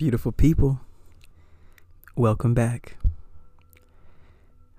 Beautiful 0.00 0.32
people, 0.32 0.80
welcome 2.16 2.54
back. 2.54 2.96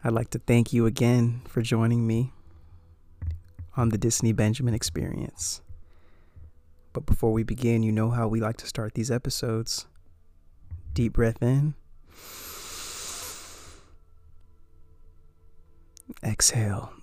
I'd 0.03 0.13
like 0.13 0.31
to 0.31 0.39
thank 0.39 0.73
you 0.73 0.87
again 0.87 1.41
for 1.47 1.61
joining 1.61 2.07
me 2.07 2.33
on 3.77 3.89
the 3.89 3.99
Disney 3.99 4.31
Benjamin 4.31 4.73
experience. 4.73 5.61
But 6.91 7.05
before 7.05 7.31
we 7.31 7.43
begin, 7.43 7.83
you 7.83 7.91
know 7.91 8.09
how 8.09 8.27
we 8.27 8.39
like 8.39 8.57
to 8.57 8.65
start 8.65 8.95
these 8.95 9.11
episodes. 9.11 9.85
Deep 10.95 11.13
breath 11.13 11.43
in. 11.43 11.75
Exhale. 16.23 16.93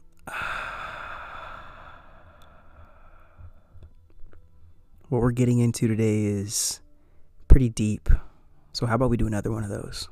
What 5.08 5.22
we're 5.22 5.30
getting 5.30 5.60
into 5.60 5.86
today 5.86 6.24
is 6.24 6.80
pretty 7.48 7.70
deep. 7.70 8.08
So, 8.72 8.86
how 8.86 8.94
about 8.94 9.10
we 9.10 9.16
do 9.16 9.26
another 9.26 9.50
one 9.50 9.64
of 9.64 9.70
those? 9.70 10.08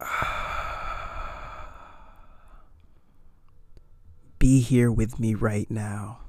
Be 4.38 4.60
here 4.60 4.90
with 4.90 5.20
me 5.20 5.34
right 5.34 5.70
now. 5.70 6.20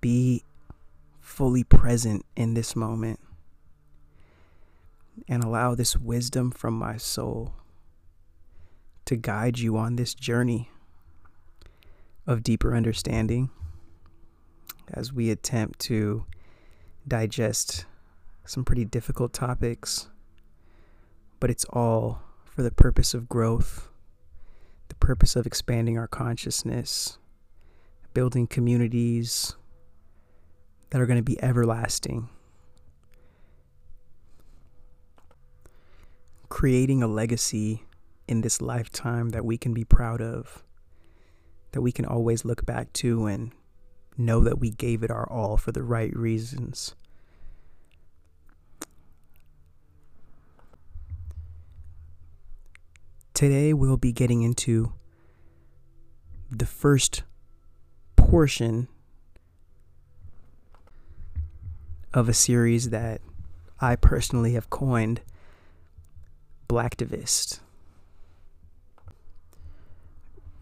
Be 0.00 0.42
fully 1.20 1.62
present 1.62 2.24
in 2.34 2.54
this 2.54 2.74
moment. 2.74 3.20
And 5.28 5.44
allow 5.44 5.74
this 5.74 5.96
wisdom 5.96 6.50
from 6.50 6.72
my 6.74 6.96
soul 6.96 7.52
to 9.04 9.16
guide 9.16 9.58
you 9.58 9.76
on 9.76 9.96
this 9.96 10.14
journey 10.14 10.70
of 12.26 12.42
deeper 12.42 12.74
understanding 12.74 13.50
as 14.92 15.12
we 15.12 15.30
attempt 15.30 15.78
to 15.80 16.24
digest 17.06 17.86
some 18.44 18.64
pretty 18.64 18.84
difficult 18.84 19.32
topics, 19.32 20.08
but 21.38 21.50
it's 21.50 21.64
all 21.66 22.22
for 22.44 22.62
the 22.62 22.70
purpose 22.70 23.14
of 23.14 23.28
growth, 23.28 23.88
the 24.88 24.94
purpose 24.96 25.36
of 25.36 25.46
expanding 25.46 25.96
our 25.96 26.08
consciousness, 26.08 27.18
building 28.12 28.46
communities 28.46 29.54
that 30.90 31.00
are 31.00 31.06
going 31.06 31.18
to 31.18 31.22
be 31.22 31.42
everlasting, 31.42 32.28
creating 36.48 37.02
a 37.02 37.06
legacy 37.06 37.84
in 38.26 38.40
this 38.40 38.60
lifetime 38.60 39.30
that 39.30 39.44
we 39.44 39.56
can 39.56 39.72
be 39.72 39.84
proud 39.84 40.20
of, 40.20 40.64
that 41.72 41.80
we 41.80 41.92
can 41.92 42.04
always 42.04 42.44
look 42.44 42.66
back 42.66 42.92
to 42.92 43.26
and 43.26 43.52
know 44.16 44.40
that 44.40 44.58
we 44.58 44.70
gave 44.70 45.02
it 45.02 45.10
our 45.10 45.28
all 45.30 45.56
for 45.56 45.72
the 45.72 45.82
right 45.82 46.14
reasons. 46.16 46.94
Today, 53.34 53.72
we'll 53.72 53.96
be 53.96 54.12
getting 54.12 54.42
into 54.42 54.92
the 56.50 56.66
first 56.66 57.22
portion 58.16 58.88
of 62.12 62.28
a 62.28 62.34
series 62.34 62.90
that 62.90 63.20
I 63.80 63.96
personally 63.96 64.52
have 64.52 64.68
coined 64.68 65.22
Blacktivist. 66.68 67.60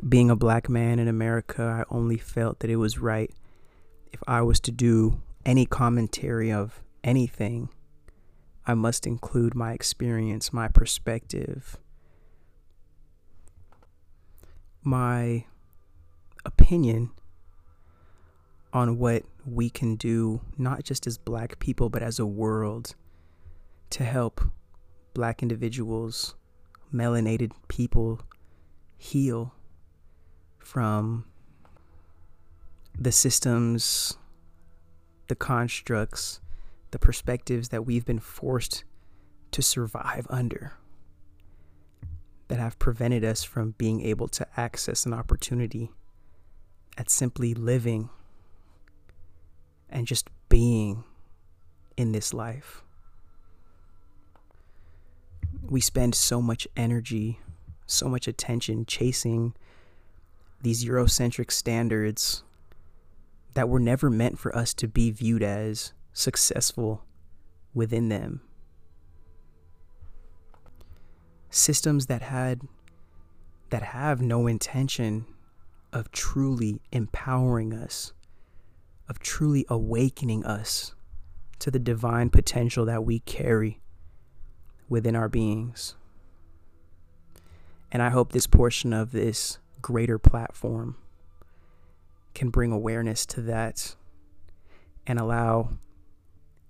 Being 0.06 0.30
a 0.30 0.36
black 0.36 0.68
man 0.68 0.98
in 0.98 1.08
America, 1.08 1.62
I 1.62 1.94
only 1.94 2.18
felt 2.18 2.60
that 2.60 2.70
it 2.70 2.76
was 2.76 2.98
right 2.98 3.32
if 4.12 4.22
I 4.26 4.42
was 4.42 4.60
to 4.60 4.70
do 4.70 5.20
any 5.44 5.66
commentary 5.66 6.52
of 6.52 6.82
anything, 7.04 7.68
I 8.66 8.74
must 8.74 9.06
include 9.06 9.54
my 9.54 9.72
experience, 9.72 10.52
my 10.52 10.68
perspective, 10.68 11.78
my 14.82 15.44
opinion 16.44 17.10
on 18.72 18.98
what 18.98 19.24
we 19.46 19.70
can 19.70 19.96
do, 19.96 20.40
not 20.58 20.84
just 20.84 21.06
as 21.06 21.16
black 21.16 21.58
people, 21.58 21.88
but 21.88 22.02
as 22.02 22.18
a 22.18 22.26
world, 22.26 22.94
to 23.90 24.04
help 24.04 24.40
black 25.14 25.42
individuals, 25.42 26.34
melanated 26.92 27.52
people 27.68 28.20
heal 28.98 29.54
from 30.68 31.24
the 32.94 33.10
systems, 33.10 34.18
the 35.28 35.34
constructs, 35.34 36.42
the 36.90 36.98
perspectives 36.98 37.70
that 37.70 37.86
we've 37.86 38.04
been 38.04 38.18
forced 38.18 38.84
to 39.50 39.62
survive 39.62 40.26
under 40.28 40.74
that 42.48 42.58
have 42.58 42.78
prevented 42.78 43.24
us 43.24 43.42
from 43.42 43.76
being 43.78 44.02
able 44.02 44.28
to 44.28 44.46
access 44.60 45.06
an 45.06 45.14
opportunity 45.14 45.90
at 46.98 47.08
simply 47.08 47.54
living 47.54 48.10
and 49.88 50.06
just 50.06 50.28
being 50.50 51.02
in 51.96 52.12
this 52.12 52.34
life. 52.34 52.82
We 55.62 55.80
spend 55.80 56.14
so 56.14 56.42
much 56.42 56.68
energy, 56.76 57.40
so 57.86 58.06
much 58.06 58.28
attention 58.28 58.84
chasing 58.84 59.54
these 60.60 60.84
Eurocentric 60.84 61.50
standards 61.50 62.42
that 63.54 63.68
were 63.68 63.80
never 63.80 64.10
meant 64.10 64.38
for 64.38 64.54
us 64.56 64.74
to 64.74 64.88
be 64.88 65.10
viewed 65.10 65.42
as 65.42 65.92
successful 66.12 67.04
within 67.74 68.08
them. 68.08 68.40
Systems 71.50 72.06
that 72.06 72.22
had 72.22 72.62
that 73.70 73.82
have 73.82 74.20
no 74.20 74.46
intention 74.46 75.26
of 75.92 76.10
truly 76.10 76.80
empowering 76.92 77.72
us, 77.72 78.12
of 79.08 79.18
truly 79.18 79.64
awakening 79.68 80.44
us 80.44 80.94
to 81.58 81.70
the 81.70 81.78
divine 81.78 82.30
potential 82.30 82.84
that 82.84 83.04
we 83.04 83.20
carry 83.20 83.80
within 84.88 85.16
our 85.16 85.28
beings. 85.28 85.96
And 87.90 88.02
I 88.02 88.10
hope 88.10 88.32
this 88.32 88.46
portion 88.46 88.92
of 88.92 89.12
this 89.12 89.58
greater 89.82 90.18
platform 90.18 90.96
can 92.34 92.50
bring 92.50 92.72
awareness 92.72 93.26
to 93.26 93.40
that 93.42 93.96
and 95.06 95.18
allow 95.18 95.70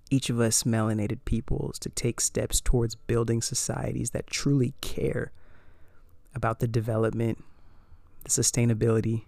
each 0.09 0.29
of 0.29 0.39
us 0.39 0.63
melanated 0.63 1.19
peoples 1.25 1.77
to 1.79 1.89
take 1.89 2.19
steps 2.19 2.59
towards 2.59 2.95
building 2.95 3.41
societies 3.41 4.09
that 4.11 4.27
truly 4.27 4.73
care 4.81 5.31
about 6.33 6.59
the 6.59 6.67
development, 6.67 7.43
the 8.23 8.29
sustainability, 8.29 9.25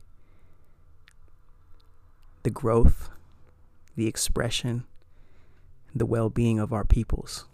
the 2.44 2.50
growth, 2.50 3.10
the 3.96 4.08
expression, 4.08 4.86
the 5.94 6.06
well 6.06 6.30
being 6.30 6.60
of 6.60 6.74
our 6.74 6.86
peoples. 6.86 7.46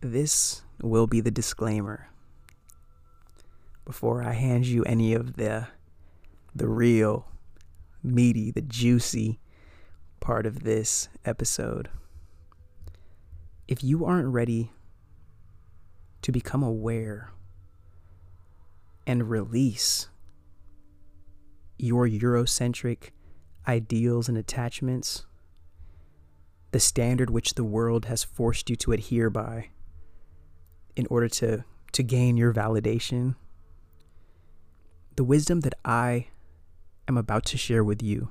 This 0.00 0.62
will 0.80 1.06
be 1.06 1.20
the 1.20 1.30
disclaimer 1.30 2.08
before 3.86 4.22
I 4.22 4.32
hand 4.32 4.66
you 4.66 4.84
any 4.84 5.14
of 5.14 5.36
the 5.36 5.68
the 6.54 6.68
real 6.68 7.28
meaty, 8.02 8.50
the 8.50 8.60
juicy 8.60 9.38
part 10.20 10.44
of 10.44 10.64
this 10.64 11.08
episode. 11.24 11.88
If 13.68 13.84
you 13.84 14.04
aren't 14.04 14.28
ready 14.28 14.72
to 16.22 16.32
become 16.32 16.62
aware 16.62 17.30
and 19.06 19.30
release 19.30 20.08
your 21.78 22.08
Eurocentric 22.08 23.10
ideals 23.68 24.28
and 24.28 24.38
attachments, 24.38 25.26
the 26.72 26.80
standard 26.80 27.30
which 27.30 27.54
the 27.54 27.64
world 27.64 28.06
has 28.06 28.24
forced 28.24 28.70
you 28.70 28.76
to 28.76 28.92
adhere 28.92 29.30
by 29.30 29.68
in 30.96 31.06
order 31.10 31.28
to, 31.28 31.64
to 31.92 32.02
gain 32.02 32.36
your 32.36 32.52
validation 32.52 33.36
the 35.16 35.24
wisdom 35.24 35.60
that 35.60 35.74
I 35.84 36.28
am 37.08 37.16
about 37.16 37.44
to 37.46 37.58
share 37.58 37.82
with 37.82 38.02
you 38.02 38.30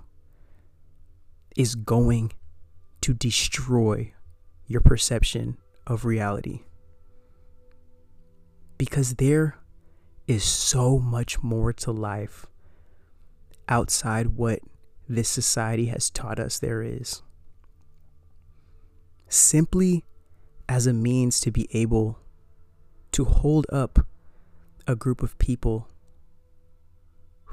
is 1.55 1.75
going 1.75 2.31
to 3.01 3.13
destroy 3.13 4.13
your 4.67 4.81
perception 4.81 5.57
of 5.87 6.05
reality. 6.05 6.61
Because 8.77 9.15
there 9.15 9.57
is 10.27 10.43
so 10.43 10.99
much 10.99 11.41
more 11.41 11.71
to 11.73 11.91
life 11.91 12.45
outside 13.67 14.27
what 14.27 14.59
this 15.07 15.29
society 15.29 15.85
has 15.87 16.09
taught 16.09 16.39
us 16.39 16.59
there 16.59 16.81
is. 16.81 17.21
Simply 19.27 20.03
as 20.67 20.87
a 20.87 20.93
means 20.93 21.39
to 21.39 21.51
be 21.51 21.67
able 21.73 22.19
to 23.11 23.25
hold 23.25 23.65
up 23.71 24.05
a 24.87 24.95
group 24.95 25.23
of 25.23 25.37
people 25.37 25.87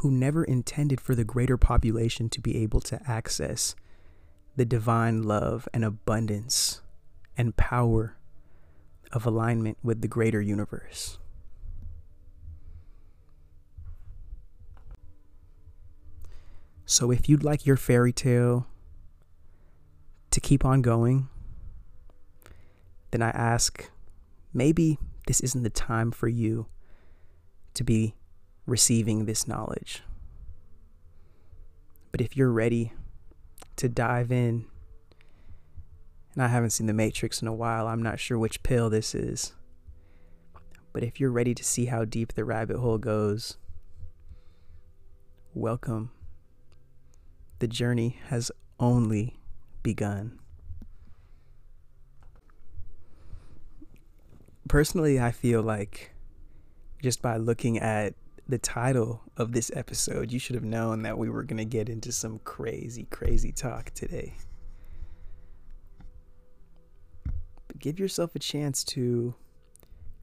who 0.02 0.10
never 0.10 0.43
intended 0.43 1.00
for 1.00 1.14
the 1.14 1.22
greater 1.22 1.56
population 1.56 2.28
to 2.28 2.40
be 2.40 2.60
able 2.60 2.81
to 2.81 3.00
access 3.08 3.76
the 4.56 4.64
divine 4.64 5.22
love 5.22 5.69
and 5.72 5.84
abundance 5.84 6.81
and 7.38 7.56
power 7.56 8.16
of 9.12 9.25
alignment 9.25 9.78
with 9.81 10.00
the 10.00 10.08
greater 10.08 10.40
universe. 10.40 11.19
So, 16.84 17.12
if 17.12 17.28
you'd 17.28 17.44
like 17.44 17.64
your 17.64 17.76
fairy 17.76 18.12
tale 18.12 18.66
to 20.32 20.40
keep 20.40 20.64
on 20.64 20.82
going, 20.82 21.28
then 23.12 23.22
I 23.22 23.31
ask 23.31 23.88
maybe 24.52 24.99
this 25.28 25.40
isn't 25.43 25.62
the 25.62 25.70
time 25.70 26.10
for 26.10 26.26
you 26.26 26.66
to 27.75 27.84
be 27.84 28.16
receiving 28.67 29.25
this 29.25 29.49
knowledge. 29.49 30.03
But 32.11 32.20
if 32.20 32.37
you're 32.37 32.53
ready 32.53 32.93
to 33.76 33.88
dive 33.88 34.31
in, 34.31 34.67
and 36.35 36.43
I 36.43 36.49
haven't 36.49 36.70
seen 36.70 36.87
The 36.87 36.93
Matrix 36.93 37.43
in 37.43 37.49
a 37.49 37.55
while, 37.55 37.87
I'm 37.87 38.03
not 38.03 38.20
sure 38.20 38.38
which 38.38 38.62
pill 38.62 38.91
this 38.91 39.14
is. 39.14 39.53
But 40.93 41.03
if 41.03 41.19
you're 41.19 41.31
ready 41.31 41.55
to 41.55 41.64
see 41.64 41.87
how 41.87 42.05
deep 42.05 42.35
the 42.35 42.44
rabbit 42.44 42.79
hole 42.79 42.99
goes, 42.99 43.56
welcome. 45.55 46.11
The 47.59 47.69
journey 47.69 48.19
has 48.29 48.50
only 48.79 49.38
begun. 49.82 50.38
Personally, 54.69 55.20
I 55.20 55.32
feel 55.32 55.62
like 55.62 56.12
just 57.03 57.20
by 57.20 57.37
looking 57.37 57.79
at 57.79 58.14
the 58.48 58.58
title 58.58 59.22
of 59.36 59.52
this 59.52 59.70
episode, 59.74 60.32
you 60.32 60.38
should 60.38 60.54
have 60.54 60.64
known 60.64 61.02
that 61.02 61.18
we 61.18 61.30
were 61.30 61.44
going 61.44 61.58
to 61.58 61.64
get 61.64 61.88
into 61.88 62.12
some 62.12 62.40
crazy, 62.40 63.04
crazy 63.04 63.52
talk 63.52 63.90
today. 63.90 64.34
But 67.68 67.78
give 67.78 67.98
yourself 67.98 68.34
a 68.34 68.40
chance 68.40 68.84
to 68.84 69.34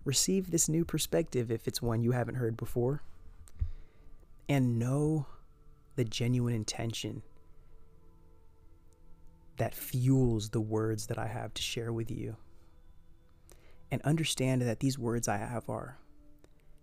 receive 0.03 0.51
this 0.51 0.67
new 0.67 0.83
perspective 0.85 1.51
if 1.51 1.67
it's 1.67 1.81
one 1.81 2.03
you 2.03 2.11
haven't 2.11 2.35
heard 2.35 2.57
before. 2.57 3.03
And 4.47 4.79
know 4.79 5.27
the 5.95 6.03
genuine 6.03 6.55
intention 6.55 7.21
that 9.57 9.75
fuels 9.75 10.49
the 10.49 10.61
words 10.61 11.07
that 11.07 11.19
I 11.19 11.27
have 11.27 11.53
to 11.53 11.61
share 11.61 11.93
with 11.93 12.09
you. 12.09 12.37
And 13.91 14.01
understand 14.03 14.61
that 14.61 14.79
these 14.79 14.97
words 14.97 15.27
I 15.27 15.37
have 15.37 15.69
are 15.69 15.99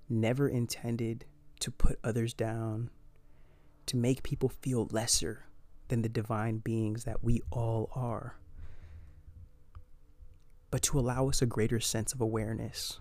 never 0.09 0.49
intended 0.49 1.25
to 1.61 1.71
put 1.71 1.99
others 2.05 2.35
down, 2.35 2.91
to 3.87 3.97
make 3.97 4.23
people 4.23 4.49
feel 4.49 4.89
lesser 4.91 5.47
than 5.89 6.03
the 6.03 6.09
divine 6.09 6.59
beings 6.59 7.05
that 7.05 7.23
we 7.23 7.41
all 7.51 7.91
are, 7.95 8.37
but 10.71 10.83
to 10.83 10.99
allow 10.99 11.29
us 11.29 11.41
a 11.41 11.47
greater 11.47 11.81
sense 11.81 12.13
of 12.13 12.21
awareness, 12.21 13.01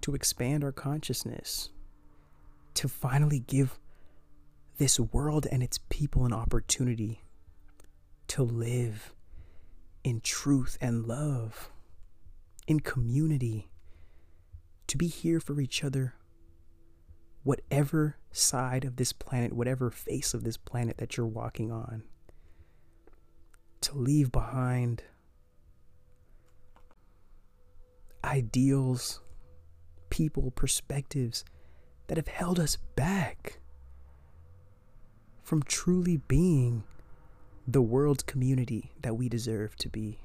to 0.00 0.14
expand 0.14 0.64
our 0.64 0.72
consciousness, 0.72 1.70
to 2.74 2.88
finally 2.88 3.40
give 3.40 3.78
this 4.78 4.98
world 4.98 5.46
and 5.50 5.62
its 5.62 5.78
people 5.88 6.24
an 6.24 6.32
opportunity 6.32 7.22
to 8.26 8.42
live 8.42 9.14
in 10.02 10.20
truth 10.20 10.78
and 10.80 11.06
love, 11.06 11.70
in 12.66 12.80
community, 12.80 13.68
to 14.86 14.96
be 14.96 15.06
here 15.06 15.38
for 15.38 15.60
each 15.60 15.84
other 15.84 16.14
whatever 17.42 18.16
side 18.32 18.84
of 18.84 18.96
this 18.96 19.12
planet, 19.12 19.52
whatever 19.52 19.90
face 19.90 20.34
of 20.34 20.44
this 20.44 20.56
planet 20.56 20.98
that 20.98 21.16
you're 21.16 21.26
walking 21.26 21.72
on, 21.72 22.02
to 23.80 23.96
leave 23.96 24.30
behind 24.30 25.02
ideals, 28.22 29.20
people, 30.10 30.50
perspectives 30.50 31.44
that 32.08 32.18
have 32.18 32.28
held 32.28 32.60
us 32.60 32.76
back 32.94 33.58
from 35.42 35.62
truly 35.62 36.18
being 36.18 36.84
the 37.66 37.80
world's 37.80 38.22
community 38.22 38.92
that 39.00 39.16
we 39.16 39.28
deserve 39.28 39.76
to 39.76 39.88
be. 39.88 40.20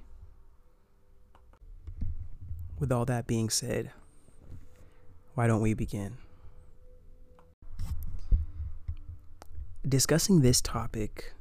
With 2.77 2.91
all 2.91 3.05
that 3.05 3.25
being 3.25 3.49
said, 3.49 3.91
why 5.35 5.47
don't 5.47 5.61
we 5.61 5.73
begin? 5.73 6.17
Discussing 9.87 10.41
this 10.41 10.61
topic 10.61 11.33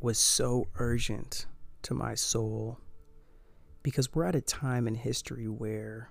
was 0.00 0.18
so 0.18 0.66
urgent 0.76 1.46
to 1.82 1.94
my 1.94 2.14
soul 2.14 2.80
because 3.84 4.12
we're 4.12 4.24
at 4.24 4.34
a 4.34 4.40
time 4.40 4.88
in 4.88 4.96
history 4.96 5.46
where 5.46 6.10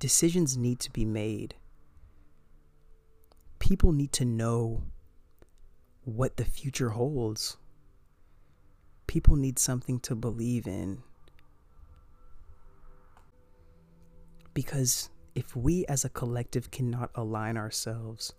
decisions 0.00 0.56
need 0.56 0.80
to 0.80 0.90
be 0.90 1.04
made. 1.04 1.54
People 3.60 3.92
need 3.92 4.12
to 4.12 4.24
know 4.24 4.82
what 6.02 6.36
the 6.36 6.44
future 6.44 6.90
holds. 6.90 7.56
People 9.06 9.36
need 9.36 9.60
something 9.60 10.00
to 10.00 10.16
believe 10.16 10.66
in. 10.66 11.02
Because 14.52 15.08
if 15.36 15.54
we 15.54 15.86
as 15.86 16.04
a 16.04 16.08
collective 16.08 16.72
cannot 16.72 17.10
align 17.14 17.56
ourselves 17.56 18.34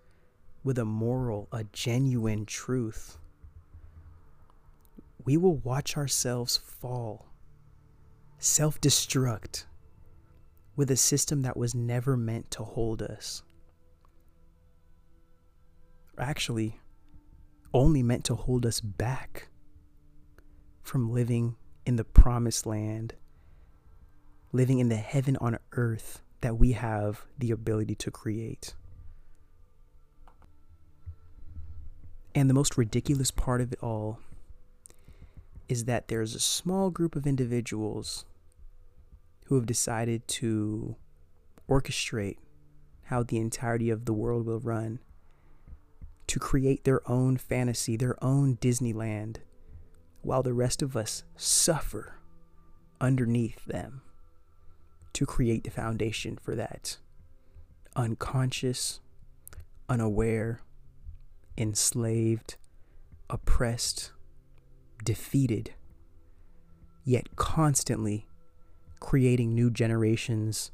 with 0.66 0.80
a 0.80 0.84
moral, 0.84 1.48
a 1.52 1.64
genuine 1.66 2.44
truth, 2.44 3.20
we 5.24 5.38
will 5.38 5.58
watch 5.58 5.96
ourselves 5.96 6.58
fall, 6.58 7.28
self 8.40 8.82
destruct 8.82 9.66
with 10.76 10.90
a 10.90 10.98
system 10.98 11.44
that 11.44 11.56
was 11.56 11.76
never 11.76 12.18
meant 12.18 12.50
to 12.50 12.64
hold 12.64 13.04
us. 13.04 13.44
Actually, 16.18 16.80
only 17.72 18.02
meant 18.02 18.24
to 18.24 18.34
hold 18.34 18.66
us 18.66 18.82
back 18.82 19.50
from 20.82 21.12
living 21.12 21.56
in 21.86 21.96
the 21.96 22.04
promised 22.04 22.66
land, 22.66 23.14
living 24.52 24.80
in 24.80 24.90
the 24.90 24.96
heaven 24.96 25.38
on 25.40 25.60
earth 25.74 26.24
that 26.42 26.58
we 26.58 26.72
have 26.72 27.28
the 27.38 27.52
ability 27.52 27.94
to 27.94 28.10
create. 28.10 28.74
And 32.36 32.50
the 32.50 32.54
most 32.54 32.78
ridiculous 32.78 33.32
part 33.32 33.62
of 33.62 33.72
it 33.72 33.80
all 33.82 34.20
is 35.70 35.86
that 35.86 36.10
there's 36.10 36.36
a 36.36 36.40
small 36.40 36.92
group 36.92 37.16
of 37.16 37.26
individuals 37.26 38.26
who 39.46 39.56
have 39.56 39.66
decided 39.66 40.28
to 40.28 40.98
orchestrate 41.70 42.38
how 43.04 43.24
the 43.24 43.38
entirety 43.38 43.90
of 43.90 44.06
the 44.06 44.14
world 44.14 44.46
will 44.46 44.60
run, 44.60 45.00
to 46.28 46.40
create 46.40 46.84
their 46.84 47.10
own 47.10 47.38
fantasy, 47.38 47.96
their 47.96 48.22
own 48.24 48.58
Disneyland, 48.58 49.38
while 50.22 50.44
the 50.44 50.54
rest 50.54 50.82
of 50.82 50.98
us 50.98 51.24
suffer 51.36 52.16
underneath 53.00 53.64
them 53.66 54.02
to 55.14 55.26
create 55.26 55.64
the 55.64 55.70
foundation 55.70 56.38
for 56.42 56.56
that 56.56 56.98
unconscious, 57.96 59.00
unaware, 59.88 60.60
enslaved, 61.58 62.56
oppressed, 63.30 64.12
defeated, 65.04 65.74
yet 67.04 67.36
constantly 67.36 68.28
creating 69.00 69.54
new 69.54 69.70
generations 69.70 70.72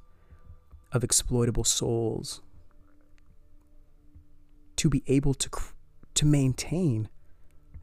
of 0.92 1.04
exploitable 1.04 1.64
souls 1.64 2.42
to 4.76 4.90
be 4.90 5.04
able 5.08 5.34
to 5.34 5.50
to 6.14 6.26
maintain 6.26 7.10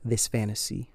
this 0.04 0.26
fantasy. 0.26 0.90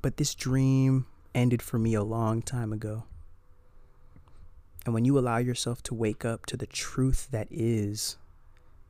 But 0.00 0.16
this 0.16 0.34
dream 0.34 1.06
ended 1.34 1.62
for 1.62 1.78
me 1.78 1.94
a 1.94 2.02
long 2.02 2.42
time 2.42 2.72
ago. 2.72 3.04
And 4.84 4.94
when 4.94 5.04
you 5.04 5.18
allow 5.18 5.38
yourself 5.38 5.82
to 5.84 5.94
wake 5.94 6.24
up 6.24 6.46
to 6.46 6.56
the 6.56 6.66
truth 6.66 7.28
that 7.30 7.46
is 7.50 8.16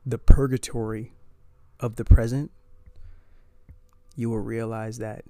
the 0.05 0.17
purgatory 0.17 1.13
of 1.79 1.97
the 1.97 2.05
present, 2.05 2.51
you 4.15 4.29
will 4.29 4.39
realize 4.39 4.97
that 4.97 5.23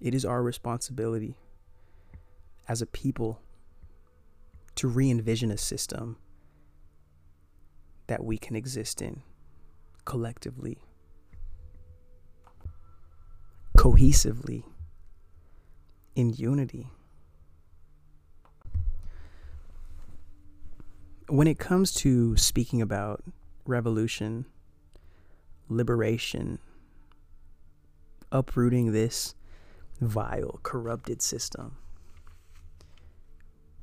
it 0.00 0.14
is 0.14 0.24
our 0.24 0.42
responsibility 0.42 1.36
as 2.68 2.80
a 2.80 2.86
people 2.86 3.42
to 4.76 4.88
re 4.88 5.10
envision 5.10 5.50
a 5.50 5.58
system 5.58 6.16
that 8.06 8.24
we 8.24 8.38
can 8.38 8.56
exist 8.56 9.02
in 9.02 9.22
collectively, 10.04 10.78
cohesively, 13.76 14.64
in 16.14 16.30
unity. 16.30 16.88
When 21.30 21.46
it 21.46 21.60
comes 21.60 21.92
to 21.92 22.36
speaking 22.36 22.82
about 22.82 23.22
revolution, 23.64 24.46
liberation, 25.68 26.58
uprooting 28.32 28.90
this 28.90 29.36
vile, 30.00 30.58
corrupted 30.64 31.22
system, 31.22 31.76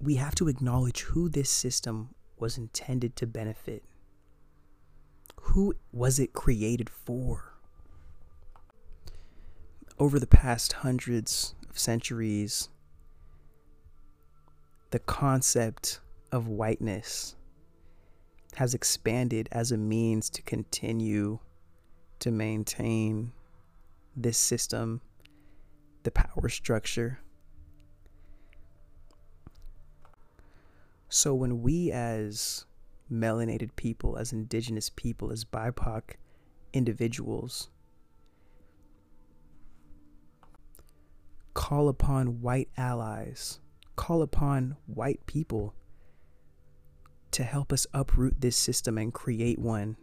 we 0.01 0.16
have 0.16 0.36
to 0.36 0.50
acknowledge 0.50 1.01
who 1.04 1.30
this 1.30 1.50
system 1.50 2.10
was 2.38 2.58
intended 2.58 3.16
to 3.16 3.25
benefit. 3.25 3.82
Who 5.42 5.74
was 5.94 6.20
it 6.20 6.34
created 6.34 6.89
for? 6.89 7.54
Over 9.98 10.20
the 10.20 10.27
past 10.27 10.74
hundreds 10.74 11.56
of 11.70 11.80
centuries, 11.80 12.68
the 14.92 15.00
concept 15.00 16.01
of 16.30 16.50
whiteness 16.50 17.37
has 18.58 18.74
expanded 18.74 19.48
as 19.52 19.72
a 19.72 19.78
means 19.78 20.32
to 20.32 20.42
continue 20.42 21.38
to 22.18 22.32
maintain 22.32 23.32
this 24.16 24.36
system, 24.36 25.00
the 26.02 26.10
power 26.10 26.50
structure. 26.50 27.20
So 31.08 31.36
when 31.36 31.62
we, 31.62 31.92
as 31.92 32.66
melanated 33.12 33.76
people, 33.76 34.18
as 34.18 34.34
indigenous 34.34 34.90
people, 34.90 35.32
as 35.32 35.46
BIPOC 35.46 36.16
individuals, 36.74 37.70
call 41.54 41.90
upon 41.90 42.42
white 42.42 42.70
allies, 42.76 43.60
call 43.96 44.24
upon 44.24 44.78
white 44.88 45.24
people 45.28 45.76
to 47.38 47.44
help 47.44 47.72
us 47.72 47.86
uproot 47.94 48.41
this 48.41 48.58
system 48.58 48.98
and 48.98 49.13
create 49.13 49.60
one 49.60 49.96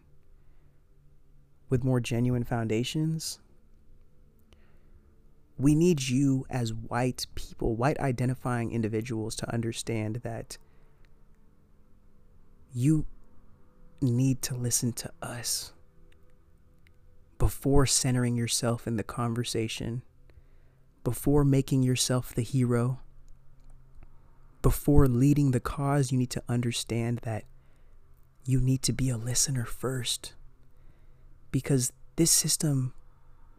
with 1.69 1.83
more 1.83 1.99
genuine 1.99 2.45
foundations. 2.45 3.41
We 5.59 5.75
need 5.75 6.01
you 6.01 6.47
as 6.49 6.73
white 6.73 7.27
people, 7.35 7.75
white 7.75 7.99
identifying 7.99 8.71
individuals, 8.71 9.35
to 9.35 9.53
understand 9.53 10.21
that 10.23 10.59
you 12.73 13.05
need 14.01 14.41
to 14.43 14.55
listen 14.55 14.93
to 14.93 15.11
us 15.21 15.73
before 17.39 17.85
centering 17.85 18.37
yourself 18.37 18.87
in 18.87 18.95
the 18.95 19.03
conversation, 19.03 20.03
before 21.03 21.45
making 21.45 21.83
yourself 21.83 22.33
the 22.33 22.43
hero 22.43 23.01
before 24.65 25.07
leading 25.07 25.51
the 25.51 25.61
cause, 25.61 26.11
you 26.11 26.17
need 26.17 26.31
to 26.31 26.43
understand 26.49 27.19
that 27.19 27.45
you 28.47 28.63
need 28.63 28.81
to 28.81 28.95
be 28.95 29.11
a 29.11 29.17
listener 29.19 29.67
first. 29.67 30.33
Because 31.51 31.93
this 32.17 32.31
system 32.31 32.95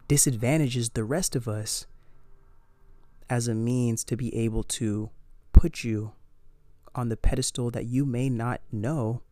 disadvantages 0.08 0.90
the 0.90 1.04
rest 1.04 1.36
of 1.36 1.46
us 1.46 1.86
as 3.30 3.46
a 3.46 3.54
means 3.54 4.02
to 4.02 4.16
be 4.16 4.34
able 4.36 4.64
to 4.64 5.10
put 5.52 5.84
you 5.84 6.10
on 6.96 7.08
the 7.08 7.16
pedestal 7.16 7.70
that 7.70 7.86
you 7.86 8.04
may 8.04 8.28
not 8.28 8.60
know 8.72 9.22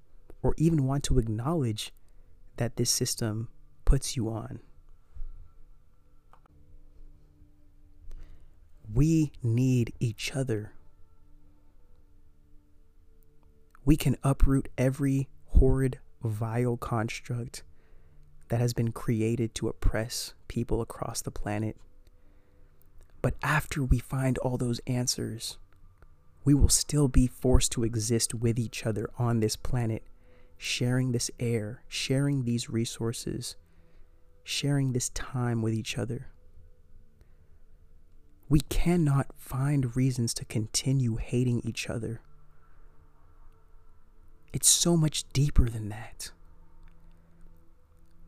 or 0.44 0.54
even 0.56 0.86
want 0.86 1.02
to 1.02 1.18
acknowledge 1.18 1.92
that 2.56 2.76
this 2.76 2.90
system 2.90 3.48
puts 3.84 4.16
you 4.16 4.28
on. 4.28 4.60
We 8.94 9.32
need 9.42 9.92
each 9.98 10.36
other 10.36 10.70
we 13.84 13.96
can 13.96 14.16
uproot 14.22 14.68
every 14.78 15.28
horrid, 15.46 15.98
vile 16.22 16.76
construct 16.76 17.62
that 18.48 18.60
has 18.60 18.72
been 18.72 18.92
created 18.92 19.54
to 19.54 19.68
oppress 19.68 20.34
people 20.48 20.80
across 20.80 21.22
the 21.22 21.30
planet. 21.30 21.76
But 23.22 23.34
after 23.42 23.82
we 23.82 23.98
find 23.98 24.38
all 24.38 24.56
those 24.56 24.80
answers, 24.86 25.58
we 26.44 26.54
will 26.54 26.68
still 26.68 27.08
be 27.08 27.26
forced 27.26 27.72
to 27.72 27.84
exist 27.84 28.34
with 28.34 28.58
each 28.58 28.84
other 28.84 29.08
on 29.18 29.40
this 29.40 29.56
planet, 29.56 30.02
sharing 30.58 31.12
this 31.12 31.30
air, 31.40 31.82
sharing 31.88 32.44
these 32.44 32.68
resources, 32.68 33.56
sharing 34.42 34.92
this 34.92 35.08
time 35.10 35.62
with 35.62 35.72
each 35.72 35.96
other. 35.96 36.28
We 38.48 38.60
cannot 38.60 39.28
find 39.36 39.96
reasons 39.96 40.34
to 40.34 40.44
continue 40.44 41.16
hating 41.16 41.62
each 41.64 41.88
other. 41.88 42.20
It's 44.54 44.68
so 44.68 44.96
much 44.96 45.25
deeper 45.32 45.68
than 45.68 45.88
that. 45.88 46.30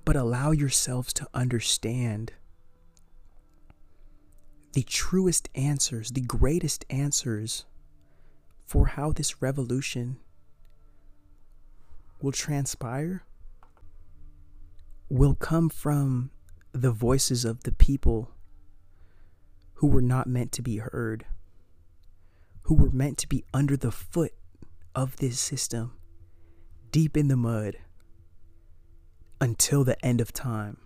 But 0.05 0.17
allow 0.17 0.51
yourselves 0.51 1.13
to 1.15 1.29
understand 1.33 2.33
the 4.73 4.83
truest 4.83 5.49
answers, 5.55 6.11
the 6.11 6.23
greatest 6.23 6.85
answers 6.91 7.65
for 8.67 8.87
how 8.89 9.13
this 9.13 9.41
revolution 9.41 10.17
will 12.21 12.33
transpire 12.33 13.23
will 15.09 15.37
come 15.37 15.69
from 15.69 16.33
the 16.73 16.91
voices 16.91 17.45
of 17.45 17.63
the 17.63 17.71
people 17.71 18.33
who 19.75 19.87
were 19.87 20.03
not 20.03 20.27
meant 20.27 20.51
to 20.51 20.63
be 20.63 20.79
heard, 20.79 21.25
who 22.63 22.75
were 22.75 22.91
meant 22.91 23.17
to 23.19 23.29
be 23.29 23.45
under 23.55 23.77
the 23.77 23.93
foot 23.93 24.35
of 24.93 25.19
this 25.19 25.39
system 25.39 25.96
deep 26.97 27.15
in 27.15 27.29
the 27.29 27.37
mud 27.37 27.77
until 29.39 29.85
the 29.85 30.03
end 30.03 30.19
of 30.19 30.33
time. 30.33 30.79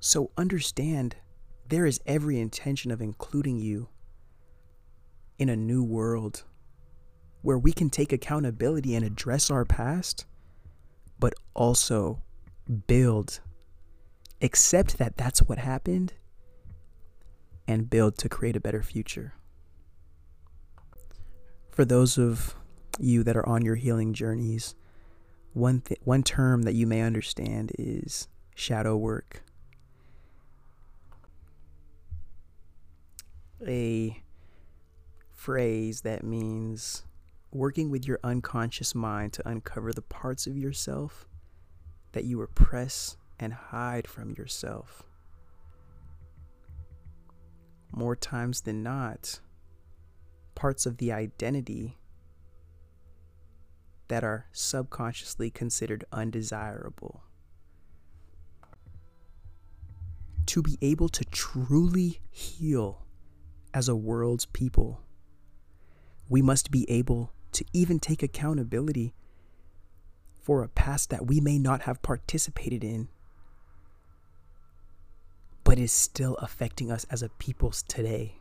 So 0.00 0.30
understand 0.38 1.16
there 1.68 1.84
is 1.84 2.00
every 2.06 2.40
intention 2.40 2.90
of 2.90 3.02
including 3.02 3.58
you 3.58 3.90
in 5.38 5.50
a 5.50 5.56
new 5.56 5.84
world 5.84 6.42
where 7.42 7.58
we 7.58 7.72
can 7.72 7.90
take 7.90 8.14
accountability 8.14 8.94
and 8.94 9.04
address 9.04 9.50
our 9.50 9.66
past, 9.66 10.24
but 11.18 11.34
also 11.52 12.22
build, 12.86 13.40
accept 14.40 14.96
that 14.96 15.18
that's 15.18 15.40
what 15.40 15.58
happened, 15.58 16.14
and 17.66 17.90
build 17.90 18.16
to 18.16 18.30
create 18.30 18.56
a 18.56 18.60
better 18.60 18.82
future 18.82 19.34
for 21.78 21.84
those 21.84 22.18
of 22.18 22.56
you 22.98 23.22
that 23.22 23.36
are 23.36 23.48
on 23.48 23.64
your 23.64 23.76
healing 23.76 24.12
journeys, 24.12 24.74
one 25.52 25.80
th- 25.80 26.00
one 26.02 26.24
term 26.24 26.62
that 26.62 26.74
you 26.74 26.88
may 26.88 27.02
understand 27.02 27.70
is 27.78 28.26
shadow 28.56 28.96
work. 28.96 29.44
A 33.64 34.20
phrase 35.32 36.00
that 36.00 36.24
means 36.24 37.04
working 37.52 37.90
with 37.90 38.08
your 38.08 38.18
unconscious 38.24 38.92
mind 38.92 39.32
to 39.34 39.48
uncover 39.48 39.92
the 39.92 40.02
parts 40.02 40.48
of 40.48 40.58
yourself 40.58 41.28
that 42.10 42.24
you 42.24 42.40
repress 42.40 43.16
and 43.38 43.52
hide 43.52 44.08
from 44.08 44.32
yourself. 44.32 45.04
More 47.92 48.16
times 48.16 48.62
than 48.62 48.82
not, 48.82 49.38
parts 50.58 50.86
of 50.86 50.96
the 50.96 51.12
identity 51.12 51.96
that 54.08 54.24
are 54.24 54.46
subconsciously 54.50 55.50
considered 55.50 56.04
undesirable. 56.10 57.22
To 60.46 60.60
be 60.60 60.76
able 60.82 61.08
to 61.10 61.24
truly 61.26 62.20
heal 62.28 63.06
as 63.72 63.88
a 63.88 63.94
world's 63.94 64.46
people, 64.46 65.02
we 66.28 66.42
must 66.42 66.72
be 66.72 66.90
able 66.90 67.32
to 67.52 67.64
even 67.72 68.00
take 68.00 68.24
accountability 68.24 69.14
for 70.40 70.64
a 70.64 70.68
past 70.68 71.10
that 71.10 71.28
we 71.28 71.38
may 71.40 71.56
not 71.60 71.82
have 71.82 72.02
participated 72.02 72.82
in, 72.82 73.06
but 75.62 75.78
is 75.78 75.92
still 75.92 76.34
affecting 76.36 76.90
us 76.90 77.06
as 77.12 77.22
a 77.22 77.28
people 77.28 77.70
today. 77.70 78.37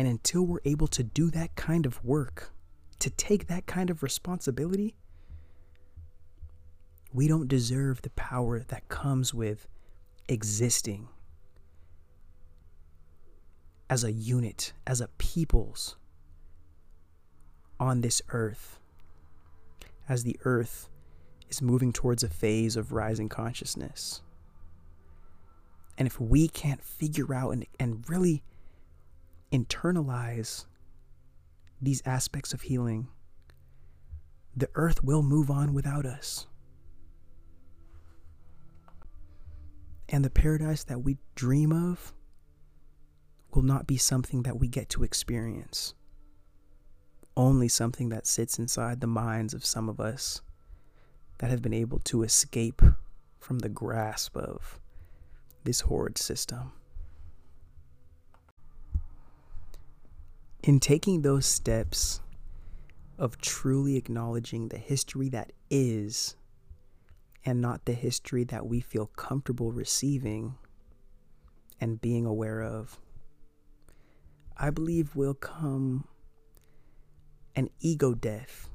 And 0.00 0.08
until 0.08 0.46
we're 0.46 0.62
able 0.64 0.86
to 0.86 1.02
do 1.02 1.30
that 1.32 1.56
kind 1.56 1.84
of 1.84 2.02
work, 2.02 2.54
to 3.00 3.10
take 3.10 3.48
that 3.48 3.66
kind 3.66 3.90
of 3.90 4.02
responsibility, 4.02 4.96
we 7.12 7.28
don't 7.28 7.48
deserve 7.48 8.00
the 8.00 8.08
power 8.08 8.60
that 8.60 8.88
comes 8.88 9.34
with 9.34 9.68
existing 10.26 11.08
as 13.90 14.02
a 14.02 14.10
unit, 14.10 14.72
as 14.86 15.02
a 15.02 15.08
peoples 15.18 15.96
on 17.78 18.00
this 18.00 18.22
earth, 18.30 18.78
as 20.08 20.24
the 20.24 20.38
earth 20.44 20.88
is 21.50 21.60
moving 21.60 21.92
towards 21.92 22.22
a 22.22 22.30
phase 22.30 22.74
of 22.74 22.92
rising 22.92 23.28
consciousness. 23.28 24.22
And 25.98 26.06
if 26.06 26.18
we 26.18 26.48
can't 26.48 26.82
figure 26.82 27.34
out 27.34 27.50
and, 27.50 27.66
and 27.78 28.08
really 28.08 28.42
internalize 29.52 30.66
these 31.80 32.02
aspects 32.04 32.52
of 32.52 32.62
healing, 32.62 33.08
the 34.56 34.68
earth 34.74 35.02
will 35.02 35.22
move 35.22 35.50
on 35.50 35.72
without 35.72 36.06
us. 36.06 36.46
And 40.08 40.24
the 40.24 40.30
paradise 40.30 40.84
that 40.84 41.00
we 41.00 41.18
dream 41.34 41.72
of 41.72 42.12
will 43.54 43.62
not 43.62 43.86
be 43.86 43.96
something 43.96 44.42
that 44.42 44.58
we 44.58 44.68
get 44.68 44.88
to 44.90 45.04
experience, 45.04 45.94
only 47.36 47.68
something 47.68 48.08
that 48.10 48.26
sits 48.26 48.58
inside 48.58 49.00
the 49.00 49.06
minds 49.06 49.54
of 49.54 49.64
some 49.64 49.88
of 49.88 50.00
us 50.00 50.42
that 51.38 51.50
have 51.50 51.62
been 51.62 51.72
able 51.72 51.98
to 52.00 52.22
escape 52.22 52.82
from 53.38 53.60
the 53.60 53.68
grasp 53.68 54.36
of 54.36 54.78
this 55.64 55.82
horrid 55.82 56.18
system. 56.18 56.72
In 60.62 60.78
taking 60.78 61.22
those 61.22 61.46
steps 61.46 62.20
of 63.18 63.38
truly 63.38 63.96
acknowledging 63.96 64.68
the 64.68 64.76
history 64.76 65.30
that 65.30 65.52
is 65.70 66.36
and 67.46 67.62
not 67.62 67.86
the 67.86 67.94
history 67.94 68.44
that 68.44 68.66
we 68.66 68.80
feel 68.80 69.06
comfortable 69.06 69.72
receiving 69.72 70.56
and 71.80 71.98
being 71.98 72.26
aware 72.26 72.62
of, 72.62 73.00
I 74.54 74.68
believe 74.68 75.16
will 75.16 75.32
come 75.32 76.06
an 77.56 77.70
ego 77.80 78.12
death 78.12 78.68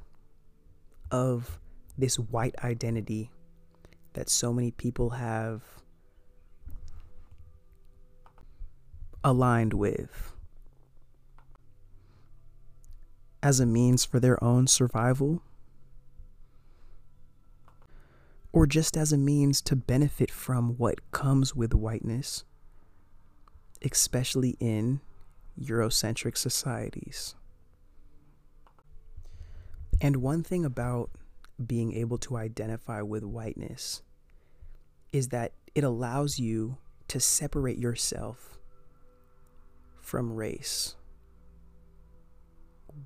of 1.12 1.60
this 1.96 2.18
white 2.18 2.56
identity 2.64 3.30
that 4.14 4.28
so 4.28 4.52
many 4.52 4.72
people 4.72 5.10
have 5.10 5.62
aligned 9.22 9.72
with 9.72 10.32
as 13.42 13.60
a 13.60 13.66
means 13.66 14.04
for 14.04 14.18
their 14.20 14.42
own 14.42 14.66
survival 14.66 15.42
or 18.56 18.66
just 18.66 18.96
as 18.96 19.12
a 19.12 19.18
means 19.18 19.60
to 19.60 19.76
benefit 19.76 20.30
from 20.30 20.78
what 20.78 21.10
comes 21.12 21.54
with 21.54 21.74
whiteness, 21.74 22.42
especially 23.82 24.56
in 24.60 25.00
Eurocentric 25.60 26.38
societies. 26.38 27.34
And 30.00 30.16
one 30.16 30.42
thing 30.42 30.64
about 30.64 31.10
being 31.64 31.92
able 31.92 32.16
to 32.18 32.38
identify 32.38 33.02
with 33.02 33.24
whiteness 33.24 34.00
is 35.12 35.28
that 35.28 35.52
it 35.74 35.84
allows 35.84 36.38
you 36.38 36.78
to 37.08 37.20
separate 37.20 37.76
yourself 37.76 38.58
from 40.00 40.32
race 40.32 40.96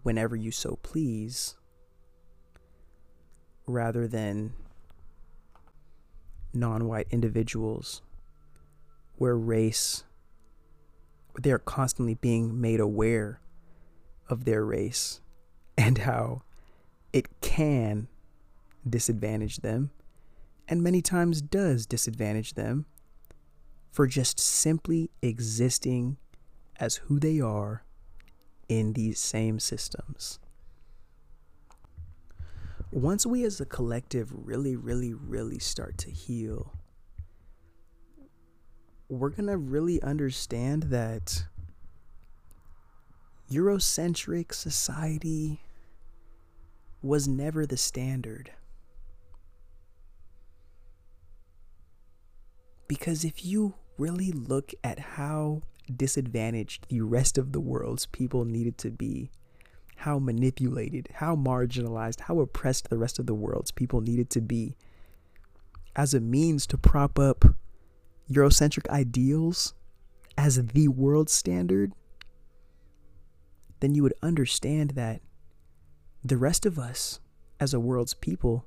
whenever 0.03 0.37
you 0.37 0.51
so 0.51 0.79
please 0.83 1.57
rather 3.67 4.07
than 4.07 4.53
non 6.53 6.87
white 6.87 7.07
individuals 7.11 8.03
where 9.17 9.37
race, 9.37 10.05
they 11.41 11.53
are 11.53 11.59
constantly 11.59 12.15
being 12.15 12.61
made 12.61 12.81
aware 12.81 13.41
of 14.29 14.45
their 14.45 14.65
race 14.65 15.21
and 15.77 15.99
how 15.99 16.43
it 17.13 17.41
can 17.41 18.09
disadvantage 18.89 19.59
them 19.59 19.91
and 20.71 20.83
many 20.83 21.03
times 21.03 21.43
does 21.43 21.85
disadvantage 21.85 22.55
them 22.55 22.87
for 23.91 24.07
just 24.07 24.39
simply 24.39 25.11
existing 25.21 26.17
as 26.79 26.97
who 26.97 27.19
they 27.19 27.41
are 27.41 27.85
in 28.71 28.93
these 28.93 29.19
same 29.19 29.59
systems. 29.59 30.39
Once 32.93 33.27
we 33.27 33.45
as 33.45 33.61
a 33.61 33.67
collective 33.67 34.31
really, 34.33 34.77
really, 34.77 35.13
really 35.13 35.59
start 35.59 35.99
to 35.99 36.09
heal, 36.09 36.73
we're 39.09 39.31
going 39.31 39.49
to 39.49 39.57
really 39.57 40.01
understand 40.03 40.85
that 40.85 41.47
Eurocentric 43.51 44.55
society 44.55 45.61
was 47.03 47.27
never 47.27 47.67
the 47.67 47.77
standard. 47.77 48.53
Because 52.87 53.25
if 53.25 53.45
you 53.45 53.75
really 53.99 54.31
look 54.31 54.73
at 54.85 55.01
how 55.01 55.63
disadvantaged 55.97 56.87
the 56.89 57.01
rest 57.01 57.39
of 57.39 57.53
the 57.53 57.61
world's 57.61 58.07
people 58.07 58.45
needed 58.45 58.79
to 58.79 58.91
be, 58.91 59.31
how 59.97 60.19
manipulated, 60.19 61.09
how 61.15 61.37
marginalized, 61.37 62.21
how 62.21 62.41
oppressed 62.41 62.89
the 62.89 62.99
rest 62.99 63.19
of 63.19 63.27
the 63.27 63.35
world's 63.35 63.71
people 63.71 64.01
needed 64.01 64.31
to 64.31 64.41
be. 64.41 64.77
As 65.95 66.15
a 66.15 66.21
means 66.21 66.67
to 66.69 66.79
prop 66.79 67.19
up 67.19 67.45
Eurocentric 68.31 68.89
ideals 68.89 69.75
as 70.39 70.63
the 70.63 70.89
world 70.89 71.29
standard, 71.29 71.93
then 73.81 73.95
you 73.95 74.03
would 74.03 74.15
understand 74.23 74.91
that 74.91 75.21
the 76.25 76.37
rest 76.37 76.65
of 76.65 76.79
us, 76.79 77.21
as 77.59 77.75
a 77.75 77.81
world's 77.81 78.15
people, 78.15 78.67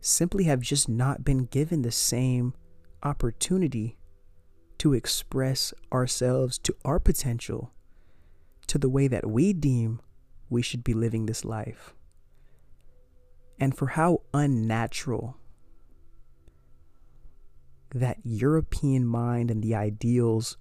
simply 0.00 0.44
have 0.44 0.60
just 0.60 0.88
not 0.88 1.24
been 1.24 1.46
given 1.46 1.82
the 1.82 1.90
same 1.90 2.54
opportunity 3.02 3.96
to 4.78 4.92
express 4.92 5.72
ourselves 5.92 6.58
to 6.58 6.76
our 6.84 6.98
potential, 6.98 7.72
to 8.66 8.78
the 8.78 8.88
way 8.88 9.08
that 9.08 9.26
we 9.26 9.52
deem 9.52 10.00
we 10.48 10.62
should 10.62 10.84
be 10.84 10.94
living 10.94 11.26
this 11.26 11.44
life, 11.44 11.94
and 13.58 13.76
for 13.76 13.88
how 13.88 14.20
unnatural 14.34 15.36
that 17.94 18.18
European 18.24 19.06
mind 19.06 19.50
and 19.50 19.62
the 19.62 19.74
ideals 19.74 20.56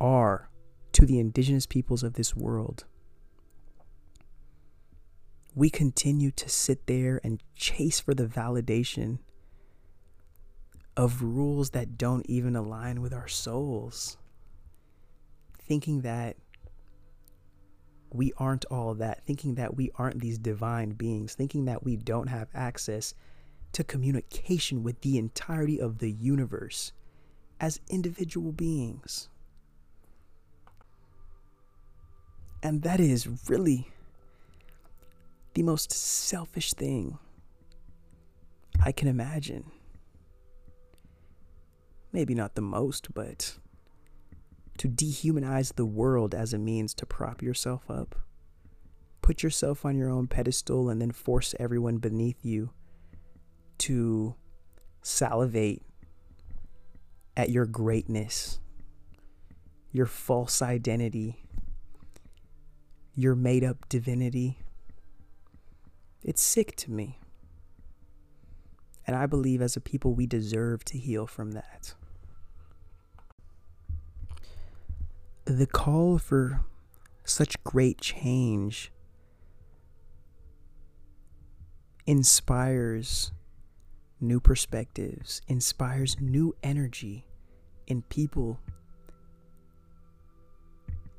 are 0.00 0.48
to 0.92 1.04
the 1.04 1.18
indigenous 1.18 1.66
peoples 1.66 2.02
of 2.02 2.14
this 2.14 2.34
world. 2.34 2.84
We 5.54 5.68
continue 5.68 6.30
to 6.32 6.48
sit 6.48 6.86
there 6.86 7.20
and 7.22 7.42
chase 7.54 8.00
for 8.00 8.14
the 8.14 8.26
validation 8.26 9.18
of 11.00 11.22
rules 11.22 11.70
that 11.70 11.96
don't 11.96 12.26
even 12.26 12.54
align 12.54 13.00
with 13.00 13.14
our 13.14 13.26
souls. 13.26 14.18
Thinking 15.58 16.02
that 16.02 16.36
we 18.12 18.34
aren't 18.36 18.66
all 18.66 18.92
that, 18.92 19.24
thinking 19.24 19.54
that 19.54 19.74
we 19.74 19.90
aren't 19.94 20.20
these 20.20 20.36
divine 20.36 20.90
beings, 20.90 21.34
thinking 21.34 21.64
that 21.64 21.82
we 21.82 21.96
don't 21.96 22.26
have 22.26 22.48
access 22.52 23.14
to 23.72 23.82
communication 23.82 24.82
with 24.82 25.00
the 25.00 25.16
entirety 25.16 25.80
of 25.80 26.00
the 26.00 26.10
universe 26.10 26.92
as 27.58 27.80
individual 27.88 28.52
beings. 28.52 29.30
And 32.62 32.82
that 32.82 33.00
is 33.00 33.48
really 33.48 33.88
the 35.54 35.62
most 35.62 35.92
selfish 35.92 36.74
thing 36.74 37.16
I 38.84 38.92
can 38.92 39.08
imagine 39.08 39.64
maybe 42.12 42.34
not 42.34 42.54
the 42.54 42.62
most, 42.62 43.12
but 43.14 43.58
to 44.78 44.88
dehumanize 44.88 45.74
the 45.74 45.84
world 45.84 46.34
as 46.34 46.52
a 46.52 46.58
means 46.58 46.94
to 46.94 47.06
prop 47.06 47.42
yourself 47.42 47.90
up. 47.90 48.16
Put 49.22 49.42
yourself 49.42 49.84
on 49.84 49.96
your 49.96 50.10
own 50.10 50.26
pedestal 50.26 50.88
and 50.88 51.00
then 51.00 51.10
force 51.10 51.54
everyone 51.60 51.98
beneath 51.98 52.44
you 52.44 52.70
to 53.78 54.34
salivate 55.02 55.82
at 57.36 57.50
your 57.50 57.66
greatness, 57.66 58.58
your 59.92 60.06
false 60.06 60.62
identity, 60.62 61.44
your 63.14 63.34
made 63.34 63.64
up 63.64 63.88
divinity. 63.88 64.58
It's 66.22 66.42
sick 66.42 66.74
to 66.76 66.90
me. 66.90 67.18
And 69.06 69.16
I 69.16 69.26
believe 69.26 69.60
as 69.60 69.76
a 69.76 69.80
people, 69.80 70.14
we 70.14 70.26
deserve 70.26 70.84
to 70.86 70.98
heal 70.98 71.26
from 71.26 71.52
that. 71.52 71.94
The 75.52 75.66
call 75.66 76.18
for 76.18 76.60
such 77.24 77.62
great 77.64 78.00
change 78.00 78.92
inspires 82.06 83.32
new 84.20 84.40
perspectives, 84.40 85.40
inspires 85.48 86.20
new 86.20 86.54
energy 86.62 87.26
in 87.86 88.02
people 88.02 88.60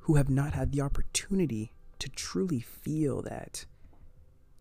who 0.02 0.15
have 0.15 0.30
not 0.30 0.54
had 0.54 0.72
the 0.72 0.82
opportunity 0.82 1.74
to 2.00 2.10
truly 2.10 2.60
feel 2.60 3.22
that 3.22 3.65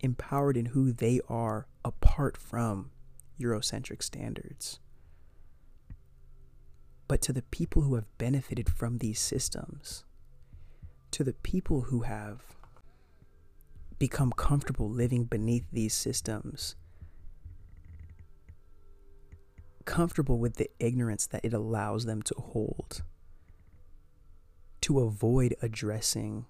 empowered 0.00 0.56
in 0.56 0.66
who 0.66 0.92
they 0.92 1.20
are 1.28 1.66
apart 1.84 2.36
from 2.36 2.90
Eurocentric 3.38 4.02
standards 4.02 4.80
but 7.10 7.20
to 7.20 7.32
the 7.32 7.42
people 7.42 7.82
who 7.82 7.96
have 7.96 8.06
benefited 8.18 8.70
from 8.70 8.98
these 8.98 9.18
systems, 9.18 10.04
to 11.10 11.24
the 11.24 11.32
people 11.32 11.80
who 11.80 12.02
have 12.02 12.40
become 13.98 14.30
comfortable 14.30 14.88
living 14.88 15.24
beneath 15.24 15.64
these 15.72 15.92
systems, 15.92 16.76
comfortable 19.84 20.38
with 20.38 20.54
the 20.54 20.70
ignorance 20.78 21.26
that 21.26 21.44
it 21.44 21.52
allows 21.52 22.04
them 22.04 22.22
to 22.22 22.34
hold, 22.38 23.02
to 24.80 25.00
avoid 25.00 25.56
addressing 25.60 26.46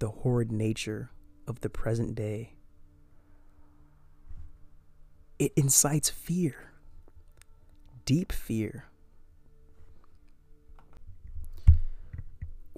the 0.00 0.08
horrid 0.08 0.50
nature 0.50 1.12
of 1.46 1.60
the 1.60 1.70
present 1.70 2.16
day. 2.16 2.54
It 5.38 5.52
incites 5.54 6.10
fear, 6.10 6.72
deep 8.04 8.32
fear. 8.32 8.87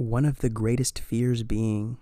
One 0.01 0.25
of 0.25 0.39
the 0.39 0.49
greatest 0.49 0.99
fears 0.99 1.43
being 1.43 1.99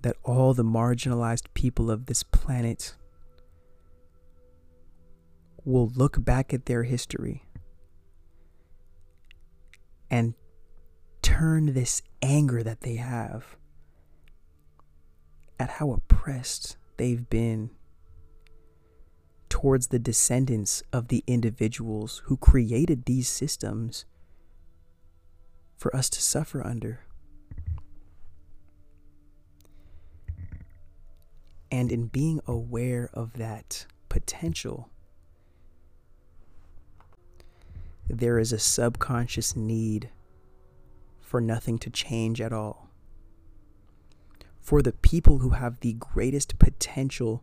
that 0.00 0.16
all 0.24 0.54
the 0.54 0.64
marginalized 0.64 1.44
people 1.52 1.90
of 1.90 2.06
this 2.06 2.22
planet 2.22 2.94
will 5.62 5.92
look 5.94 6.24
back 6.24 6.54
at 6.54 6.64
their 6.64 6.84
history 6.84 7.44
and 10.10 10.32
turn 11.20 11.74
this 11.74 12.00
anger 12.22 12.62
that 12.62 12.80
they 12.80 12.96
have 12.96 13.58
at 15.58 15.72
how 15.72 15.92
oppressed 15.92 16.78
they've 16.96 17.28
been 17.28 17.68
towards 19.50 19.88
the 19.88 19.98
descendants 19.98 20.82
of 20.94 21.08
the 21.08 21.22
individuals 21.26 22.22
who 22.24 22.38
created 22.38 23.04
these 23.04 23.28
systems 23.28 24.06
for 25.80 25.96
us 25.96 26.10
to 26.10 26.20
suffer 26.20 26.62
under. 26.62 27.00
And 31.72 31.90
in 31.90 32.08
being 32.08 32.42
aware 32.46 33.08
of 33.14 33.32
that 33.38 33.86
potential, 34.10 34.90
there 38.10 38.38
is 38.38 38.52
a 38.52 38.58
subconscious 38.58 39.56
need 39.56 40.10
for 41.18 41.40
nothing 41.40 41.78
to 41.78 41.88
change 41.88 42.42
at 42.42 42.52
all. 42.52 42.90
For 44.60 44.82
the 44.82 44.92
people 44.92 45.38
who 45.38 45.50
have 45.50 45.80
the 45.80 45.94
greatest 45.94 46.58
potential 46.58 47.42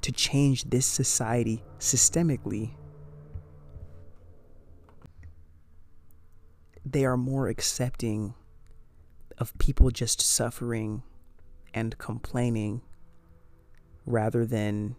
to 0.00 0.10
change 0.10 0.64
this 0.70 0.86
society 0.86 1.62
systemically, 1.78 2.70
they 6.84 7.04
are 7.04 7.16
more 7.16 7.48
accepting 7.48 8.34
of 9.38 9.56
people 9.58 9.90
just 9.90 10.20
suffering 10.20 11.02
and 11.72 11.96
complaining 11.98 12.82
rather 14.06 14.44
than 14.44 14.94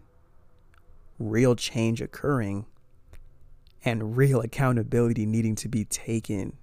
real 1.18 1.54
change 1.54 2.02
occurring 2.02 2.66
and 3.84 4.16
real 4.16 4.40
accountability 4.40 5.24
needing 5.24 5.54
to 5.54 5.68
be 5.68 5.84
taken 5.84 6.56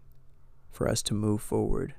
for 0.71 0.89
us 0.89 1.01
to 1.01 1.13
move 1.13 1.41
forward. 1.41 1.93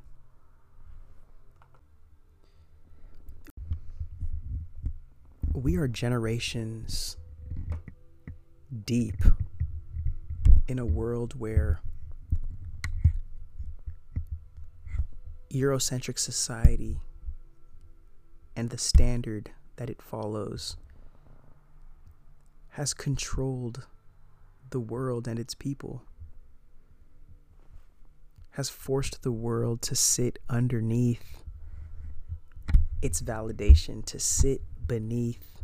We 5.53 5.77
are 5.77 5.89
generations 5.89 7.17
deep 8.85 9.23
in 10.67 10.79
a 10.79 10.85
world 10.85 11.39
where 11.39 11.81
Eurocentric 15.55 16.19
society 16.19 16.99
and 18.57 18.71
the 18.71 18.79
standard 18.79 19.53
that 19.77 19.89
it 19.89 20.03
follows 20.03 20.77
has 22.71 22.93
controlled 22.93 23.87
the 24.71 24.81
world 24.81 25.29
and 25.29 25.39
its 25.39 25.55
people, 25.55 26.03
has 28.51 28.69
forced 28.69 29.23
the 29.23 29.31
world 29.31 29.81
to 29.83 29.95
sit 29.95 30.41
underneath 30.49 31.45
its 33.01 33.23
validation, 33.23 34.05
to 34.05 34.19
sit 34.19 34.61
beneath 34.89 35.61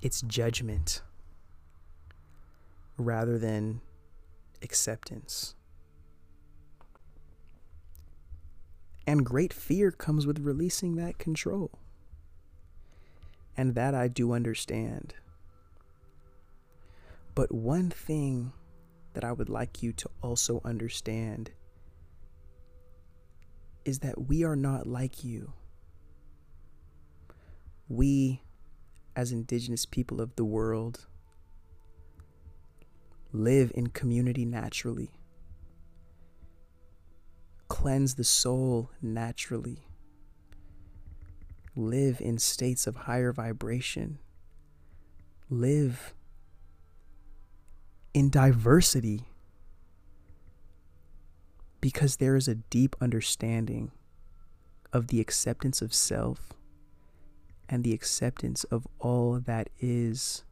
its 0.00 0.22
judgment 0.22 1.02
rather 2.96 3.36
than 3.36 3.80
acceptance. 4.62 5.56
And 9.06 9.26
great 9.26 9.52
fear 9.52 9.90
comes 9.90 10.26
with 10.26 10.40
releasing 10.40 10.96
that 10.96 11.18
control. 11.18 11.70
And 13.56 13.74
that 13.74 13.94
I 13.94 14.08
do 14.08 14.32
understand. 14.32 15.14
But 17.34 17.52
one 17.52 17.90
thing 17.90 18.52
that 19.14 19.24
I 19.24 19.32
would 19.32 19.48
like 19.48 19.82
you 19.82 19.92
to 19.94 20.10
also 20.22 20.60
understand 20.64 21.50
is 23.84 24.00
that 24.00 24.28
we 24.28 24.44
are 24.44 24.56
not 24.56 24.86
like 24.86 25.24
you. 25.24 25.52
We, 27.88 28.42
as 29.16 29.32
indigenous 29.32 29.86
people 29.86 30.20
of 30.20 30.36
the 30.36 30.44
world, 30.44 31.06
live 33.32 33.72
in 33.74 33.88
community 33.88 34.44
naturally, 34.44 35.10
cleanse 37.80 38.16
the 38.16 38.24
soul 38.24 38.90
naturally, 39.00 39.86
live 41.74 42.20
in 42.20 42.36
states 42.36 42.86
of 42.86 42.94
higher 42.94 43.32
vibration, 43.32 44.18
live 45.48 46.12
in 48.12 48.28
diversity. 48.28 49.24
Because 51.80 52.16
there 52.16 52.36
is 52.36 52.48
a 52.48 52.56
deep 52.56 52.94
understanding 53.00 53.92
of 54.92 55.06
the 55.06 55.18
acceptance 55.18 55.80
of 55.80 55.94
self 55.94 56.52
and 57.66 57.82
the 57.82 57.94
acceptance 57.94 58.64
of 58.64 58.86
all 58.98 59.40
that 59.40 59.70
is 59.80 60.44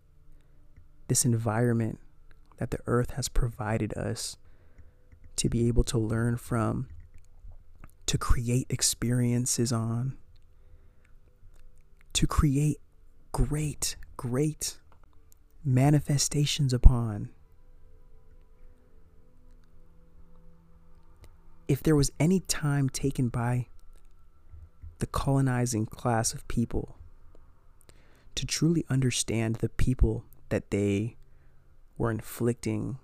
this 1.08 1.26
environment 1.26 1.98
that 2.56 2.70
the 2.70 2.78
earth 2.86 3.10
has 3.10 3.28
provided 3.28 3.92
us 3.98 4.38
to 5.36 5.50
be 5.50 5.68
able 5.68 5.84
to 5.84 5.98
learn 5.98 6.38
from, 6.38 6.88
to 8.08 8.18
create 8.18 8.66
experiences 8.68 9.72
on, 9.72 10.18
to 12.12 12.26
create 12.26 12.78
great, 13.32 13.96
great 14.16 14.78
manifestations 15.64 16.72
upon. 16.72 17.30
if 21.68 21.82
there 21.82 21.94
was 21.94 22.10
any 22.18 22.40
time 22.40 22.88
taken 22.88 23.28
by 23.28 23.66
the 25.00 25.06
colonizing 25.06 25.84
class 25.84 26.32
of 26.32 26.48
people 26.48 26.96
to 28.34 28.46
truly 28.46 28.84
understand 28.88 29.56
the 29.56 29.68
people 29.68 30.24
that 30.48 30.70
they 30.70 31.16
were 31.98 32.10
inflicting 32.10 32.98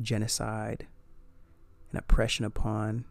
genocide 0.00 0.86
and 1.90 1.98
oppression 1.98 2.44
upon, 2.44 3.04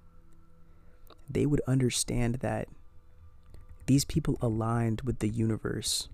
they 1.29 1.45
would 1.45 1.61
understand 1.67 2.35
that 2.35 2.67
these 3.85 4.05
people 4.05 4.37
aligned 4.41 5.01
with 5.01 5.19
the 5.19 5.29
universe 5.29 6.09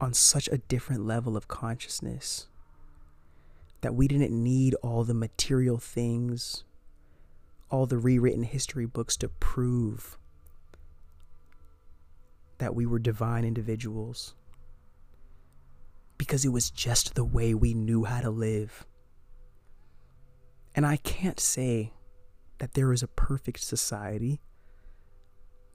on 0.00 0.12
such 0.12 0.48
a 0.48 0.58
different 0.58 1.06
level 1.06 1.36
of 1.36 1.48
consciousness 1.48 2.48
that 3.80 3.94
we 3.94 4.08
didn't 4.08 4.32
need 4.32 4.74
all 4.82 5.04
the 5.04 5.14
material 5.14 5.78
things 5.78 6.64
all 7.70 7.86
the 7.86 7.98
rewritten 7.98 8.44
history 8.44 8.86
books 8.86 9.16
to 9.16 9.28
prove 9.28 10.18
that 12.58 12.74
we 12.74 12.86
were 12.86 12.98
divine 12.98 13.44
individuals. 13.44 14.34
Because 16.18 16.44
it 16.44 16.50
was 16.50 16.70
just 16.70 17.14
the 17.14 17.24
way 17.24 17.52
we 17.52 17.74
knew 17.74 18.04
how 18.04 18.20
to 18.20 18.30
live. 18.30 18.86
And 20.74 20.86
I 20.86 20.96
can't 20.96 21.40
say 21.40 21.92
that 22.58 22.74
there 22.74 22.92
is 22.92 23.02
a 23.02 23.08
perfect 23.08 23.60
society 23.60 24.40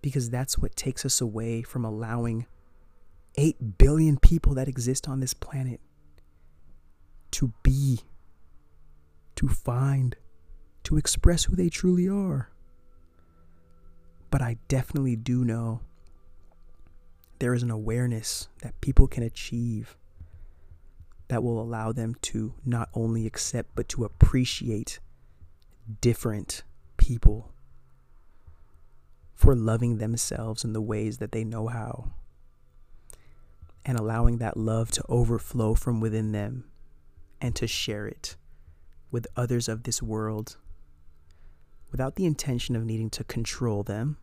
because 0.01 0.29
that's 0.29 0.57
what 0.57 0.75
takes 0.75 1.05
us 1.05 1.21
away 1.21 1.61
from 1.61 1.85
allowing 1.85 2.47
8 3.35 3.77
billion 3.77 4.17
people 4.17 4.53
that 4.55 4.67
exist 4.67 5.07
on 5.07 5.19
this 5.19 5.33
planet 5.33 5.79
to 7.31 7.53
be, 7.63 8.01
to 9.35 9.47
find, 9.47 10.15
to 10.83 10.97
express 10.97 11.45
who 11.45 11.55
they 11.55 11.69
truly 11.69 12.09
are. 12.09 12.49
But 14.29 14.41
I 14.41 14.57
definitely 14.67 15.15
do 15.15 15.45
know 15.45 15.81
there 17.39 17.53
is 17.53 17.63
an 17.63 17.71
awareness 17.71 18.47
that 18.61 18.79
people 18.81 19.07
can 19.07 19.23
achieve 19.23 19.97
that 21.27 21.43
will 21.43 21.61
allow 21.61 21.91
them 21.91 22.15
to 22.21 22.53
not 22.65 22.89
only 22.93 23.25
accept 23.25 23.69
but 23.75 23.87
to 23.89 24.03
appreciate 24.03 24.99
different 26.01 26.63
people 27.01 27.51
for 29.33 29.55
loving 29.55 29.97
themselves 29.97 30.63
in 30.63 30.71
the 30.71 30.81
ways 30.81 31.17
that 31.17 31.31
they 31.31 31.43
know 31.43 31.67
how, 31.67 32.11
and 33.83 33.97
allowing 33.97 34.37
that 34.37 34.55
love 34.55 34.91
to 34.91 35.03
overflow 35.09 35.73
from 35.73 35.99
within 35.99 36.31
them 36.31 36.63
and 37.41 37.55
to 37.55 37.65
share 37.65 38.05
it 38.05 38.35
with 39.09 39.25
others 39.35 39.67
of 39.67 39.83
this 39.83 40.01
world 40.01 40.57
without 41.91 42.15
the 42.15 42.25
intention 42.25 42.75
of 42.75 42.85
needing 42.85 43.09
to 43.09 43.23
control 43.23 43.81
them, 43.81 44.17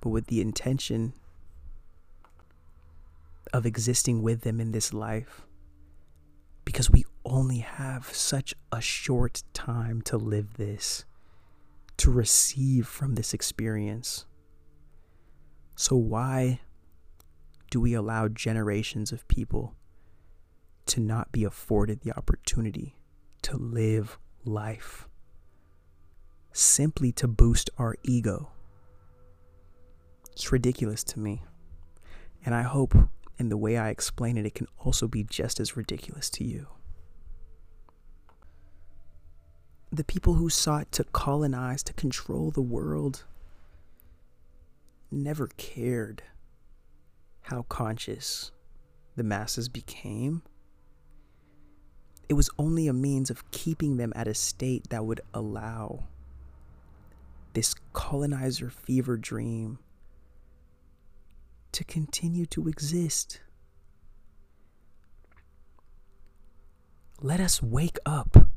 but 0.00 0.10
with 0.10 0.26
the 0.26 0.40
intention 0.40 1.12
of 3.52 3.64
existing 3.64 4.22
with 4.22 4.42
them 4.42 4.60
in 4.60 4.72
this 4.72 4.92
life. 4.92 5.46
Because 6.64 6.90
we 6.90 7.04
only 7.24 7.58
have 7.58 8.12
such 8.12 8.52
a 8.70 8.80
short 8.80 9.42
time 9.54 10.02
to 10.02 10.18
live 10.18 10.58
this, 10.58 11.06
to 11.98 12.10
receive 12.10 12.86
from 12.86 13.14
this 13.14 13.34
experience. 13.34 14.24
So, 15.76 15.96
why 15.96 16.60
do 17.70 17.80
we 17.80 17.94
allow 17.94 18.28
generations 18.28 19.12
of 19.12 19.28
people 19.28 19.74
to 20.86 21.00
not 21.00 21.30
be 21.32 21.44
afforded 21.44 22.00
the 22.00 22.16
opportunity 22.16 22.96
to 23.42 23.56
live 23.56 24.18
life 24.44 25.06
simply 26.52 27.12
to 27.12 27.28
boost 27.28 27.68
our 27.78 27.96
ego? 28.02 28.50
It's 30.32 30.50
ridiculous 30.50 31.04
to 31.04 31.18
me. 31.18 31.42
And 32.44 32.54
I 32.54 32.62
hope 32.62 32.94
in 33.38 33.48
the 33.48 33.56
way 33.56 33.76
I 33.76 33.90
explain 33.90 34.36
it, 34.36 34.46
it 34.46 34.54
can 34.54 34.68
also 34.78 35.08
be 35.08 35.24
just 35.24 35.60
as 35.60 35.76
ridiculous 35.76 36.30
to 36.30 36.44
you. 36.44 36.68
The 39.90 40.04
people 40.04 40.34
who 40.34 40.50
sought 40.50 40.92
to 40.92 41.04
colonize, 41.04 41.82
to 41.84 41.92
control 41.94 42.50
the 42.50 42.60
world, 42.62 43.24
never 45.10 45.48
cared 45.56 46.22
how 47.42 47.62
conscious 47.62 48.52
the 49.16 49.22
masses 49.22 49.68
became. 49.68 50.42
It 52.28 52.34
was 52.34 52.50
only 52.58 52.86
a 52.86 52.92
means 52.92 53.30
of 53.30 53.50
keeping 53.50 53.96
them 53.96 54.12
at 54.14 54.28
a 54.28 54.34
state 54.34 54.90
that 54.90 55.06
would 55.06 55.22
allow 55.32 56.04
this 57.54 57.74
colonizer 57.94 58.68
fever 58.68 59.16
dream 59.16 59.78
to 61.72 61.82
continue 61.84 62.44
to 62.46 62.68
exist. 62.68 63.40
Let 67.20 67.40
us 67.40 67.62
wake 67.62 67.98
up 68.04 68.47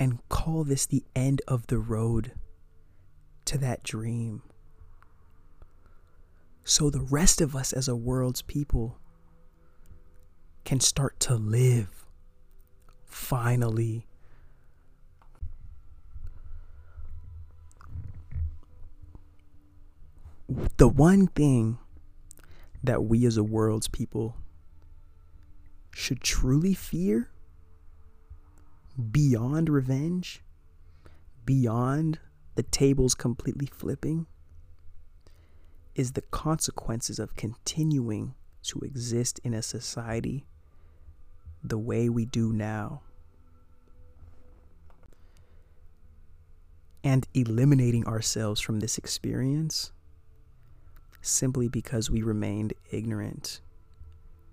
and 0.00 0.18
call 0.30 0.64
this 0.64 0.86
the 0.86 1.04
end 1.14 1.42
of 1.46 1.66
the 1.66 1.78
road 1.78 2.32
to 3.44 3.58
that 3.58 3.82
dream. 3.82 4.42
So 6.64 6.88
the 6.88 7.02
rest 7.02 7.42
of 7.42 7.54
us 7.54 7.74
as 7.74 7.86
a 7.86 7.94
world's 7.94 8.40
people 8.40 8.98
can 10.64 10.80
start 10.80 11.20
to 11.20 11.34
live 11.34 12.06
finally. 13.04 14.06
The 20.78 20.88
one 20.88 21.26
thing 21.26 21.76
that 22.82 23.04
we 23.04 23.26
as 23.26 23.36
a 23.36 23.44
world's 23.44 23.88
people 23.88 24.36
should 25.90 26.22
truly 26.22 26.72
fear 26.72 27.28
beyond 29.00 29.68
revenge, 29.68 30.42
beyond 31.44 32.18
the 32.54 32.62
tables 32.62 33.14
completely 33.14 33.66
flipping, 33.66 34.26
is 35.94 36.12
the 36.12 36.22
consequences 36.22 37.18
of 37.18 37.36
continuing 37.36 38.34
to 38.62 38.80
exist 38.80 39.40
in 39.42 39.54
a 39.54 39.62
society 39.62 40.46
the 41.62 41.78
way 41.78 42.08
we 42.08 42.24
do 42.24 42.52
now. 42.52 43.02
And 47.02 47.26
eliminating 47.32 48.06
ourselves 48.06 48.60
from 48.60 48.80
this 48.80 48.98
experience 48.98 49.92
simply 51.22 51.68
because 51.68 52.10
we 52.10 52.22
remained 52.22 52.74
ignorant 52.90 53.60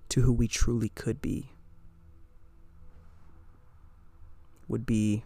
to 0.09 0.21
who 0.21 0.31
we 0.31 0.47
truly 0.47 0.89
could 0.89 1.21
be 1.21 1.51
would 4.67 4.85
be 4.85 5.23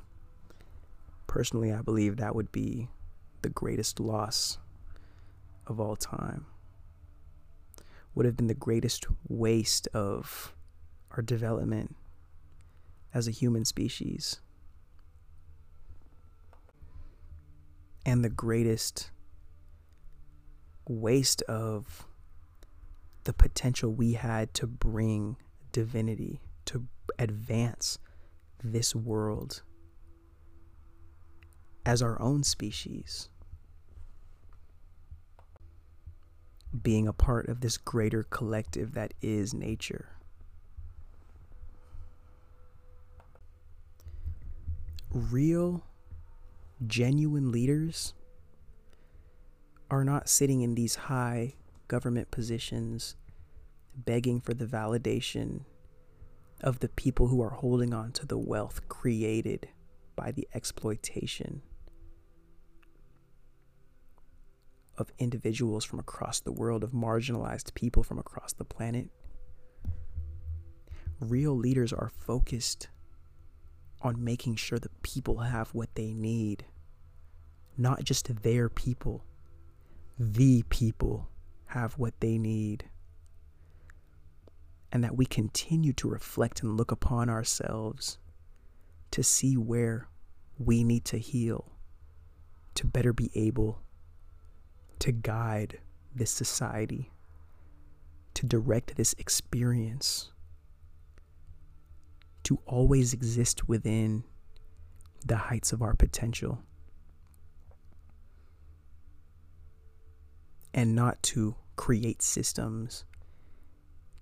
personally 1.27 1.71
I 1.71 1.81
believe 1.81 2.17
that 2.17 2.35
would 2.35 2.51
be 2.51 2.89
the 3.41 3.49
greatest 3.49 3.99
loss 3.99 4.57
of 5.67 5.79
all 5.79 5.95
time. 5.95 6.45
Would 8.13 8.25
have 8.25 8.35
been 8.35 8.47
the 8.47 8.53
greatest 8.53 9.05
waste 9.27 9.87
of 9.93 10.53
our 11.11 11.21
development 11.21 11.95
as 13.13 13.27
a 13.27 13.31
human 13.31 13.65
species. 13.65 14.41
And 18.05 18.23
the 18.23 18.29
greatest 18.29 19.11
waste 20.87 21.41
of 21.43 22.05
the 23.23 23.33
potential 23.33 23.93
we 23.93 24.13
had 24.13 24.53
to 24.55 24.67
bring 24.67 25.37
divinity, 25.71 26.41
to 26.65 26.87
advance 27.19 27.99
this 28.63 28.95
world 28.95 29.63
as 31.85 32.01
our 32.01 32.21
own 32.21 32.43
species. 32.43 33.29
Being 36.81 37.07
a 37.07 37.13
part 37.13 37.47
of 37.49 37.61
this 37.61 37.77
greater 37.77 38.23
collective 38.23 38.93
that 38.93 39.13
is 39.21 39.53
nature. 39.53 40.09
Real, 45.11 45.83
genuine 46.87 47.51
leaders 47.51 48.13
are 49.89 50.05
not 50.05 50.29
sitting 50.29 50.61
in 50.61 50.75
these 50.75 50.95
high 50.95 51.55
government 51.89 52.31
positions 52.31 53.17
begging 53.93 54.39
for 54.39 54.53
the 54.53 54.65
validation 54.65 55.65
of 56.61 56.79
the 56.79 56.89
people 56.89 57.27
who 57.27 57.41
are 57.41 57.49
holding 57.49 57.93
on 57.93 58.11
to 58.13 58.25
the 58.25 58.37
wealth 58.37 58.87
created 58.87 59.69
by 60.15 60.31
the 60.31 60.47
exploitation 60.53 61.61
of 64.97 65.11
individuals 65.17 65.83
from 65.83 65.99
across 65.99 66.39
the 66.39 66.51
world, 66.51 66.83
of 66.83 66.91
marginalized 66.91 67.73
people 67.73 68.03
from 68.03 68.19
across 68.19 68.53
the 68.53 68.65
planet. 68.65 69.09
Real 71.19 71.55
leaders 71.55 71.91
are 71.91 72.09
focused 72.09 72.89
on 74.01 74.23
making 74.23 74.55
sure 74.55 74.79
the 74.79 74.89
people 75.01 75.39
have 75.39 75.69
what 75.73 75.93
they 75.95 76.13
need, 76.13 76.65
not 77.77 78.03
just 78.03 78.43
their 78.43 78.69
people 78.69 79.23
the 80.21 80.61
people 80.69 81.29
have 81.65 81.93
what 81.93 82.19
they 82.19 82.37
need. 82.37 82.85
And 84.91 85.03
that 85.03 85.15
we 85.15 85.25
continue 85.25 85.93
to 85.93 86.09
reflect 86.09 86.61
and 86.61 86.75
look 86.75 86.91
upon 86.91 87.29
ourselves 87.29 88.17
to 89.11 89.23
see 89.23 89.55
where 89.55 90.09
we 90.57 90.83
need 90.83 91.05
to 91.05 91.17
heal 91.17 91.71
to 92.75 92.85
better 92.85 93.13
be 93.13 93.31
able 93.35 93.81
to 94.99 95.11
guide 95.11 95.79
this 96.13 96.31
society, 96.31 97.11
to 98.33 98.45
direct 98.45 98.95
this 98.95 99.13
experience, 99.17 100.31
to 102.43 102.59
always 102.65 103.13
exist 103.13 103.67
within 103.67 104.23
the 105.25 105.35
heights 105.35 105.71
of 105.71 105.81
our 105.81 105.93
potential. 105.95 106.59
and 110.73 110.95
not 110.95 111.21
to 111.21 111.55
create 111.75 112.21
systems 112.21 113.05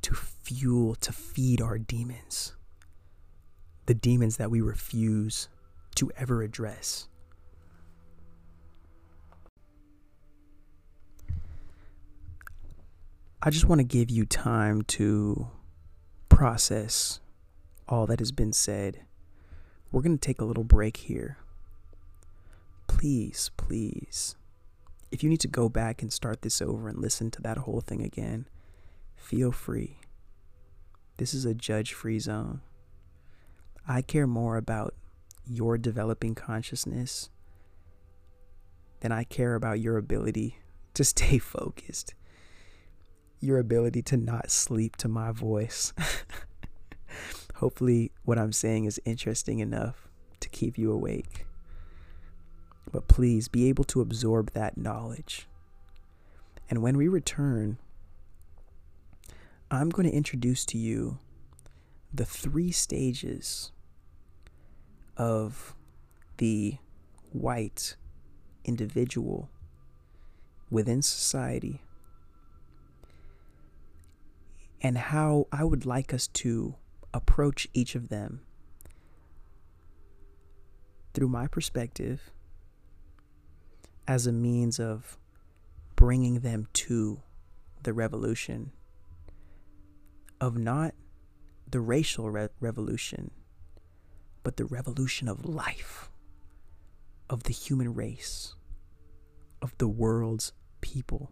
to 0.01 0.13
fuel, 0.13 0.95
to 0.95 1.12
feed 1.12 1.62
our 1.62 1.77
demons. 1.77 2.55
The 3.85 3.93
demons 3.93 4.38
that 4.38 4.51
we 4.51 4.62
refuse 4.62 5.49
to 5.95 6.12
ever 6.17 6.41
address. 6.43 7.07
I 13.41 13.49
just 13.49 13.65
want 13.65 13.79
to 13.79 13.85
give 13.85 14.09
you 14.09 14.25
time 14.25 14.81
to 14.83 15.47
process 16.27 17.19
all 17.88 18.05
that 18.07 18.19
has 18.19 18.31
been 18.31 18.53
said. 18.53 19.01
We're 19.91 20.01
going 20.01 20.17
to 20.17 20.25
take 20.25 20.41
a 20.41 20.45
little 20.45 20.63
break 20.63 20.97
here. 20.97 21.38
Please, 22.88 23.49
please 23.55 24.35
if 25.12 25.23
you 25.23 25.29
need 25.29 25.39
to 25.39 25.47
go 25.47 25.69
back 25.69 26.01
and 26.01 26.12
start 26.13 26.41
this 26.41 26.62
over 26.62 26.88
and 26.88 26.99
listen 26.99 27.31
to 27.31 27.41
that 27.41 27.59
whole 27.59 27.81
thing 27.81 28.01
again, 28.01 28.47
feel 29.19 29.51
free. 29.51 29.99
This 31.17 31.34
is 31.34 31.45
a 31.45 31.53
judge 31.53 31.93
free 31.93 32.19
zone. 32.19 32.62
I 33.88 34.01
care 34.01 34.27
more 34.27 34.58
about 34.58 34.95
your 35.45 35.77
developing 35.77 36.36
consciousness 36.36 37.29
than 39.01 39.12
I 39.12 39.23
care 39.23 39.55
about 39.55 39.79
your 39.79 39.97
ability 39.97 40.60
to 40.93 41.03
stay 41.03 41.38
focused, 41.39 42.13
your 43.39 43.60
ability 43.60 44.01
to 44.03 44.17
not 44.17 44.51
sleep 44.51 44.95
to 44.97 45.08
my 45.08 45.32
voice. 45.32 45.93
Hopefully, 47.55 48.12
what 48.23 48.39
I'm 48.39 48.53
saying 48.53 48.86
is 48.86 49.01
interesting 49.05 49.60
enough 49.60 50.08
to 50.39 50.49
keep 50.49 50.77
you 50.77 50.91
awake. 50.91 51.45
But 52.91 53.08
please 53.08 53.47
be 53.47 53.67
able 53.69 53.84
to 53.86 54.01
absorb 54.01 54.53
that 54.53 54.77
knowledge. 54.77 55.47
And 56.69 56.82
when 56.82 56.97
we 56.97 57.08
return, 57.08 57.77
I'm 59.71 59.89
going 59.89 60.10
to 60.10 60.15
introduce 60.15 60.65
to 60.65 60.79
you 60.79 61.19
the 62.12 62.25
three 62.25 62.71
stages 62.71 63.71
of 65.15 65.75
the 66.38 66.77
white 67.32 67.95
individual 68.65 69.49
within 70.71 71.03
society 71.03 71.84
and 74.82 74.97
how 74.97 75.45
I 75.51 75.63
would 75.63 75.86
like 75.86 76.15
us 76.15 76.25
to 76.27 76.73
approach 77.13 77.67
each 77.71 77.93
of 77.93 78.10
them 78.10 78.41
through 81.13 81.27
my 81.27 81.45
perspective 81.45 82.32
as 84.08 84.25
a 84.25 84.32
means 84.32 84.79
of 84.79 85.19
bringing 85.95 86.39
them 86.39 86.67
to 86.73 87.21
the 87.84 87.93
revolution 87.93 88.71
of 90.41 90.58
not 90.58 90.93
the 91.69 91.80
racial 91.80 92.30
re- 92.30 92.49
revolution, 92.60 93.32
but 94.43 94.58
the 94.58 94.65
revolution 94.65 95.28
of 95.28 95.45
life, 95.45 96.10
of 97.30 97.43
the 97.43 97.54
human 97.54 97.93
race, 97.93 98.56
of 99.62 99.78
the 99.78 99.88
world's 99.88 100.54
people. 100.82 101.32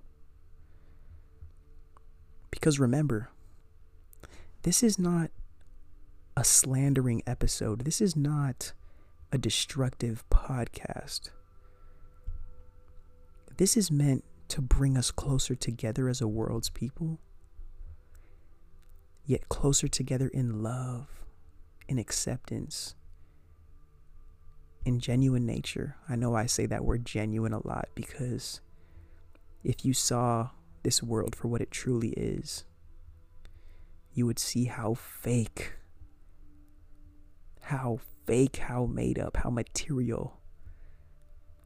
Because 2.52 2.80
remember, 2.80 3.30
this 4.64 4.84
is 4.84 5.00
not 5.00 5.32
a 6.36 6.44
slandering 6.44 7.24
episode. 7.26 7.86
This 7.86 8.02
is 8.02 8.16
not 8.16 8.74
a 9.32 9.38
destructive 9.38 10.24
podcast. 10.30 11.32
This 13.58 13.76
is 13.76 13.90
meant 13.90 14.24
to 14.50 14.62
bring 14.62 14.98
us 14.98 15.12
closer 15.12 15.56
together 15.56 16.08
as 16.08 16.22
a 16.22 16.28
world's 16.28 16.70
people, 16.70 17.20
yet 19.28 19.50
closer 19.50 19.90
together 19.90 20.30
in 20.30 20.64
love, 20.64 21.26
in 21.88 22.00
acceptance, 22.00 22.96
in 24.86 25.02
genuine 25.02 25.46
nature. 25.46 25.98
I 26.08 26.16
know 26.16 26.34
I 26.34 26.46
say 26.46 26.66
that 26.66 26.86
word 26.86 27.06
genuine 27.06 27.52
a 27.52 27.68
lot 27.68 27.90
because 27.94 28.62
if 29.64 29.84
you 29.84 29.94
saw 29.94 30.52
this 30.84 31.04
world 31.04 31.36
for 31.36 31.50
what 31.50 31.62
it 31.62 31.72
truly 31.72 32.10
is, 32.12 32.64
you 34.14 34.26
would 34.26 34.40
see 34.40 34.66
how 34.66 34.94
fake, 34.94 35.74
how 37.64 38.00
fake, 38.26 38.56
how 38.56 38.86
made 38.86 39.20
up, 39.20 39.38
how 39.38 39.50
material 39.50 40.40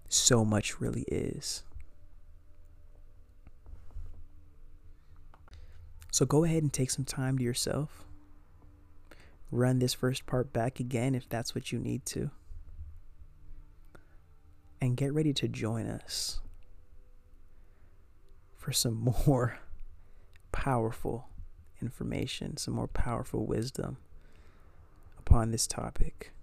so 0.10 0.44
much 0.44 0.82
really 0.82 1.06
is. 1.10 1.64
So 6.12 6.26
go 6.26 6.44
ahead 6.44 6.62
and 6.62 6.72
take 6.72 6.92
some 6.92 7.06
time 7.06 7.38
to 7.38 7.44
yourself. 7.44 8.06
Run 9.50 9.80
this 9.80 9.94
first 9.94 10.26
part 10.26 10.52
back 10.52 10.80
again 10.80 11.16
if 11.16 11.28
that's 11.30 11.56
what 11.56 11.72
you 11.72 11.80
need 11.80 12.06
to. 12.08 12.32
And 14.82 14.98
get 14.98 15.14
ready 15.14 15.34
to 15.34 15.48
join 15.48 15.88
us 15.88 16.42
for 18.58 18.74
some 18.74 19.14
more 19.28 19.60
powerful 20.52 21.30
information, 21.82 22.58
some 22.58 22.74
more 22.74 22.88
powerful 22.90 23.46
wisdom 23.46 23.98
upon 25.18 25.52
this 25.52 25.66
topic. 25.66 26.34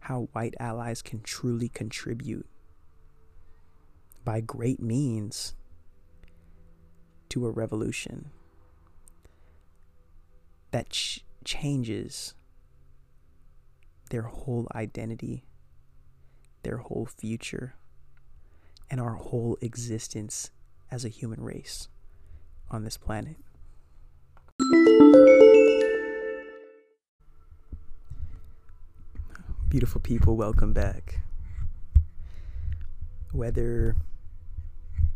How 0.00 0.28
white 0.32 0.54
allies 0.60 1.02
can 1.02 1.20
truly 1.20 1.68
contribute 1.68 2.46
by 4.24 4.40
great 4.40 4.80
means 4.80 5.54
to 7.28 7.44
a 7.44 7.50
revolution 7.50 8.30
that 10.76 10.90
ch- 10.90 11.24
changes 11.42 12.34
their 14.10 14.24
whole 14.24 14.68
identity, 14.74 15.42
their 16.64 16.76
whole 16.76 17.06
future, 17.06 17.76
and 18.90 19.00
our 19.00 19.14
whole 19.14 19.56
existence 19.62 20.50
as 20.90 21.02
a 21.02 21.08
human 21.08 21.40
race 21.40 21.88
on 22.70 22.84
this 22.84 22.98
planet. 22.98 23.36
Beautiful 29.70 30.02
people, 30.02 30.36
welcome 30.36 30.74
back. 30.74 31.20
Whether 33.32 33.96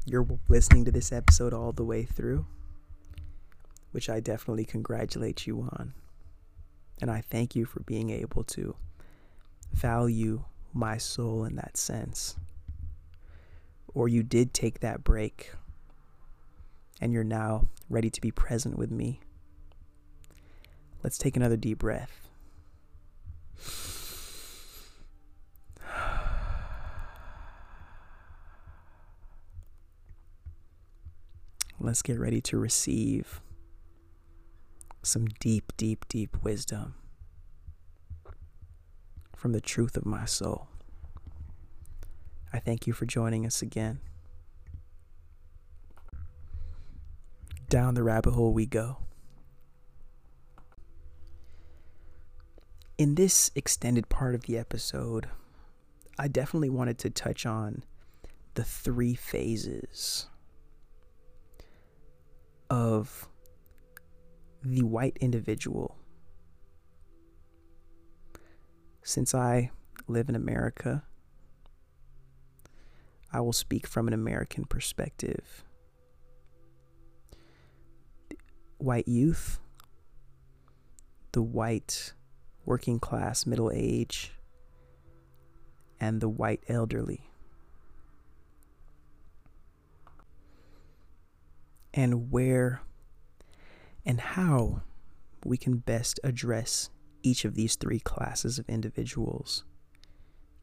you're 0.06 0.26
listening 0.48 0.86
to 0.86 0.90
this 0.90 1.12
episode 1.12 1.52
all 1.52 1.72
the 1.72 1.84
way 1.84 2.04
through, 2.04 2.46
which 3.92 4.08
I 4.08 4.20
definitely 4.20 4.64
congratulate 4.64 5.46
you 5.46 5.68
on. 5.72 5.94
And 7.00 7.10
I 7.10 7.20
thank 7.20 7.56
you 7.56 7.64
for 7.64 7.80
being 7.80 8.10
able 8.10 8.44
to 8.44 8.76
value 9.72 10.44
my 10.72 10.98
soul 10.98 11.44
in 11.44 11.56
that 11.56 11.76
sense. 11.76 12.36
Or 13.94 14.08
you 14.08 14.22
did 14.22 14.54
take 14.54 14.80
that 14.80 15.02
break 15.02 15.52
and 17.00 17.12
you're 17.12 17.24
now 17.24 17.68
ready 17.88 18.10
to 18.10 18.20
be 18.20 18.30
present 18.30 18.78
with 18.78 18.90
me. 18.90 19.20
Let's 21.02 21.18
take 21.18 21.36
another 21.36 21.56
deep 21.56 21.78
breath. 21.78 22.28
Let's 31.82 32.02
get 32.02 32.18
ready 32.18 32.42
to 32.42 32.58
receive 32.58 33.40
some 35.02 35.26
deep, 35.38 35.72
deep, 35.76 36.06
deep 36.08 36.36
wisdom 36.42 36.94
from 39.36 39.52
the 39.52 39.60
truth 39.60 39.96
of 39.96 40.04
my 40.04 40.24
soul. 40.24 40.68
I 42.52 42.58
thank 42.58 42.86
you 42.86 42.92
for 42.92 43.06
joining 43.06 43.46
us 43.46 43.62
again. 43.62 44.00
Down 47.68 47.94
the 47.94 48.02
rabbit 48.02 48.32
hole 48.32 48.52
we 48.52 48.66
go. 48.66 48.98
In 52.98 53.14
this 53.14 53.50
extended 53.54 54.10
part 54.10 54.34
of 54.34 54.42
the 54.42 54.58
episode, 54.58 55.28
I 56.18 56.28
definitely 56.28 56.68
wanted 56.68 56.98
to 56.98 57.08
touch 57.08 57.46
on 57.46 57.84
the 58.54 58.64
three 58.64 59.14
phases 59.14 60.26
of 62.68 63.29
the 64.62 64.82
white 64.82 65.16
individual. 65.20 65.96
Since 69.02 69.34
I 69.34 69.70
live 70.06 70.28
in 70.28 70.34
America, 70.34 71.04
I 73.32 73.40
will 73.40 73.52
speak 73.52 73.86
from 73.86 74.08
an 74.08 74.14
American 74.14 74.64
perspective. 74.64 75.64
White 78.78 79.08
youth, 79.08 79.60
the 81.32 81.42
white 81.42 82.12
working 82.64 82.98
class 82.98 83.46
middle 83.46 83.70
age, 83.74 84.32
and 86.00 86.20
the 86.20 86.28
white 86.28 86.62
elderly. 86.68 87.30
and 91.92 92.30
where 92.30 92.82
and 94.10 94.20
how 94.20 94.82
we 95.44 95.56
can 95.56 95.76
best 95.76 96.18
address 96.24 96.90
each 97.22 97.44
of 97.44 97.54
these 97.54 97.76
three 97.76 98.00
classes 98.00 98.58
of 98.58 98.68
individuals 98.68 99.62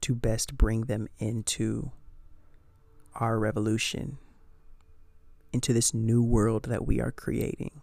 to 0.01 0.13
best 0.13 0.57
bring 0.57 0.81
them 0.81 1.07
into 1.17 1.89
our 3.15 3.39
revolution, 3.39 4.17
into 5.53 5.71
this 5.71 5.93
new 5.93 6.21
world 6.21 6.65
that 6.65 6.85
we 6.85 6.99
are 6.99 7.09
creating. 7.09 7.79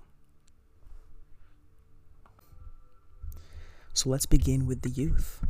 So 3.94 4.10
let's 4.10 4.26
begin 4.26 4.66
with 4.66 4.82
the 4.82 4.90
youth. 4.90 5.42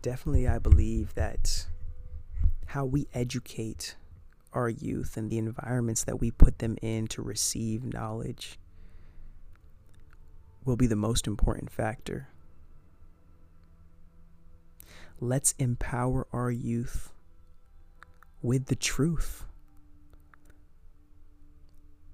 Definitely, 0.00 0.48
I 0.48 0.58
believe 0.58 1.12
that 1.16 1.66
how 2.68 2.86
we 2.86 3.08
educate 3.12 3.96
our 4.52 4.68
youth 4.68 5.16
and 5.16 5.30
the 5.30 5.38
environments 5.38 6.04
that 6.04 6.20
we 6.20 6.30
put 6.30 6.58
them 6.58 6.76
in 6.82 7.06
to 7.08 7.22
receive 7.22 7.84
knowledge 7.84 8.58
will 10.64 10.76
be 10.76 10.86
the 10.86 10.96
most 10.96 11.26
important 11.26 11.70
factor. 11.70 12.28
let's 15.22 15.54
empower 15.56 16.26
our 16.32 16.50
youth 16.50 17.12
with 18.42 18.66
the 18.66 18.74
truth, 18.74 19.44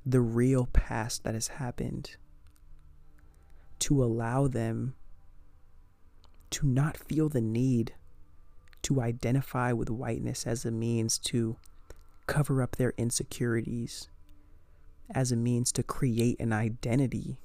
the 0.05 0.20
real 0.20 0.66
past 0.66 1.24
that 1.24 1.32
has 1.32 1.49
happened, 1.49 2.16
to 3.78 4.05
allow 4.05 4.47
them 4.47 4.95
to 6.51 6.66
not 6.66 6.99
feel 6.99 7.30
the 7.30 7.41
need 7.41 7.95
to 8.82 9.01
identify 9.01 9.72
with 9.72 9.89
whiteness 9.89 10.47
as 10.47 10.66
a 10.66 10.70
means 10.70 11.18
to 11.18 11.57
cover 12.29 12.62
up 12.62 12.76
their 12.76 12.95
insecurities, 12.97 14.09
as 15.12 15.33
a 15.33 15.37
means 15.37 15.72
to 15.72 15.83
create 15.83 16.39
an 16.39 16.53
identity, 16.53 17.41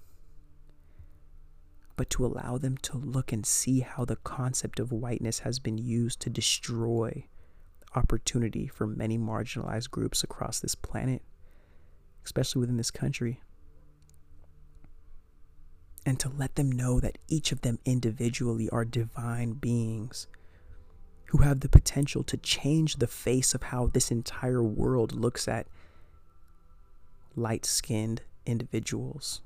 but 1.95 2.09
to 2.11 2.25
allow 2.25 2.57
them 2.57 2.77
to 2.77 2.97
look 2.97 3.31
and 3.31 3.45
see 3.45 3.79
how 3.79 4.05
the 4.05 4.17
concept 4.17 4.79
of 4.79 4.91
whiteness 4.91 5.39
has 5.39 5.57
been 5.57 5.77
used 5.77 6.19
to 6.19 6.29
destroy 6.29 7.25
opportunity 7.95 8.67
for 8.67 8.85
many 8.85 9.17
marginalized 9.17 9.89
groups 9.89 10.23
across 10.23 10.59
this 10.59 10.75
planet, 10.75 11.21
especially 12.25 12.59
within 12.59 12.77
this 12.77 12.91
country. 12.91 13.41
And 16.05 16.19
to 16.19 16.29
let 16.29 16.55
them 16.55 16.69
know 16.69 16.99
that 16.99 17.17
each 17.29 17.53
of 17.53 17.61
them 17.61 17.79
individually 17.85 18.69
are 18.69 18.83
divine 18.83 19.53
beings 19.53 20.27
who 21.33 21.39
have 21.39 21.61
the 21.61 21.67
potential 21.67 22.21
to 22.21 22.37
change 22.37 22.97
the 22.97 23.07
face 23.07 23.55
of 23.55 23.63
how 23.63 23.87
this 23.87 24.11
entire 24.11 24.61
world 24.61 25.13
looks 25.13 25.47
at 25.47 25.65
light 27.35 27.65
skinned 27.65 28.21
individuals. 28.45 29.41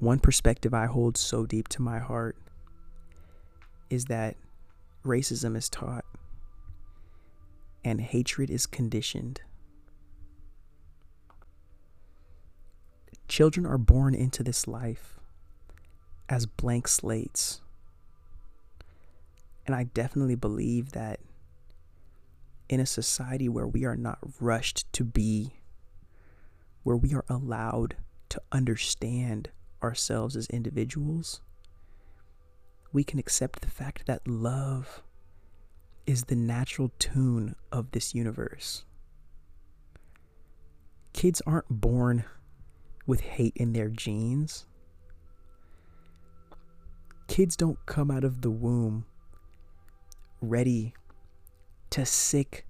One 0.00 0.18
perspective 0.18 0.74
I 0.74 0.86
hold 0.86 1.16
so 1.16 1.46
deep 1.46 1.68
to 1.68 1.80
my 1.80 2.00
heart 2.00 2.36
is 3.88 4.06
that 4.06 4.34
racism 5.04 5.56
is 5.56 5.68
taught 5.68 6.04
and 7.84 8.00
hatred 8.00 8.50
is 8.50 8.66
conditioned. 8.66 9.42
Children 13.28 13.64
are 13.64 13.78
born 13.78 14.12
into 14.12 14.42
this 14.42 14.66
life 14.66 15.20
as 16.28 16.46
blank 16.46 16.88
slates. 16.88 17.60
And 19.66 19.74
I 19.74 19.84
definitely 19.84 20.36
believe 20.36 20.92
that 20.92 21.18
in 22.68 22.78
a 22.80 22.86
society 22.86 23.48
where 23.48 23.66
we 23.66 23.84
are 23.84 23.96
not 23.96 24.18
rushed 24.40 24.90
to 24.92 25.04
be, 25.04 25.54
where 26.84 26.96
we 26.96 27.14
are 27.14 27.24
allowed 27.28 27.96
to 28.28 28.40
understand 28.52 29.50
ourselves 29.82 30.36
as 30.36 30.46
individuals, 30.46 31.40
we 32.92 33.02
can 33.02 33.18
accept 33.18 33.60
the 33.60 33.70
fact 33.70 34.06
that 34.06 34.26
love 34.26 35.02
is 36.06 36.24
the 36.24 36.36
natural 36.36 36.92
tune 37.00 37.56
of 37.72 37.90
this 37.90 38.14
universe. 38.14 38.84
Kids 41.12 41.42
aren't 41.46 41.68
born 41.68 42.24
with 43.06 43.20
hate 43.20 43.56
in 43.56 43.72
their 43.72 43.88
genes. 43.88 44.66
Kids 47.26 47.56
don't 47.56 47.84
come 47.86 48.10
out 48.10 48.22
of 48.22 48.42
the 48.42 48.50
womb 48.50 49.04
ready 50.40 50.94
to 51.90 52.04
sic 52.04 52.66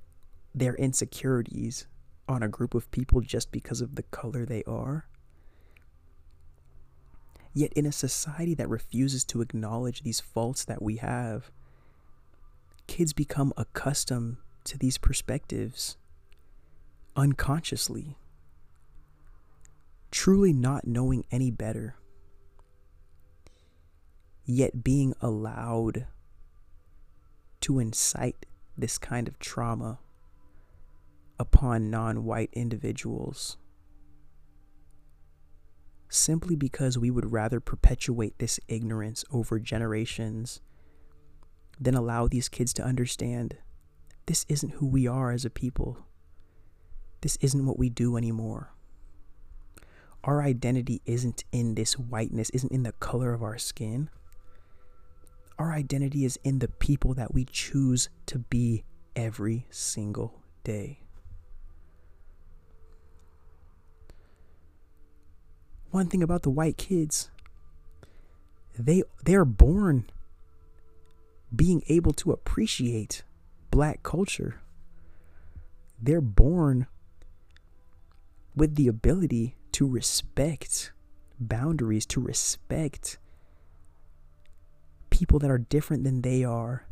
their 0.55 0.75
insecurities 0.75 1.87
on 2.29 2.43
a 2.43 2.49
group 2.49 2.75
of 2.75 2.91
people 2.91 3.21
just 3.21 3.53
because 3.53 3.81
of 3.81 3.95
the 3.95 4.03
color 4.05 4.45
they 4.45 4.63
are. 4.65 5.07
Yet, 7.55 7.73
in 7.73 7.87
a 7.87 7.93
society 7.93 8.55
that 8.55 8.69
refuses 8.69 9.25
to 9.27 9.41
acknowledge 9.41 10.03
these 10.03 10.21
faults 10.21 10.65
that 10.65 10.83
we 10.83 10.97
have, 10.97 11.51
kids 12.87 13.13
become 13.13 13.53
accustomed 13.57 14.37
to 14.65 14.77
these 14.77 14.99
perspectives 14.99 15.97
unconsciously, 17.15 18.19
truly 20.11 20.53
not 20.53 20.87
knowing 20.87 21.25
any 21.31 21.51
better, 21.51 21.97
yet 24.45 24.85
being 24.85 25.15
allowed 25.23 26.07
to 27.67 27.81
incite 27.81 28.47
this 28.79 28.97
kind 28.97 29.27
of 29.27 29.41
trauma 29.41 29.99
upon 31.37 31.91
non 31.91 32.23
white 32.23 32.51
individuals 32.53 33.57
simply 36.09 36.55
because 36.55 36.97
we 36.97 37.11
would 37.11 37.33
rather 37.33 37.59
perpetuate 37.59 38.39
this 38.39 38.61
ignorance 38.69 39.25
over 39.33 39.59
generations 39.59 40.61
than 41.81 41.97
allow 41.97 42.29
these 42.29 42.49
kids 42.49 42.73
to 42.73 42.85
understand 42.85 43.57
this 44.27 44.47
isn't 44.49 44.75
who 44.75 44.87
we 44.87 45.09
are 45.09 45.33
as 45.33 45.45
a 45.45 45.51
people. 45.51 45.99
This 47.23 47.37
isn't 47.41 47.67
what 47.67 47.81
we 47.81 47.91
do 47.91 48.17
anymore. 48.17 48.77
Our 50.23 50.41
identity 50.41 51.03
isn't 51.05 51.43
in 51.51 51.75
this 51.75 51.99
whiteness, 51.99 52.49
isn't 52.51 52.71
in 52.71 52.85
the 52.85 52.93
color 52.93 53.35
of 53.35 53.43
our 53.43 53.59
skin. 53.59 54.09
Our 55.59 55.73
identity 55.73 56.25
is 56.25 56.39
in 56.45 56.59
the 56.59 56.69
people 56.69 57.15
that 57.15 57.33
we 57.33 57.45
choose 57.45 58.09
to 58.27 58.39
be 58.39 58.85
every 59.15 59.67
single 59.71 60.43
day. 60.65 61.07
one 65.97 66.09
thing 66.09 66.23
about 66.23 66.43
the 66.43 66.51
white 66.51 66.77
kids 66.77 67.31
they 68.79 69.03
they're 69.25 69.47
born 69.47 70.05
being 71.55 71.83
able 71.89 72.13
to 72.13 72.33
appreciate 72.33 73.23
black 73.71 74.03
culture 74.03 74.61
they're 75.99 76.21
born 76.21 76.87
with 78.55 78.75
the 78.75 78.89
ability 78.89 79.57
to 79.73 79.87
respect 79.89 80.93
boundaries 81.41 82.05
to 82.05 82.21
respect 82.21 83.19
people 85.17 85.39
that 85.39 85.51
are 85.51 85.57
different 85.57 86.05
than 86.05 86.21
they 86.21 86.45
are. 86.45 86.85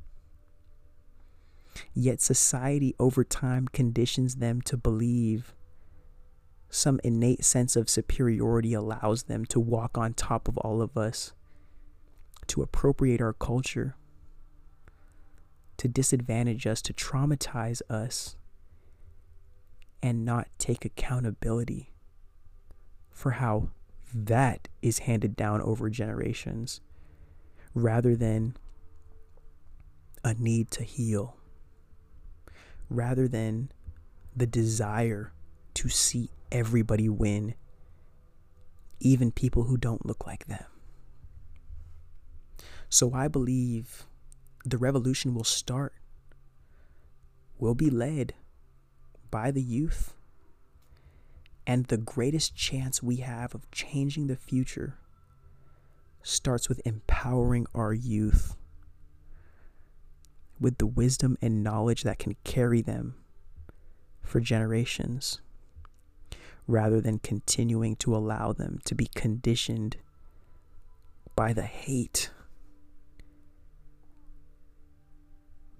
Yet 1.92 2.22
society 2.22 2.94
over 2.98 3.22
time 3.22 3.68
conditions 3.68 4.36
them 4.36 4.62
to 4.62 4.78
believe 4.78 5.52
some 6.70 7.00
innate 7.04 7.44
sense 7.44 7.76
of 7.76 7.90
superiority 7.90 8.72
allows 8.72 9.24
them 9.24 9.44
to 9.46 9.60
walk 9.60 9.98
on 9.98 10.14
top 10.14 10.48
of 10.48 10.56
all 10.58 10.80
of 10.80 10.96
us, 10.96 11.34
to 12.46 12.62
appropriate 12.62 13.20
our 13.20 13.34
culture, 13.34 13.94
to 15.76 15.86
disadvantage 15.86 16.66
us, 16.66 16.80
to 16.80 16.94
traumatize 16.94 17.82
us, 17.90 18.36
and 20.02 20.24
not 20.24 20.48
take 20.58 20.86
accountability 20.86 21.92
for 23.10 23.32
how 23.32 23.68
that 24.14 24.68
is 24.80 25.00
handed 25.00 25.36
down 25.36 25.60
over 25.60 25.90
generations 25.90 26.80
rather 27.74 28.14
than 28.14 28.56
a 30.22 30.34
need 30.34 30.70
to 30.70 30.84
heal, 30.84 31.36
rather 32.88 33.28
than 33.28 33.70
the 34.34 34.46
desire 34.46 35.32
to 35.74 35.88
see 35.88 36.30
everybody 36.50 37.08
win, 37.08 37.54
even 39.00 39.30
people 39.30 39.64
who 39.64 39.76
don't 39.76 40.06
look 40.06 40.26
like 40.26 40.46
them. 40.46 40.64
So 42.88 43.12
I 43.12 43.28
believe 43.28 44.06
the 44.64 44.78
revolution 44.78 45.34
will 45.34 45.44
start, 45.44 45.94
will 47.58 47.74
be 47.74 47.90
led 47.90 48.34
by 49.30 49.50
the 49.50 49.62
youth. 49.62 50.14
And 51.66 51.86
the 51.86 51.96
greatest 51.96 52.54
chance 52.54 53.02
we 53.02 53.16
have 53.16 53.54
of 53.54 53.70
changing 53.70 54.26
the 54.26 54.36
future 54.36 54.98
starts 56.24 56.68
with 56.68 56.80
empowering 56.84 57.66
our 57.74 57.92
youth 57.92 58.56
with 60.58 60.78
the 60.78 60.86
wisdom 60.86 61.36
and 61.42 61.62
knowledge 61.62 62.02
that 62.02 62.18
can 62.18 62.34
carry 62.44 62.80
them 62.80 63.14
for 64.22 64.40
generations 64.40 65.40
rather 66.66 67.00
than 67.00 67.18
continuing 67.18 67.94
to 67.94 68.16
allow 68.16 68.52
them 68.52 68.80
to 68.84 68.94
be 68.94 69.06
conditioned 69.14 69.98
by 71.36 71.52
the 71.52 71.62
hate 71.62 72.30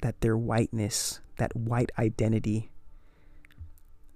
that 0.03 0.21
their 0.21 0.37
whiteness, 0.37 1.21
that 1.39 1.57
white 1.57 1.91
identity, 1.99 2.71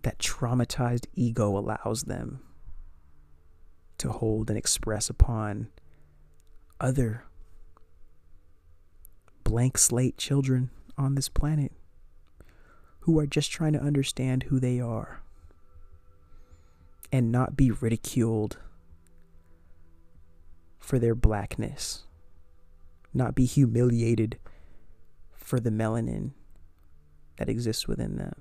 that 0.02 0.18
traumatized 0.18 1.06
ego 1.14 1.56
allows 1.56 2.02
them 2.02 2.40
to 3.96 4.10
hold 4.10 4.50
and 4.50 4.58
express 4.58 5.08
upon 5.08 5.68
other 6.80 7.24
blank 9.44 9.78
slate 9.78 10.16
children 10.16 10.70
on 10.96 11.14
this 11.14 11.28
planet 11.28 11.72
who 13.00 13.18
are 13.18 13.26
just 13.26 13.50
trying 13.50 13.72
to 13.72 13.80
understand 13.80 14.44
who 14.44 14.60
they 14.60 14.78
are 14.80 15.20
and 17.10 17.32
not 17.32 17.56
be 17.56 17.70
ridiculed 17.70 18.58
for 20.78 20.98
their 20.98 21.14
blackness 21.14 22.04
not 23.14 23.34
be 23.34 23.44
humiliated 23.44 24.38
for 25.34 25.60
the 25.60 25.70
melanin 25.70 26.32
that 27.36 27.48
exists 27.48 27.86
within 27.86 28.16
them. 28.16 28.34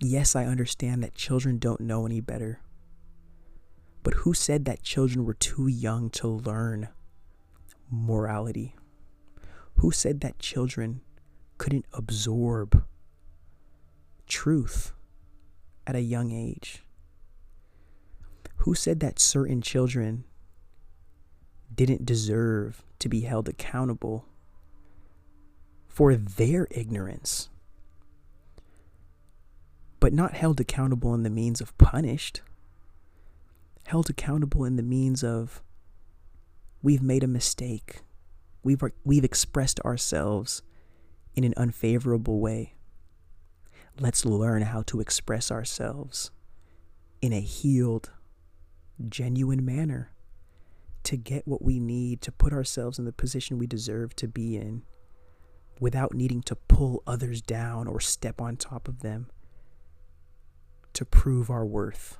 Yes, 0.00 0.36
I 0.36 0.44
understand 0.44 1.02
that 1.02 1.14
children 1.14 1.58
don't 1.58 1.80
know 1.80 2.06
any 2.06 2.20
better. 2.20 2.60
But 4.08 4.20
who 4.20 4.32
said 4.32 4.64
that 4.64 4.82
children 4.82 5.26
were 5.26 5.34
too 5.34 5.66
young 5.66 6.08
to 6.12 6.28
learn 6.28 6.88
morality? 7.90 8.74
Who 9.80 9.90
said 9.90 10.22
that 10.22 10.38
children 10.38 11.02
couldn't 11.58 11.84
absorb 11.92 12.86
truth 14.26 14.92
at 15.86 15.94
a 15.94 16.00
young 16.00 16.30
age? 16.30 16.84
Who 18.60 18.74
said 18.74 19.00
that 19.00 19.18
certain 19.18 19.60
children 19.60 20.24
didn't 21.74 22.06
deserve 22.06 22.86
to 23.00 23.10
be 23.10 23.20
held 23.20 23.46
accountable 23.46 24.24
for 25.86 26.16
their 26.16 26.66
ignorance? 26.70 27.50
But 30.00 30.14
not 30.14 30.32
held 30.32 30.58
accountable 30.60 31.14
in 31.14 31.24
the 31.24 31.28
means 31.28 31.60
of 31.60 31.76
punished, 31.76 32.40
held 33.88 34.10
accountable 34.10 34.66
in 34.66 34.76
the 34.76 34.82
means 34.82 35.24
of 35.24 35.62
we've 36.82 37.02
made 37.02 37.24
a 37.24 37.26
mistake. 37.26 38.02
We've, 38.62 38.82
we've 39.02 39.24
expressed 39.24 39.80
ourselves 39.80 40.60
in 41.34 41.42
an 41.42 41.54
unfavorable 41.56 42.38
way. 42.38 42.74
Let's 43.98 44.26
learn 44.26 44.60
how 44.60 44.82
to 44.82 45.00
express 45.00 45.50
ourselves 45.50 46.30
in 47.22 47.32
a 47.32 47.40
healed, 47.40 48.10
genuine 49.08 49.64
manner 49.64 50.12
to 51.04 51.16
get 51.16 51.48
what 51.48 51.62
we 51.62 51.80
need 51.80 52.20
to 52.20 52.30
put 52.30 52.52
ourselves 52.52 52.98
in 52.98 53.06
the 53.06 53.12
position 53.12 53.56
we 53.56 53.66
deserve 53.66 54.14
to 54.16 54.28
be 54.28 54.54
in 54.54 54.82
without 55.80 56.12
needing 56.12 56.42
to 56.42 56.54
pull 56.54 57.02
others 57.06 57.40
down 57.40 57.88
or 57.88 58.00
step 58.00 58.38
on 58.38 58.58
top 58.58 58.86
of 58.86 59.00
them 59.00 59.30
to 60.92 61.06
prove 61.06 61.48
our 61.48 61.64
worth. 61.64 62.18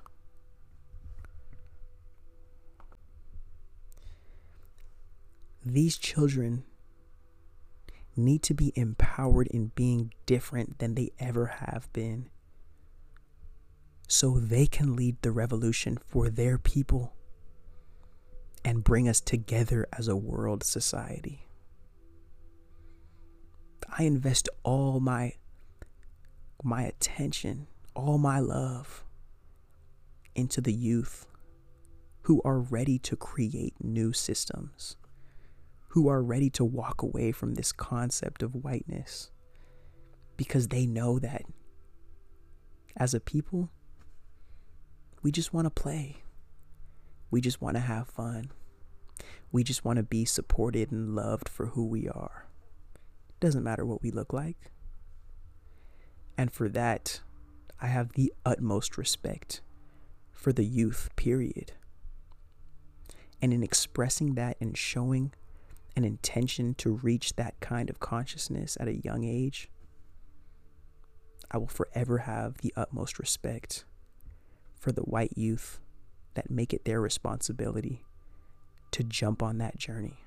These 5.70 5.98
children 5.98 6.64
need 8.16 8.42
to 8.44 8.54
be 8.54 8.72
empowered 8.74 9.48
in 9.48 9.70
being 9.74 10.14
different 10.24 10.78
than 10.78 10.94
they 10.94 11.10
ever 11.18 11.46
have 11.46 11.92
been 11.92 12.30
so 14.08 14.40
they 14.40 14.66
can 14.66 14.96
lead 14.96 15.20
the 15.20 15.30
revolution 15.30 15.98
for 16.08 16.30
their 16.30 16.56
people 16.56 17.12
and 18.64 18.82
bring 18.82 19.10
us 19.10 19.20
together 19.20 19.86
as 19.92 20.08
a 20.08 20.16
world 20.16 20.64
society. 20.64 21.46
I 23.98 24.04
invest 24.04 24.48
all 24.62 25.00
my 25.00 25.34
my 26.62 26.82
attention, 26.82 27.66
all 27.94 28.16
my 28.16 28.38
love 28.38 29.04
into 30.34 30.62
the 30.62 30.72
youth 30.72 31.26
who 32.22 32.40
are 32.42 32.58
ready 32.58 32.98
to 33.00 33.16
create 33.16 33.74
new 33.80 34.14
systems, 34.14 34.96
who 35.88 36.08
are 36.08 36.22
ready 36.22 36.50
to 36.50 36.64
walk 36.64 37.02
away 37.02 37.32
from 37.32 37.54
this 37.54 37.72
concept 37.72 38.42
of 38.42 38.54
whiteness 38.54 39.30
because 40.36 40.68
they 40.68 40.86
know 40.86 41.18
that 41.18 41.42
as 42.96 43.14
a 43.14 43.20
people, 43.20 43.70
we 45.22 45.32
just 45.32 45.52
want 45.52 45.66
to 45.66 45.70
play. 45.70 46.22
We 47.30 47.40
just 47.40 47.60
want 47.60 47.76
to 47.76 47.80
have 47.80 48.08
fun. 48.08 48.50
We 49.50 49.62
just 49.64 49.84
want 49.84 49.96
to 49.96 50.02
be 50.02 50.24
supported 50.24 50.90
and 50.92 51.14
loved 51.14 51.48
for 51.48 51.66
who 51.66 51.86
we 51.86 52.08
are. 52.08 52.46
Doesn't 53.40 53.64
matter 53.64 53.86
what 53.86 54.02
we 54.02 54.10
look 54.10 54.32
like. 54.32 54.70
And 56.36 56.52
for 56.52 56.68
that, 56.68 57.20
I 57.80 57.86
have 57.86 58.12
the 58.12 58.32
utmost 58.44 58.98
respect 58.98 59.60
for 60.32 60.52
the 60.52 60.64
youth, 60.64 61.10
period. 61.16 61.72
And 63.40 63.52
in 63.52 63.62
expressing 63.62 64.34
that 64.34 64.56
and 64.60 64.76
showing 64.76 65.32
an 65.98 66.04
intention 66.04 66.74
to 66.74 66.92
reach 66.92 67.34
that 67.34 67.58
kind 67.58 67.90
of 67.90 67.98
consciousness 67.98 68.76
at 68.78 68.86
a 68.86 68.98
young 68.98 69.24
age, 69.24 69.68
I 71.50 71.58
will 71.58 71.66
forever 71.66 72.18
have 72.18 72.58
the 72.58 72.72
utmost 72.76 73.18
respect 73.18 73.84
for 74.78 74.92
the 74.92 75.02
white 75.02 75.36
youth 75.36 75.80
that 76.34 76.50
make 76.50 76.72
it 76.72 76.84
their 76.84 77.00
responsibility 77.00 78.04
to 78.92 79.02
jump 79.02 79.42
on 79.42 79.58
that 79.58 79.76
journey. 79.76 80.18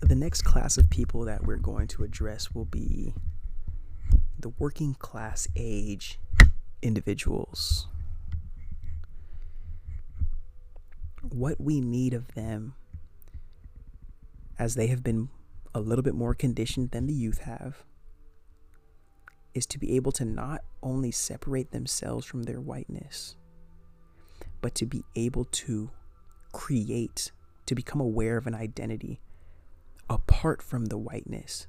The 0.00 0.14
next 0.14 0.42
class 0.42 0.76
of 0.76 0.90
people 0.90 1.24
that 1.24 1.46
we're 1.46 1.56
going 1.56 1.88
to 1.88 2.04
address 2.04 2.54
will 2.54 2.66
be 2.66 3.14
the 4.38 4.50
working 4.58 4.92
class 4.92 5.48
age 5.56 6.20
individuals. 6.82 7.88
What 11.30 11.60
we 11.60 11.80
need 11.80 12.12
of 12.12 12.34
them, 12.34 12.74
as 14.58 14.74
they 14.74 14.88
have 14.88 15.02
been 15.02 15.30
a 15.74 15.80
little 15.80 16.02
bit 16.02 16.14
more 16.14 16.34
conditioned 16.34 16.90
than 16.90 17.06
the 17.06 17.14
youth 17.14 17.38
have, 17.38 17.84
is 19.54 19.66
to 19.66 19.78
be 19.78 19.96
able 19.96 20.12
to 20.12 20.24
not 20.24 20.62
only 20.82 21.10
separate 21.10 21.70
themselves 21.70 22.26
from 22.26 22.42
their 22.42 22.60
whiteness, 22.60 23.36
but 24.60 24.74
to 24.74 24.86
be 24.86 25.02
able 25.16 25.46
to 25.46 25.90
create, 26.52 27.32
to 27.66 27.74
become 27.74 28.00
aware 28.00 28.36
of 28.36 28.46
an 28.46 28.54
identity 28.54 29.20
apart 30.10 30.62
from 30.62 30.86
the 30.86 30.98
whiteness, 30.98 31.66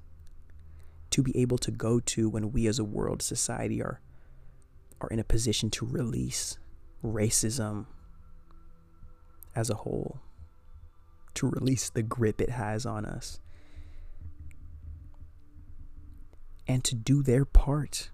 to 1.11 1.23
be 1.23 1.35
able 1.37 1.57
to 1.59 1.71
go 1.71 1.99
to 2.01 2.27
when 2.27 2.51
we 2.51 2.67
as 2.67 2.77
a 2.77 2.83
world 2.83 3.21
society 3.21 3.81
are 3.81 4.01
are 5.01 5.09
in 5.09 5.19
a 5.19 5.23
position 5.23 5.69
to 5.69 5.85
release 5.85 6.57
racism 7.03 7.85
as 9.55 9.69
a 9.69 9.75
whole, 9.75 10.19
to 11.33 11.47
release 11.47 11.89
the 11.89 12.03
grip 12.03 12.41
it 12.41 12.49
has 12.49 12.85
on 12.85 13.05
us 13.05 13.39
and 16.67 16.83
to 16.83 16.95
do 16.95 17.21
their 17.21 17.45
part 17.45 18.09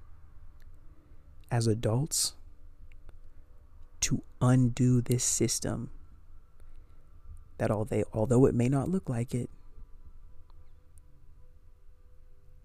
as 1.50 1.68
adults 1.68 2.34
to 4.02 4.24
undo 4.42 5.02
this 5.02 5.24
system 5.24 5.92
that 7.58 7.70
although, 7.70 8.04
although 8.14 8.46
it 8.46 8.56
may 8.56 8.68
not 8.68 8.89
look 8.89 9.08
like 9.08 9.36
it, 9.36 9.50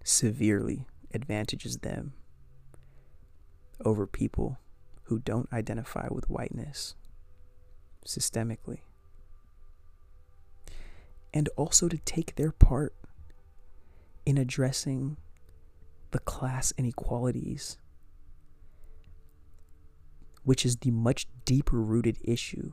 severely 0.03 0.87
advantages 1.13 1.77
them 1.77 2.13
over 3.85 4.07
people 4.07 4.57
who 5.03 5.19
don't 5.19 5.51
identify 5.53 6.07
with 6.09 6.29
whiteness 6.29 6.95
systemically. 8.07 8.79
And 11.33 11.49
also 11.55 11.87
to 11.87 11.97
take 11.97 12.35
their 12.35 12.51
part 12.51 12.95
in 14.25 14.37
addressing 14.37 15.17
the 16.11 16.19
class 16.19 16.73
inequalities, 16.77 17.77
which 20.43 20.65
is 20.65 20.77
the 20.77 20.91
much 20.91 21.27
deeper 21.45 21.81
rooted 21.81 22.17
issue 22.23 22.71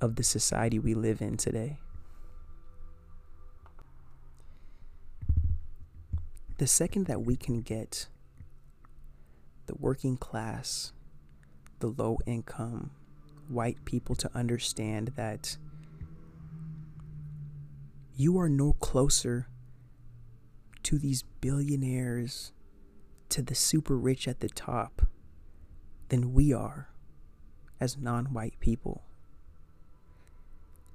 of 0.00 0.16
the 0.16 0.22
society 0.22 0.78
we 0.78 0.94
live 0.94 1.20
in 1.20 1.36
today. 1.36 1.78
The 6.56 6.66
second 6.66 7.06
that 7.06 7.22
we 7.22 7.36
can 7.36 7.60
get 7.60 8.08
the 9.66 9.74
working 9.76 10.16
class, 10.16 10.92
the 11.78 11.88
low 11.88 12.18
income, 12.26 12.90
white 13.48 13.84
people 13.84 14.14
to 14.16 14.30
understand 14.34 15.12
that 15.16 15.56
you 18.16 18.38
are 18.38 18.48
no 18.48 18.72
closer 18.74 19.48
to 20.82 20.98
these 20.98 21.22
billionaires, 21.40 22.52
to 23.28 23.42
the 23.42 23.54
super 23.54 23.96
rich 23.96 24.26
at 24.26 24.40
the 24.40 24.48
top, 24.48 25.02
than 26.08 26.32
we 26.32 26.52
are 26.52 26.88
as 27.80 27.96
non 27.96 28.26
white 28.26 28.58
people. 28.60 29.04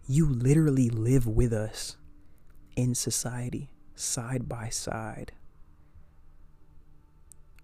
You 0.05 0.27
literally 0.27 0.89
live 0.89 1.25
with 1.25 1.53
us 1.53 1.95
in 2.75 2.93
society, 2.93 3.71
side 3.95 4.49
by 4.49 4.69
side, 4.69 5.31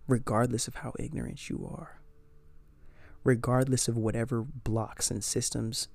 regardless 0.07 0.67
of 0.67 0.75
how 0.75 0.93
ignorant 0.97 1.49
you 1.49 1.67
are, 1.69 1.99
regardless 3.24 3.88
of 3.88 3.97
whatever 3.97 4.41
blocks 4.41 5.11
and 5.11 5.24
systems 5.24 5.88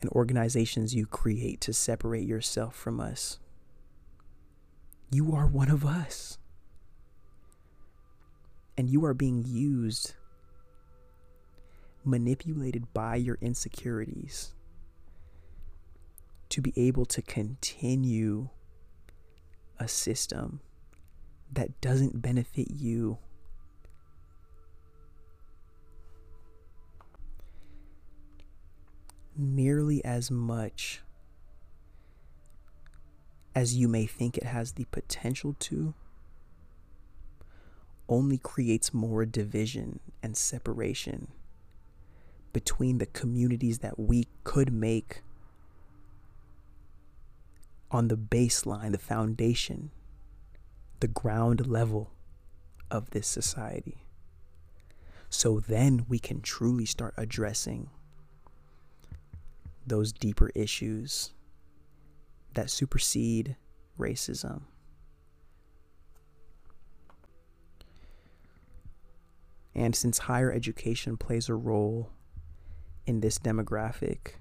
and 0.00 0.10
organizations 0.10 0.94
you 0.94 1.06
create 1.06 1.60
to 1.62 1.72
separate 1.72 2.26
yourself 2.26 2.74
from 2.74 3.00
us. 3.00 3.38
You 5.10 5.34
are 5.34 5.46
one 5.46 5.70
of 5.70 5.84
us. 5.84 6.38
And 8.76 8.90
you 8.90 9.04
are 9.04 9.14
being 9.14 9.44
used 9.46 10.14
manipulated 12.04 12.92
by 12.92 13.16
your 13.16 13.38
insecurities 13.40 14.54
to 16.48 16.60
be 16.60 16.72
able 16.76 17.04
to 17.06 17.22
continue 17.22 18.48
a 19.78 19.88
system 19.88 20.60
that 21.52 21.80
doesn't 21.80 22.22
benefit 22.22 22.70
you. 22.70 23.18
Nearly 29.38 30.02
as 30.04 30.30
much 30.30 31.02
as 33.54 33.74
you 33.74 33.88
may 33.88 34.06
think 34.06 34.36
it 34.36 34.44
has 34.44 34.72
the 34.72 34.84
potential 34.86 35.54
to, 35.58 35.94
only 38.08 38.38
creates 38.38 38.94
more 38.94 39.24
division 39.24 40.00
and 40.22 40.36
separation 40.36 41.28
between 42.52 42.98
the 42.98 43.06
communities 43.06 43.80
that 43.80 43.98
we 43.98 44.28
could 44.44 44.72
make 44.72 45.22
on 47.90 48.08
the 48.08 48.16
baseline, 48.16 48.92
the 48.92 48.98
foundation, 48.98 49.90
the 51.00 51.08
ground 51.08 51.66
level 51.66 52.10
of 52.90 53.10
this 53.10 53.26
society. 53.26 54.04
So 55.28 55.60
then 55.60 56.06
we 56.08 56.18
can 56.18 56.40
truly 56.40 56.86
start 56.86 57.14
addressing 57.16 57.90
those 59.86 60.12
deeper 60.12 60.50
issues 60.54 61.32
that 62.54 62.70
supersede 62.70 63.56
racism. 63.98 64.62
And 69.74 69.94
since 69.94 70.18
higher 70.18 70.50
education 70.50 71.16
plays 71.16 71.48
a 71.48 71.54
role 71.54 72.10
in 73.06 73.20
this 73.20 73.38
demographic, 73.38 74.36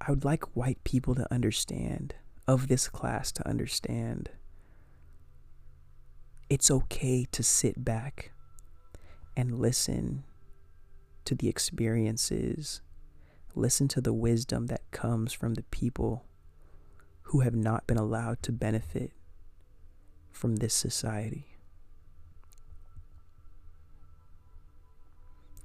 I 0.00 0.10
would 0.10 0.24
like 0.24 0.56
white 0.56 0.82
people 0.82 1.14
to 1.14 1.32
understand, 1.32 2.16
of 2.48 2.66
this 2.66 2.88
class 2.88 3.30
to 3.32 3.48
understand, 3.48 4.30
it's 6.50 6.70
okay 6.70 7.24
to 7.30 7.42
sit 7.44 7.84
back 7.84 8.32
and 9.36 9.60
listen 9.60 10.24
to 11.24 11.36
the 11.36 11.48
experiences, 11.48 12.82
listen 13.54 13.88
to 13.88 14.00
the 14.00 14.12
wisdom 14.12 14.66
that 14.66 14.90
comes 14.90 15.32
from 15.32 15.54
the 15.54 15.62
people 15.64 16.24
who 17.22 17.40
have 17.40 17.54
not 17.54 17.86
been 17.86 17.98
allowed 17.98 18.42
to 18.42 18.52
benefit 18.52 19.12
from 20.30 20.56
this 20.56 20.74
society. 20.74 21.46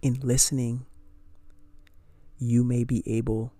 In 0.01 0.19
listening, 0.21 0.85
you 2.37 2.63
may 2.63 2.83
be 2.83 3.03
able 3.05 3.53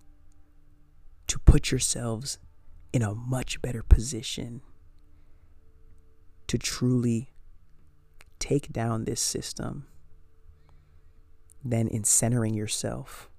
to 1.28 1.40
put 1.40 1.72
yourselves 1.72 2.38
in 2.94 3.02
a 3.02 3.14
much 3.14 3.62
better 3.62 3.84
position 3.84 4.62
to 6.48 6.58
truly 6.58 7.34
take 8.40 8.72
down 8.72 9.04
this 9.04 9.20
system 9.20 9.88
than 11.64 11.88
in 11.88 12.04
centering 12.04 12.54
yourself 12.54 13.30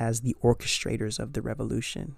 as 0.00 0.22
the 0.22 0.34
orchestrators 0.42 1.20
of 1.20 1.34
the 1.34 1.42
revolution. 1.42 2.16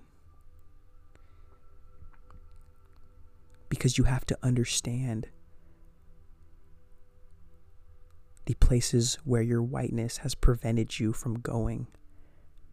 Because 3.69 3.99
you 3.99 4.05
have 4.05 4.25
to 4.27 4.39
understand 4.43 5.27
the 8.47 8.55
places 8.55 9.19
where 9.25 9.43
your 9.43 9.63
whiteness 9.63 10.19
has 10.19 10.35
prevented 10.35 10.99
you 10.99 11.13
from 11.13 11.41
going 11.41 11.89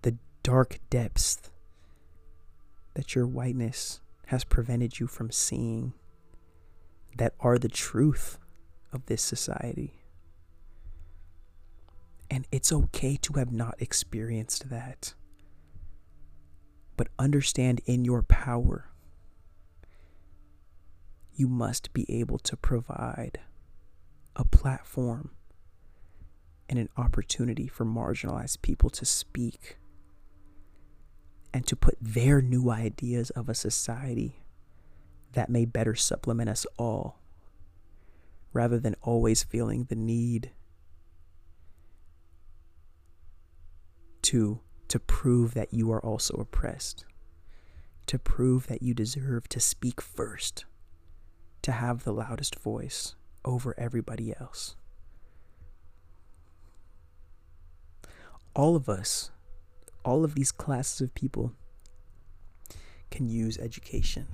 the 0.01 0.17
dark 0.43 0.79
depths 0.89 1.51
that 2.93 3.15
your 3.15 3.25
whiteness 3.25 4.01
has 4.27 4.43
prevented 4.43 4.99
you 4.99 5.07
from 5.07 5.31
seeing 5.31 5.93
that 7.17 7.33
are 7.39 7.57
the 7.57 7.69
truth 7.69 8.37
of 8.91 9.05
this 9.07 9.21
society. 9.21 9.98
And 12.29 12.47
it's 12.51 12.71
okay 12.71 13.17
to 13.17 13.33
have 13.33 13.51
not 13.51 13.75
experienced 13.79 14.69
that. 14.69 15.13
But 16.95 17.07
understand 17.17 17.81
in 17.85 18.05
your 18.05 18.21
power, 18.21 18.89
you 21.33 21.47
must 21.47 21.93
be 21.93 22.05
able 22.09 22.37
to 22.39 22.57
provide 22.57 23.39
a 24.35 24.43
platform 24.43 25.31
and 26.67 26.77
an 26.77 26.89
opportunity 26.97 27.67
for 27.67 27.85
marginalized 27.85 28.61
people 28.61 28.89
to 28.91 29.05
speak 29.05 29.77
and 31.53 31.65
to 31.65 31.75
put 31.75 31.97
their 31.99 32.41
new 32.41 32.69
ideas 32.69 33.31
of 33.31 33.49
a 33.49 33.55
society 33.55 34.43
that 35.33 35.49
may 35.49 35.65
better 35.65 35.95
supplement 35.95 36.49
us 36.49 36.65
all 36.77 37.19
rather 38.53 38.79
than 38.79 38.95
always 39.01 39.43
feeling 39.43 39.85
the 39.85 39.95
need 39.95 40.51
to 44.23 44.59
to 44.87 44.99
prove 44.99 45.53
that 45.53 45.73
you 45.73 45.91
are 45.91 46.03
also 46.03 46.35
oppressed 46.35 47.05
to 48.07 48.17
prove 48.17 48.65
that 48.67 48.81
you 48.81 48.93
deserve 48.93 49.47
to 49.49 49.59
speak 49.59 50.01
first 50.01 50.65
to 51.61 51.71
have 51.71 52.03
the 52.03 52.11
loudest 52.11 52.57
voice 52.57 53.13
over 53.45 53.75
everybody 53.77 54.33
else. 54.39 54.75
All 58.55 58.75
of 58.75 58.89
us 58.89 59.29
all 60.03 60.23
of 60.23 60.33
these 60.33 60.51
classes 60.51 61.01
of 61.01 61.13
people 61.13 61.53
can 63.11 63.29
use 63.29 63.57
education. 63.57 64.27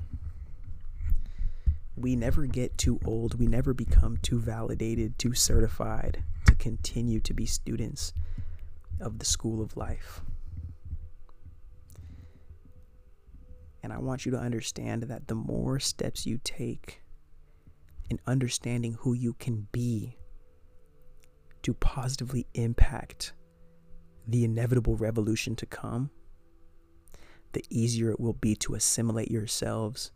We 1.97 2.15
never 2.15 2.45
get 2.45 2.77
too 2.77 2.99
old, 3.05 3.39
we 3.39 3.47
never 3.47 3.73
become 3.73 4.17
too 4.21 4.39
validated, 4.39 5.17
too 5.17 5.33
certified 5.33 6.23
to 6.45 6.55
continue 6.55 7.19
to 7.21 7.33
be 7.33 7.45
students 7.45 8.13
of 8.99 9.19
the 9.19 9.25
school 9.25 9.61
of 9.61 9.77
life. 9.77 10.21
And 13.83 13.93
I 13.93 13.99
want 13.99 14.25
you 14.25 14.31
to 14.31 14.39
understand 14.39 15.03
that 15.03 15.27
the 15.27 15.35
more 15.35 15.79
steps 15.79 16.25
you 16.25 16.39
take 16.43 17.03
in 18.09 18.19
understanding 18.25 18.97
who 18.99 19.13
you 19.13 19.33
can 19.33 19.67
be 19.71 20.17
to 21.63 21.73
positively 21.73 22.47
impact 22.53 23.33
the 24.27 24.43
inevitable 24.43 24.95
revolution 24.95 25.55
to 25.55 25.65
come, 25.65 26.09
the 27.53 27.63
easier 27.69 28.09
it 28.11 28.19
will 28.19 28.33
be 28.33 28.55
to 28.55 28.73
assimilate 28.75 29.31
yourselves 29.31 30.11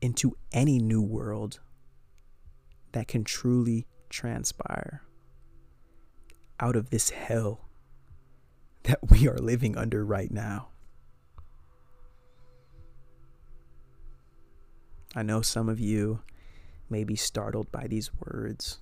into 0.00 0.36
any 0.52 0.78
new 0.78 1.02
world 1.02 1.60
that 2.92 3.08
can 3.08 3.24
truly 3.24 3.86
transpire 4.08 5.02
out 6.62 6.76
of 6.76 6.90
this 6.90 7.10
hell 7.10 7.68
that 8.84 9.10
we 9.10 9.28
are 9.28 9.36
living 9.36 9.76
under 9.76 10.04
right 10.04 10.30
now. 10.30 10.68
I 15.14 15.22
know 15.22 15.42
some 15.42 15.68
of 15.68 15.80
you 15.80 16.20
may 16.88 17.02
be 17.02 17.16
startled 17.16 17.70
by 17.72 17.88
these 17.88 18.10
words, 18.14 18.78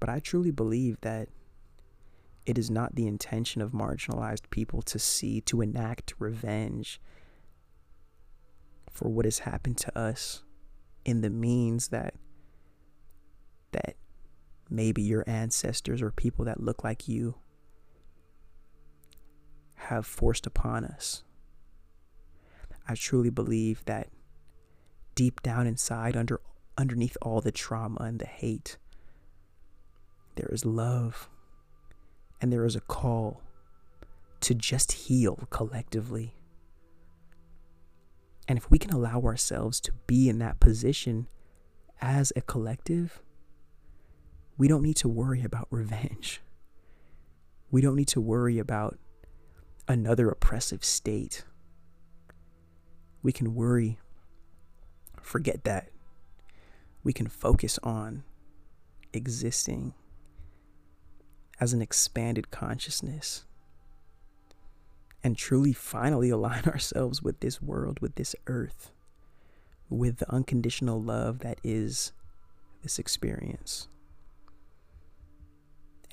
but 0.00 0.08
I 0.08 0.18
truly 0.18 0.50
believe 0.50 0.98
that 1.02 1.28
it 2.46 2.56
is 2.56 2.70
not 2.70 2.94
the 2.94 3.06
intention 3.06 3.60
of 3.60 3.72
marginalized 3.72 4.48
people 4.50 4.80
to 4.82 4.98
see, 4.98 5.42
to 5.42 5.60
enact 5.60 6.14
revenge 6.18 7.00
for 8.90 9.08
what 9.10 9.26
has 9.26 9.40
happened 9.40 9.76
to 9.78 9.98
us 9.98 10.42
in 11.04 11.20
the 11.20 11.30
means 11.30 11.88
that 11.88 12.14
that 13.72 13.96
maybe 14.70 15.02
your 15.02 15.24
ancestors 15.26 16.02
or 16.02 16.10
people 16.10 16.44
that 16.44 16.60
look 16.60 16.84
like 16.84 17.08
you 17.08 17.36
have 19.74 20.06
forced 20.06 20.46
upon 20.46 20.84
us. 20.84 21.22
I 22.88 22.94
truly 22.94 23.30
believe 23.30 23.84
that 23.84 24.08
deep 25.14 25.42
down 25.42 25.66
inside 25.66 26.16
under 26.16 26.40
underneath 26.76 27.16
all 27.22 27.40
the 27.40 27.52
trauma 27.52 28.00
and 28.00 28.18
the 28.18 28.26
hate 28.26 28.78
there 30.34 30.50
is 30.50 30.64
love 30.64 31.28
and 32.40 32.52
there 32.52 32.64
is 32.64 32.76
a 32.76 32.80
call 32.80 33.40
to 34.40 34.54
just 34.54 34.92
heal 34.92 35.46
collectively. 35.50 36.34
And 38.46 38.58
if 38.58 38.70
we 38.70 38.78
can 38.78 38.90
allow 38.90 39.22
ourselves 39.22 39.80
to 39.82 39.92
be 40.06 40.28
in 40.28 40.38
that 40.40 40.60
position 40.60 41.28
as 42.02 42.32
a 42.36 42.42
collective, 42.42 43.22
we 44.56 44.68
don't 44.68 44.82
need 44.82 44.96
to 44.96 45.08
worry 45.08 45.42
about 45.42 45.66
revenge. 45.70 46.40
We 47.70 47.80
don't 47.80 47.96
need 47.96 48.08
to 48.08 48.20
worry 48.20 48.58
about 48.58 48.98
another 49.88 50.28
oppressive 50.28 50.84
state. 50.84 51.44
We 53.22 53.32
can 53.32 53.54
worry, 53.54 53.98
forget 55.20 55.64
that. 55.64 55.88
We 57.02 57.12
can 57.12 57.26
focus 57.26 57.78
on 57.82 58.22
existing 59.12 59.94
as 61.60 61.72
an 61.72 61.82
expanded 61.82 62.50
consciousness 62.50 63.44
and 65.22 65.36
truly 65.36 65.72
finally 65.72 66.30
align 66.30 66.64
ourselves 66.64 67.22
with 67.22 67.40
this 67.40 67.60
world, 67.60 68.00
with 68.00 68.14
this 68.14 68.36
earth, 68.46 68.92
with 69.88 70.18
the 70.18 70.30
unconditional 70.30 71.02
love 71.02 71.40
that 71.40 71.58
is 71.64 72.12
this 72.82 72.98
experience. 72.98 73.88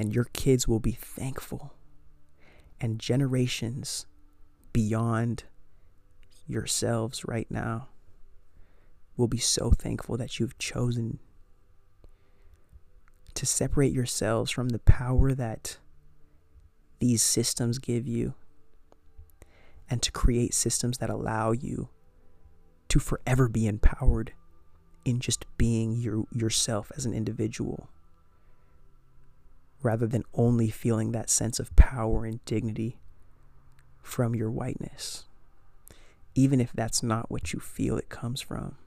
And 0.02 0.16
your 0.16 0.24
kids 0.34 0.68
will 0.68 0.80
be 0.80 0.94
thankful, 0.94 1.76
and 2.80 2.98
generations 2.98 4.08
beyond 4.74 5.44
yourselves 6.48 7.24
right 7.26 7.46
now 7.52 7.90
will 9.16 9.28
be 9.28 9.38
so 9.38 9.70
thankful 9.70 10.18
that 10.18 10.40
you've 10.40 10.58
chosen 10.58 11.20
to 13.36 13.46
separate 13.46 13.94
yourselves 13.94 14.50
from 14.50 14.70
the 14.70 14.80
power 14.80 15.36
that 15.36 15.78
these 16.98 17.22
systems 17.22 17.78
give 17.78 18.08
you 18.08 18.34
and 19.88 20.02
to 20.02 20.12
create 20.12 20.56
systems 20.56 20.98
that 20.98 21.12
allow 21.12 21.52
you 21.52 21.90
to 22.90 22.98
forever 22.98 23.48
be 23.48 23.68
empowered 23.68 24.34
in 25.06 25.20
just 25.20 25.46
being 25.60 25.94
your, 25.94 26.26
yourself 26.32 26.92
as 26.98 27.06
an 27.06 27.14
individual 27.14 27.88
rather 29.84 30.08
than 30.08 30.24
only 30.34 30.70
feeling 30.70 31.12
that 31.12 31.30
sense 31.30 31.60
of 31.60 31.76
power 31.76 32.26
and 32.26 32.44
dignity 32.46 33.00
from 34.02 34.36
your 34.36 34.52
whiteness, 34.52 35.26
even 36.36 36.60
if 36.60 36.72
that's 36.74 37.02
not 37.02 37.32
what 37.32 37.54
you 37.54 37.60
feel 37.60 37.98
it 37.98 38.10
comes 38.10 38.42
from. 38.42 38.78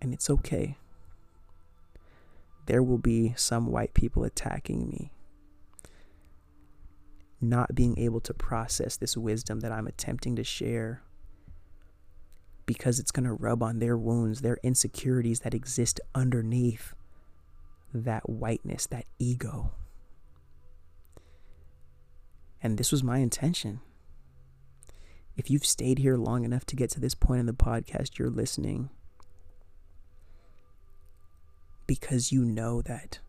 And 0.00 0.12
it's 0.12 0.30
okay 0.30 0.76
there 2.66 2.82
will 2.82 2.98
be 2.98 3.32
some 3.36 3.66
white 3.66 3.94
people 3.94 4.24
attacking 4.24 4.88
me. 4.88 5.12
Not 7.40 7.74
being 7.74 7.98
able 7.98 8.20
to 8.20 8.34
process 8.34 8.96
this 8.96 9.16
wisdom 9.16 9.60
that 9.60 9.72
I'm 9.72 9.86
attempting 9.86 10.36
to 10.36 10.44
share 10.44 11.02
because 12.66 12.98
it's 12.98 13.12
going 13.12 13.26
to 13.26 13.32
rub 13.32 13.62
on 13.62 13.78
their 13.78 13.96
wounds, 13.96 14.40
their 14.40 14.58
insecurities 14.64 15.40
that 15.40 15.54
exist 15.54 16.00
underneath 16.14 16.94
that 18.04 18.28
whiteness, 18.28 18.86
that 18.86 19.06
ego. 19.18 19.72
And 22.62 22.78
this 22.78 22.90
was 22.90 23.02
my 23.02 23.18
intention. 23.18 23.80
If 25.36 25.50
you've 25.50 25.66
stayed 25.66 25.98
here 25.98 26.16
long 26.16 26.44
enough 26.44 26.64
to 26.66 26.76
get 26.76 26.90
to 26.90 27.00
this 27.00 27.14
point 27.14 27.40
in 27.40 27.46
the 27.46 27.52
podcast, 27.52 28.18
you're 28.18 28.30
listening 28.30 28.90
because 31.86 32.32
you 32.32 32.44
know 32.44 32.82
that 32.82 33.20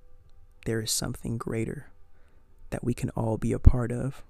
there 0.66 0.82
is 0.82 0.92
something 0.92 1.38
greater 1.38 1.92
that 2.70 2.84
we 2.84 2.94
can 2.94 3.10
all 3.12 3.38
be 3.38 3.54
a 3.54 3.60
part 3.60 3.92
of. 3.92 4.24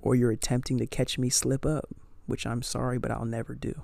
Or 0.00 0.14
you're 0.14 0.30
attempting 0.30 0.78
to 0.78 0.86
catch 0.86 1.18
me 1.18 1.28
slip 1.28 1.66
up, 1.66 1.88
which 2.26 2.46
I'm 2.46 2.62
sorry, 2.62 2.98
but 2.98 3.10
I'll 3.10 3.24
never 3.24 3.54
do. 3.54 3.82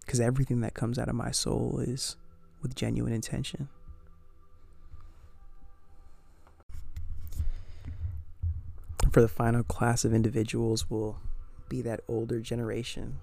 Because 0.00 0.20
everything 0.20 0.60
that 0.60 0.74
comes 0.74 0.98
out 0.98 1.08
of 1.08 1.14
my 1.14 1.30
soul 1.30 1.78
is 1.86 2.16
with 2.64 2.74
genuine 2.74 3.12
intention. 3.12 3.68
For 9.12 9.20
the 9.20 9.28
final 9.28 9.62
class 9.62 10.04
of 10.04 10.12
individuals 10.12 10.90
will 10.90 11.20
be 11.68 11.80
that 11.82 12.00
older 12.08 12.40
generation. 12.40 13.20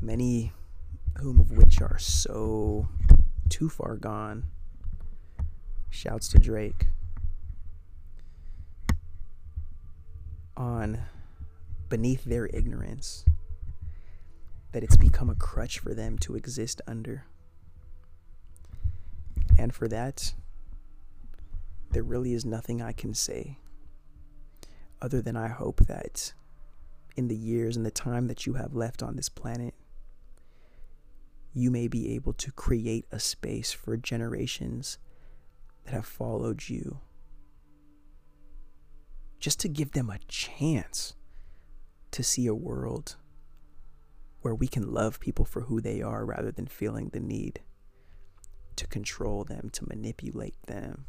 Many 0.00 0.52
whom 1.18 1.38
of 1.38 1.52
which 1.52 1.80
are 1.80 1.98
so 1.98 2.88
too 3.48 3.68
far 3.68 3.94
gone. 3.94 4.46
Shouts 5.90 6.28
to 6.30 6.38
Drake. 6.38 6.86
On 10.56 11.02
beneath 11.88 12.24
their 12.24 12.46
ignorance, 12.46 13.24
that 14.72 14.82
it's 14.82 14.96
become 14.96 15.30
a 15.30 15.34
crutch 15.34 15.78
for 15.78 15.94
them 15.94 16.18
to 16.18 16.34
exist 16.34 16.80
under. 16.86 17.24
And 19.56 19.74
for 19.74 19.88
that, 19.88 20.34
there 21.90 22.02
really 22.02 22.34
is 22.34 22.44
nothing 22.44 22.82
I 22.82 22.92
can 22.92 23.14
say 23.14 23.58
other 25.00 25.22
than 25.22 25.36
I 25.36 25.48
hope 25.48 25.86
that 25.86 26.32
in 27.16 27.28
the 27.28 27.36
years 27.36 27.76
and 27.76 27.86
the 27.86 27.90
time 27.90 28.26
that 28.28 28.46
you 28.46 28.54
have 28.54 28.74
left 28.74 29.02
on 29.02 29.16
this 29.16 29.28
planet, 29.28 29.74
you 31.54 31.70
may 31.70 31.88
be 31.88 32.14
able 32.14 32.32
to 32.34 32.52
create 32.52 33.06
a 33.10 33.18
space 33.18 33.72
for 33.72 33.96
generations 33.96 34.98
that 35.84 35.94
have 35.94 36.06
followed 36.06 36.68
you. 36.68 37.00
Just 39.40 39.60
to 39.60 39.68
give 39.68 39.92
them 39.92 40.10
a 40.10 40.18
chance 40.28 41.14
to 42.10 42.22
see 42.22 42.46
a 42.46 42.54
world 42.54 43.16
where 44.40 44.54
we 44.54 44.68
can 44.68 44.92
love 44.92 45.20
people 45.20 45.44
for 45.44 45.62
who 45.62 45.80
they 45.80 46.02
are 46.02 46.24
rather 46.24 46.50
than 46.50 46.66
feeling 46.66 47.08
the 47.08 47.20
need 47.20 47.60
to 48.78 48.86
control 48.86 49.42
them, 49.42 49.68
to 49.72 49.88
manipulate 49.88 50.56
them, 50.66 51.04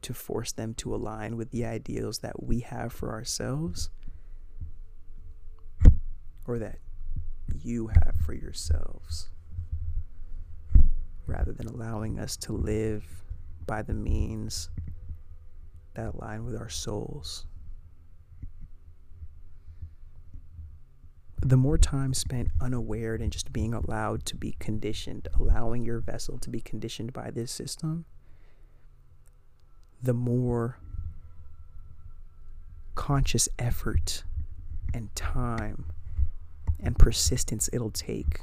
to 0.00 0.14
force 0.14 0.52
them 0.52 0.72
to 0.74 0.94
align 0.94 1.36
with 1.36 1.50
the 1.50 1.66
ideals 1.66 2.20
that 2.20 2.42
we 2.42 2.60
have 2.60 2.92
for 2.92 3.10
ourselves 3.10 3.90
or 6.46 6.58
that 6.58 6.78
you 7.62 7.88
have 7.88 8.14
for 8.24 8.32
yourselves 8.32 9.28
rather 11.26 11.52
than 11.52 11.66
allowing 11.66 12.18
us 12.18 12.38
to 12.38 12.52
live 12.52 13.04
by 13.66 13.82
the 13.82 13.92
means 13.92 14.70
that 15.94 16.14
align 16.14 16.42
with 16.46 16.56
our 16.56 16.70
souls. 16.70 17.44
The 21.48 21.56
more 21.56 21.78
time 21.78 22.12
spent 22.12 22.50
unaware 22.60 23.14
and 23.14 23.32
just 23.32 23.54
being 23.54 23.72
allowed 23.72 24.26
to 24.26 24.36
be 24.36 24.54
conditioned, 24.58 25.28
allowing 25.40 25.82
your 25.82 25.98
vessel 25.98 26.36
to 26.40 26.50
be 26.50 26.60
conditioned 26.60 27.14
by 27.14 27.30
this 27.30 27.50
system, 27.50 28.04
the 30.02 30.12
more 30.12 30.78
conscious 32.94 33.48
effort 33.58 34.24
and 34.92 35.08
time 35.16 35.86
and 36.80 36.98
persistence 36.98 37.70
it'll 37.72 37.92
take 37.92 38.42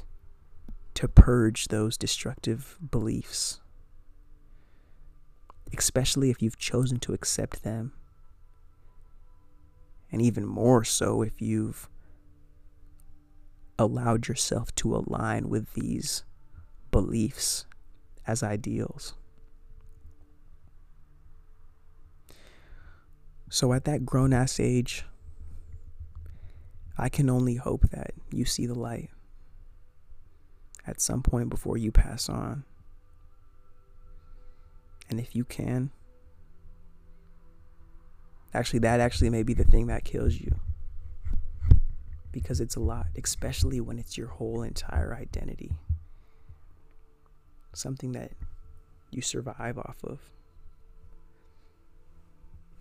to 0.94 1.06
purge 1.06 1.68
those 1.68 1.96
destructive 1.96 2.76
beliefs, 2.90 3.60
especially 5.78 6.30
if 6.30 6.42
you've 6.42 6.58
chosen 6.58 6.98
to 6.98 7.14
accept 7.14 7.62
them, 7.62 7.92
and 10.10 10.20
even 10.20 10.44
more 10.44 10.82
so 10.82 11.22
if 11.22 11.40
you've 11.40 11.88
allowed 13.78 14.28
yourself 14.28 14.74
to 14.76 14.94
align 14.94 15.48
with 15.48 15.72
these 15.74 16.24
beliefs 16.90 17.66
as 18.26 18.42
ideals. 18.42 19.14
So, 23.48 23.72
at 23.72 23.84
that 23.84 24.04
grown 24.04 24.32
ass 24.32 24.58
age, 24.58 25.04
I 26.98 27.08
can 27.08 27.30
only 27.30 27.56
hope 27.56 27.90
that 27.90 28.12
you 28.30 28.44
see 28.44 28.66
the 28.66 28.74
light 28.74 29.10
at 30.86 31.00
some 31.00 31.22
point 31.22 31.50
before 31.50 31.76
you 31.76 31.92
pass 31.92 32.28
on. 32.28 32.64
And 35.08 35.20
if 35.20 35.36
you 35.36 35.44
can, 35.44 35.90
actually, 38.52 38.80
that 38.80 39.00
actually 39.00 39.30
may 39.30 39.42
be 39.42 39.54
the 39.54 39.64
thing 39.64 39.86
that 39.86 40.04
kills 40.04 40.34
you. 40.34 40.58
Because 42.36 42.60
it's 42.60 42.76
a 42.76 42.80
lot, 42.80 43.06
especially 43.16 43.80
when 43.80 43.98
it's 43.98 44.18
your 44.18 44.26
whole 44.26 44.62
entire 44.62 45.14
identity. 45.14 45.72
Something 47.72 48.12
that 48.12 48.32
you 49.10 49.22
survive 49.22 49.78
off 49.78 49.96
of. 50.04 50.20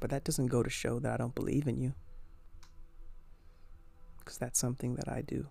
But 0.01 0.09
that 0.09 0.25
doesn't 0.25 0.47
go 0.47 0.61
to 0.61 0.69
show 0.69 0.99
that 0.99 1.13
I 1.13 1.15
don't 1.15 1.33
believe 1.33 1.69
in 1.69 1.79
you 1.79 1.93
because 4.19 4.37
that's 4.37 4.59
something 4.59 4.95
that 4.95 5.07
I 5.07 5.21
do. 5.21 5.47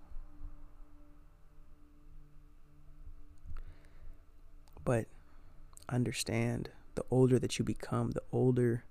But 4.84 5.06
understand 5.88 6.68
the 6.94 7.06
older 7.10 7.38
that 7.38 7.58
you 7.58 7.64
become, 7.64 8.10
the 8.10 8.22
older 8.32 8.84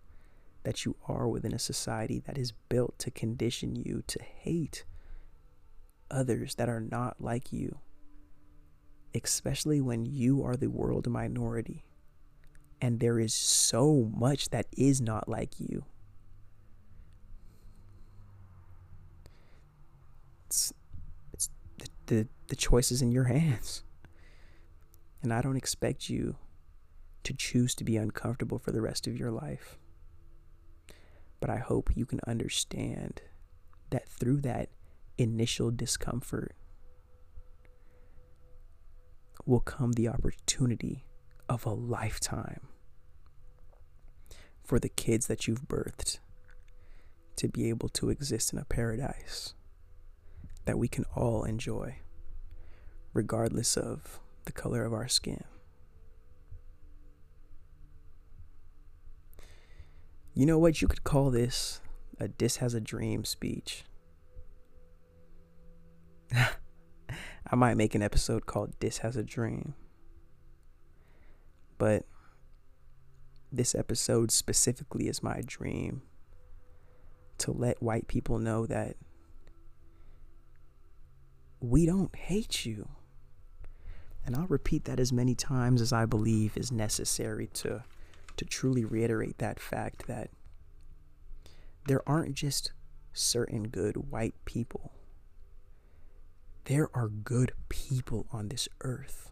that 0.64 0.86
you 0.86 0.96
are 1.08 1.28
within 1.28 1.54
a 1.54 1.60
society 1.60 2.18
that 2.26 2.40
is 2.40 2.52
built 2.68 2.98
to 2.98 3.12
condition 3.12 3.76
you 3.76 4.04
to 4.08 4.20
hate 4.24 4.86
others 6.14 6.56
that 6.56 6.70
are 6.70 6.80
not 6.80 7.18
like 7.20 7.52
you, 7.52 7.80
especially 9.16 9.82
when 9.82 10.06
you 10.06 10.44
are 10.44 10.56
the 10.56 10.70
world 10.70 11.08
minority 11.08 11.84
and 12.82 13.00
there 13.00 13.20
is 13.20 13.34
so 13.34 14.12
much 14.16 14.50
that 14.50 14.68
is 14.76 15.00
not 15.00 15.28
like 15.30 15.60
you. 15.60 15.86
it's 20.54 20.74
it's 21.34 21.50
the, 21.78 21.90
the 22.06 22.28
the 22.48 22.56
choice 22.56 22.92
is 22.92 23.02
in 23.02 23.12
your 23.12 23.24
hands. 23.24 23.84
And 25.24 25.34
I 25.34 25.42
don't 25.42 25.58
expect 25.58 26.10
you 26.10 26.36
to 27.24 27.34
choose 27.34 27.74
to 27.76 27.84
be 27.84 27.98
uncomfortable 27.98 28.60
for 28.60 28.72
the 28.72 28.82
rest 28.82 29.08
of 29.08 29.18
your 29.18 29.32
life. 29.32 29.80
But 31.40 31.50
I 31.50 31.58
hope 31.58 31.96
you 31.96 32.06
can 32.06 32.20
understand 32.28 33.22
that 33.90 34.10
through 34.10 34.42
that 34.42 34.70
initial 35.18 35.72
discomfort 35.72 36.56
will 39.46 39.60
come 39.60 39.94
the 39.94 40.08
opportunity 40.08 41.06
of 41.50 41.66
a 41.66 41.74
lifetime 41.74 42.68
for 44.64 44.80
the 44.80 44.90
kids 44.90 45.28
that 45.28 45.48
you've 45.48 45.68
birthed 45.68 46.20
to 47.36 47.48
be 47.48 47.70
able 47.70 47.90
to 47.90 48.10
exist 48.10 48.54
in 48.54 48.60
a 48.60 48.66
paradise 48.66 49.54
that 50.66 50.78
we 50.78 50.88
can 50.88 51.04
all 51.16 51.44
enjoy, 51.44 51.98
regardless 53.14 53.76
of 53.76 54.20
the 54.46 54.52
color 54.52 54.86
of 54.86 54.94
our 54.94 55.08
skin. 55.08 55.44
You 60.34 60.46
know 60.46 60.58
what? 60.58 60.82
You 60.82 60.88
could 60.88 61.04
call 61.04 61.30
this 61.30 61.82
a 62.20 62.28
Dis 62.28 62.58
Has 62.58 62.74
a 62.74 62.82
Dream 62.82 63.26
speech. 63.26 63.84
I 67.52 67.56
might 67.56 67.78
make 67.78 67.96
an 67.96 68.02
episode 68.02 68.46
called 68.46 68.74
This 68.80 69.00
Has 69.00 69.16
a 69.16 69.24
Dream. 69.24 69.76
But 71.78 72.06
this 73.52 73.76
episode 73.76 74.32
specifically 74.32 75.08
is 75.08 75.22
my 75.22 75.42
dream 75.46 76.02
to 77.40 77.52
let 77.52 77.84
white 77.84 78.08
people 78.08 78.40
know 78.40 78.66
that 78.66 78.96
we 81.60 81.86
don't 81.86 82.16
hate 82.16 82.66
you. 82.66 82.90
And 84.26 84.36
I'll 84.36 84.48
repeat 84.48 84.86
that 84.86 85.00
as 85.00 85.12
many 85.12 85.36
times 85.36 85.82
as 85.82 85.92
I 85.92 86.06
believe 86.06 86.58
is 86.58 86.72
necessary 86.72 87.48
to 87.56 87.84
to 88.36 88.46
truly 88.46 88.84
reiterate 88.84 89.38
that 89.38 89.60
fact 89.60 90.08
that 90.08 90.32
there 91.88 92.02
aren't 92.10 92.34
just 92.34 92.74
certain 93.14 93.68
good 93.68 94.10
white 94.10 94.34
people. 94.46 94.92
There 96.66 96.90
are 96.94 97.10
good 97.10 97.52
people 97.68 98.26
on 98.32 98.48
this 98.48 98.70
earth 98.82 99.32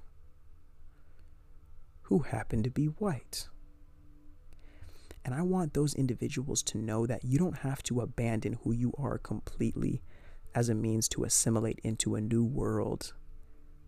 who 2.04 2.20
happen 2.20 2.62
to 2.64 2.70
be 2.70 2.88
white. 2.88 3.48
And 5.24 5.34
I 5.34 5.42
want 5.42 5.74
those 5.74 5.94
individuals 5.94 6.62
to 6.64 6.78
know 6.78 7.06
that 7.06 7.24
you 7.24 7.38
don't 7.38 7.60
have 7.60 7.84
to 7.84 8.02
abandon 8.02 8.58
who 8.64 8.74
you 8.74 8.94
are 8.98 9.18
completely 9.18 10.02
as 10.54 10.68
a 10.68 10.76
means 10.76 11.08
to 11.10 11.24
assimilate 11.24 11.80
into 11.84 12.16
a 12.16 12.22
new 12.22 12.44
world 12.44 13.14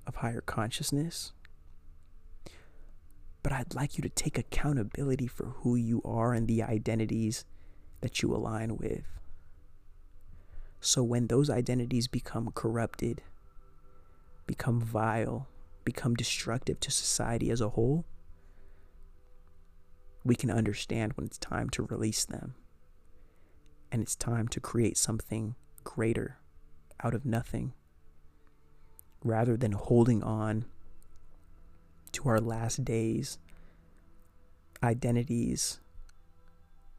of 0.08 0.16
higher 0.16 0.40
consciousness. 0.40 1.34
But 3.42 3.52
I'd 3.52 3.76
like 3.76 3.98
you 3.98 4.04
to 4.04 4.10
take 4.10 4.38
accountability 4.38 5.28
for 5.28 5.48
who 5.48 5.76
you 5.76 6.02
are 6.06 6.34
and 6.34 6.48
the 6.48 6.64
identities 6.64 7.44
that 8.00 8.22
you 8.22 8.34
align 8.34 8.78
with. 8.78 9.04
So 10.80 11.04
when 11.04 11.28
those 11.28 11.50
identities 11.50 12.08
become 12.08 12.52
corrupted, 12.54 13.22
become 14.46 14.82
vile, 14.82 15.48
become 15.84 16.16
destructive 16.16 16.80
to 16.82 16.92
society 16.92 17.50
as 17.50 17.62
a 17.62 17.70
whole, 17.70 18.06
we 20.24 20.36
can 20.36 20.50
understand 20.50 21.14
when 21.14 21.26
it's 21.26 21.38
time 21.38 21.70
to 21.72 21.84
release 21.84 22.26
them. 22.26 22.56
And 23.92 24.02
it's 24.02 24.16
time 24.16 24.48
to 24.50 24.60
create 24.60 24.98
something 24.98 25.56
greater 25.84 26.38
out 27.04 27.14
of 27.14 27.26
nothing 27.26 27.74
rather 29.24 29.56
than 29.56 29.74
holding 29.74 30.24
on 30.24 30.66
to 32.14 32.30
our 32.30 32.40
last 32.40 32.84
days 32.84 33.38
identities 34.82 35.80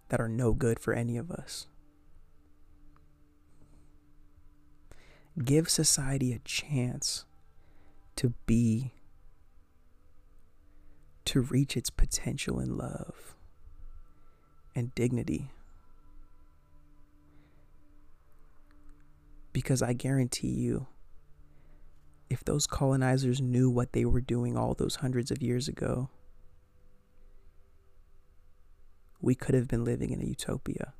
that 0.08 0.20
are 0.20 0.28
no 0.28 0.52
good 0.52 0.78
for 0.78 0.94
any 0.94 1.16
of 1.16 1.30
us. 1.30 1.66
Give 5.42 5.68
society 5.68 6.32
a 6.32 6.38
chance 6.40 7.24
to 8.16 8.34
be, 8.46 8.92
to 11.24 11.40
reach 11.40 11.76
its 11.76 11.90
potential 11.90 12.60
in 12.60 12.76
love 12.76 13.36
and 14.74 14.94
dignity. 14.94 15.50
Because 19.52 19.82
I 19.82 19.92
guarantee 19.92 20.48
you, 20.48 20.88
if 22.28 22.44
those 22.44 22.66
colonizers 22.66 23.40
knew 23.40 23.70
what 23.70 23.92
they 23.92 24.04
were 24.04 24.20
doing 24.20 24.56
all 24.56 24.74
those 24.74 24.96
hundreds 24.96 25.30
of 25.30 25.42
years 25.42 25.68
ago, 25.68 26.08
we 29.20 29.34
could 29.34 29.54
have 29.54 29.68
been 29.68 29.84
living 29.84 30.10
in 30.10 30.20
a 30.20 30.24
utopia. 30.24 30.94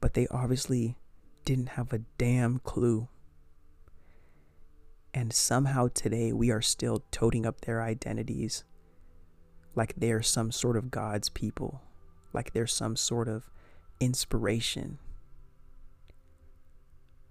But 0.00 0.14
they 0.14 0.26
obviously 0.30 0.96
didn't 1.44 1.70
have 1.70 1.92
a 1.92 1.98
damn 2.18 2.60
clue. 2.60 3.08
And 5.14 5.32
somehow 5.32 5.88
today 5.92 6.32
we 6.32 6.50
are 6.50 6.62
still 6.62 7.04
toting 7.10 7.44
up 7.44 7.60
their 7.62 7.82
identities 7.82 8.64
like 9.74 9.94
they're 9.96 10.22
some 10.22 10.50
sort 10.50 10.76
of 10.76 10.90
God's 10.90 11.28
people, 11.28 11.82
like 12.32 12.52
they're 12.52 12.66
some 12.66 12.96
sort 12.96 13.28
of 13.28 13.50
inspiration. 14.00 14.98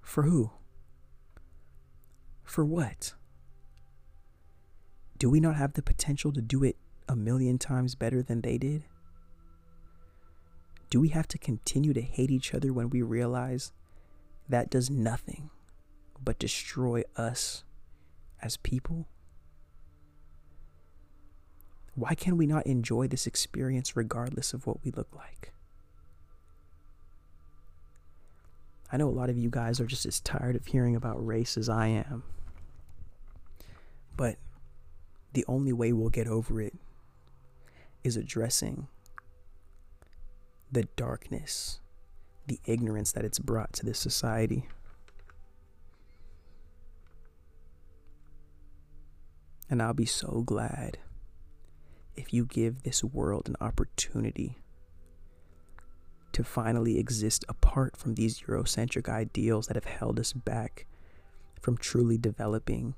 For 0.01 0.23
who? 0.23 0.51
For 2.43 2.65
what? 2.65 3.13
Do 5.17 5.29
we 5.29 5.39
not 5.39 5.55
have 5.55 5.73
the 5.73 5.83
potential 5.83 6.31
to 6.33 6.41
do 6.41 6.63
it 6.63 6.77
a 7.07 7.15
million 7.15 7.57
times 7.57 7.95
better 7.95 8.23
than 8.23 8.41
they 8.41 8.57
did? 8.57 8.85
Do 10.89 10.99
we 10.99 11.09
have 11.09 11.27
to 11.29 11.37
continue 11.37 11.93
to 11.93 12.01
hate 12.01 12.31
each 12.31 12.53
other 12.53 12.73
when 12.73 12.89
we 12.89 13.01
realize 13.01 13.71
that 14.49 14.69
does 14.69 14.89
nothing 14.89 15.49
but 16.23 16.37
destroy 16.37 17.03
us 17.15 17.63
as 18.41 18.57
people? 18.57 19.07
Why 21.95 22.15
can 22.15 22.37
we 22.37 22.47
not 22.47 22.65
enjoy 22.65 23.07
this 23.07 23.27
experience 23.27 23.95
regardless 23.95 24.53
of 24.53 24.65
what 24.65 24.83
we 24.83 24.91
look 24.91 25.09
like? 25.15 25.53
I 28.91 28.97
know 28.97 29.07
a 29.07 29.09
lot 29.09 29.29
of 29.29 29.37
you 29.37 29.49
guys 29.49 29.79
are 29.79 29.85
just 29.85 30.05
as 30.05 30.19
tired 30.19 30.55
of 30.55 30.65
hearing 30.65 30.95
about 30.95 31.25
race 31.25 31.57
as 31.57 31.69
I 31.69 31.87
am. 31.87 32.23
But 34.17 34.37
the 35.33 35.45
only 35.47 35.71
way 35.71 35.93
we'll 35.93 36.09
get 36.09 36.27
over 36.27 36.61
it 36.61 36.73
is 38.03 38.17
addressing 38.17 38.87
the 40.71 40.83
darkness, 40.95 41.79
the 42.47 42.59
ignorance 42.65 43.11
that 43.13 43.23
it's 43.23 43.39
brought 43.39 43.73
to 43.73 43.85
this 43.85 43.99
society. 43.99 44.67
And 49.71 49.81
I'll 49.81 49.93
be 49.93 50.05
so 50.05 50.43
glad 50.45 50.97
if 52.17 52.33
you 52.33 52.45
give 52.45 52.83
this 52.83 53.05
world 53.05 53.47
an 53.47 53.55
opportunity 53.61 54.57
to 56.33 56.43
finally 56.43 56.99
exist 56.99 57.45
apart 57.47 57.95
from 57.95 58.15
these 58.15 58.41
Eurocentric 58.41 59.07
ideals 59.07 59.67
that 59.67 59.77
have 59.77 59.85
held 59.85 60.19
us 60.19 60.33
back 60.33 60.87
from 61.61 61.77
truly 61.77 62.17
developing 62.17 62.95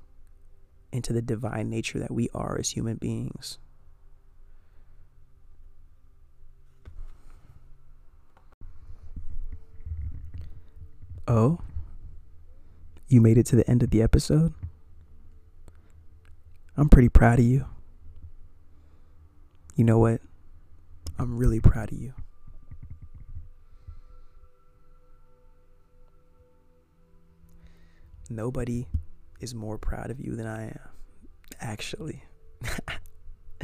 into 0.90 1.12
the 1.12 1.22
divine 1.22 1.70
nature 1.70 2.00
that 2.00 2.10
we 2.10 2.28
are 2.34 2.58
as 2.58 2.70
human 2.70 2.96
beings. 2.96 3.58
Oh, 11.28 11.60
you 13.06 13.20
made 13.20 13.38
it 13.38 13.46
to 13.46 13.56
the 13.56 13.68
end 13.70 13.84
of 13.84 13.90
the 13.90 14.02
episode? 14.02 14.54
I'm 16.76 16.88
pretty 16.88 17.08
proud 17.08 17.38
of 17.38 17.44
you. 17.44 17.66
You 19.76 19.84
know 19.84 19.98
what? 19.98 20.20
I'm 21.18 21.38
really 21.38 21.60
proud 21.60 21.92
of 21.92 21.98
you. 21.98 22.14
Nobody 28.28 28.88
is 29.40 29.54
more 29.54 29.78
proud 29.78 30.10
of 30.10 30.18
you 30.18 30.34
than 30.34 30.46
I 30.46 30.64
am, 30.64 30.80
actually. 31.60 32.24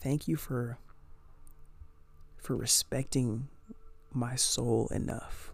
Thank 0.00 0.26
you 0.26 0.36
for 0.36 0.78
for 2.38 2.56
respecting 2.56 3.46
my 4.12 4.34
soul 4.34 4.88
enough 4.88 5.52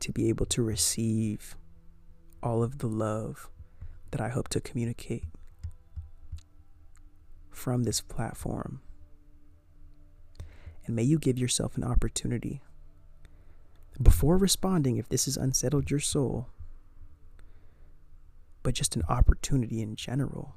to 0.00 0.10
be 0.10 0.30
able 0.30 0.46
to 0.46 0.62
receive 0.62 1.54
all 2.42 2.62
of 2.62 2.78
the 2.78 2.86
love 2.86 3.50
that 4.16 4.24
I 4.24 4.30
hope 4.30 4.48
to 4.48 4.62
communicate 4.62 5.24
from 7.50 7.82
this 7.82 8.00
platform. 8.00 8.80
And 10.86 10.96
may 10.96 11.02
you 11.02 11.18
give 11.18 11.38
yourself 11.38 11.76
an 11.76 11.84
opportunity 11.84 12.62
before 14.02 14.38
responding 14.38 14.96
if 14.96 15.06
this 15.10 15.26
has 15.26 15.36
unsettled 15.36 15.90
your 15.90 16.00
soul. 16.00 16.48
but 18.62 18.74
just 18.74 18.96
an 18.96 19.02
opportunity 19.08 19.80
in 19.80 19.94
general. 19.94 20.56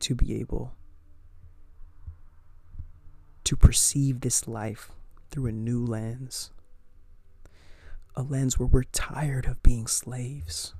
To 0.00 0.16
be 0.16 0.40
able 0.40 0.72
to 3.44 3.54
perceive 3.54 4.22
this 4.22 4.48
life 4.48 4.90
through 5.30 5.46
a 5.46 5.52
new 5.52 5.84
lens. 5.84 6.50
A 8.16 8.22
lens 8.22 8.58
where 8.58 8.66
we're 8.66 8.84
tired 8.84 9.46
of 9.46 9.62
being 9.62 9.86
slaves. 9.86 10.74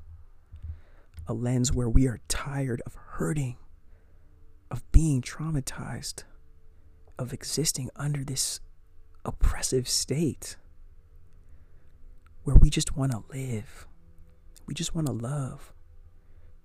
A 1.27 1.33
lens 1.33 1.73
where 1.73 1.89
we 1.89 2.07
are 2.07 2.21
tired 2.29 2.83
of 2.85 2.95
hurting, 2.95 3.57
of 4.71 4.91
being 4.93 5.23
traumatized, 5.23 6.25
of 7.19 7.33
existing 7.33 7.91
under 7.95 8.25
this 8.25 8.61
oppressive 9.25 9.89
state 9.89 10.57
where 12.43 12.57
we 12.57 12.71
just 12.71 12.97
want 12.97 13.13
to 13.13 13.23
live. 13.33 13.87
We 14.67 14.75
just 14.75 14.95
want 14.95 15.07
to 15.07 15.13
love. 15.13 15.73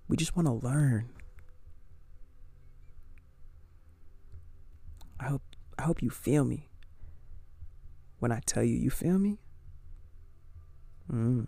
We 0.08 0.16
just 0.16 0.36
want 0.36 0.46
to 0.46 0.52
learn. 0.52 1.10
I 5.18 5.26
hope 5.26 5.42
I 5.78 5.82
hope 5.82 6.02
you 6.02 6.10
feel 6.10 6.44
me 6.44 6.70
when 8.18 8.32
I 8.32 8.40
tell 8.46 8.62
you 8.62 8.74
you 8.76 8.90
feel 8.90 9.18
me. 9.18 9.38
Mm. 11.16 11.46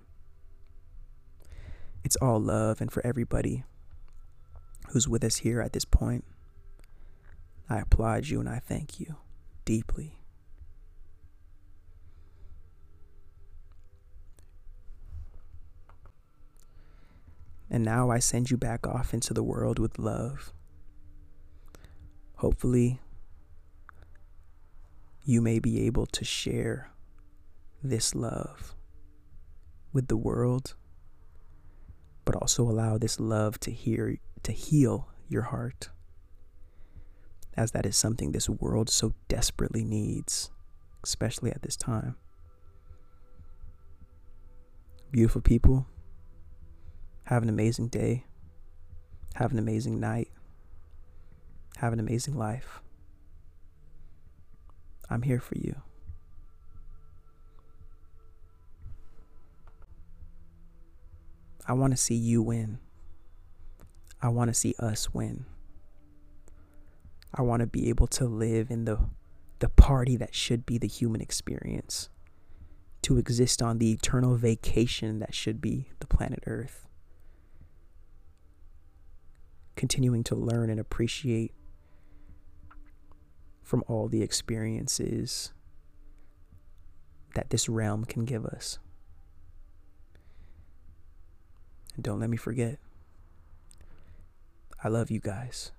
It's 2.03 2.17
all 2.17 2.41
love 2.41 2.81
and 2.81 2.91
for 2.91 3.05
everybody 3.07 3.65
who's 4.89 5.07
with 5.07 5.23
us 5.23 5.37
here 5.39 5.61
at 5.61 5.75
this 5.75 5.85
point. 5.85 6.25
I 7.69 7.81
applaud 7.81 8.29
you 8.29 8.41
and 8.41 8.49
I 8.49 8.61
thank 8.61 8.99
you 8.99 9.17
deeply. 9.67 10.15
And 17.71 17.85
now 17.85 18.09
I 18.09 18.21
send 18.21 18.51
you 18.51 18.57
back 18.57 18.87
off 18.87 19.13
into 19.13 19.35
the 19.35 19.43
world 19.43 19.79
with 19.79 19.99
love. 19.99 20.55
Hopefully, 22.37 23.01
you 25.27 25.43
may 25.43 25.59
be 25.59 25.85
able 25.85 26.07
to 26.07 26.25
share 26.25 26.91
this 27.83 28.15
love 28.15 28.75
with 29.99 30.07
the 30.07 30.17
world, 30.17 30.77
but 32.25 32.37
also 32.37 32.63
allow 32.63 32.97
this 32.97 33.19
love 33.19 33.59
to 33.59 33.73
hear 33.73 34.17
to 34.45 34.53
heal 34.53 35.09
your 35.29 35.43
heart. 35.43 35.89
As 37.57 37.73
that 37.73 37.85
is 37.85 37.97
something 37.97 38.31
this 38.31 38.49
world 38.49 38.89
so 38.89 39.17
desperately 39.27 39.83
needs, 39.83 40.53
especially 41.03 41.51
at 41.51 41.63
this 41.63 41.77
time. 41.77 42.15
Beautiful 45.11 45.41
people. 45.41 45.89
Have 47.25 47.43
an 47.43 47.49
amazing 47.49 47.89
day. 47.89 48.25
Have 49.35 49.51
an 49.51 49.59
amazing 49.59 49.99
night. 49.99 50.29
Have 51.79 51.93
an 51.93 51.99
amazing 51.99 52.35
life. 52.35 52.83
I'm 55.11 55.23
here 55.23 55.41
for 55.41 55.59
you. 55.59 55.83
I 61.69 61.75
want 61.75 61.93
to 61.93 61.97
see 61.97 62.17
you 62.17 62.43
win. 62.43 62.79
I 64.21 64.29
want 64.31 64.49
to 64.49 64.55
see 64.55 64.75
us 64.81 65.15
win. 65.15 65.45
I 67.33 67.43
want 67.43 67.61
to 67.61 67.67
be 67.67 67.89
able 67.89 68.09
to 68.09 68.25
live 68.25 68.71
in 68.71 68.85
the 68.85 68.99
the 69.61 69.69
party 69.69 70.17
that 70.17 70.35
should 70.35 70.65
be 70.65 70.79
the 70.79 70.89
human 70.89 71.21
experience. 71.21 72.09
To 73.03 73.19
exist 73.19 73.63
on 73.63 73.79
the 73.79 73.93
eternal 73.93 74.35
vacation 74.35 75.21
that 75.21 75.35
should 75.35 75.61
be 75.61 75.89
the 76.01 76.07
planet 76.07 76.43
Earth 76.47 76.89
continuing 79.79 80.25
to 80.25 80.35
learn 80.35 80.69
and 80.69 80.81
appreciate 80.81 81.55
from 83.63 83.85
all 83.87 84.09
the 84.09 84.23
experiences 84.23 85.53
that 87.35 87.51
this 87.51 87.69
realm 87.69 88.05
can 88.05 88.25
give 88.25 88.45
us. 88.45 88.81
Don't 92.01 92.21
let 92.21 92.31
me 92.31 92.37
forget. 92.37 92.79
I 94.83 94.89
love 94.89 95.11
you 95.11 95.19
guys 95.19 95.73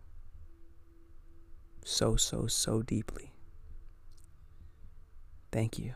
so, 1.83 2.15
so, 2.15 2.47
so 2.47 2.81
deeply. 2.81 3.31
Thank 5.51 5.79
you. 5.79 5.93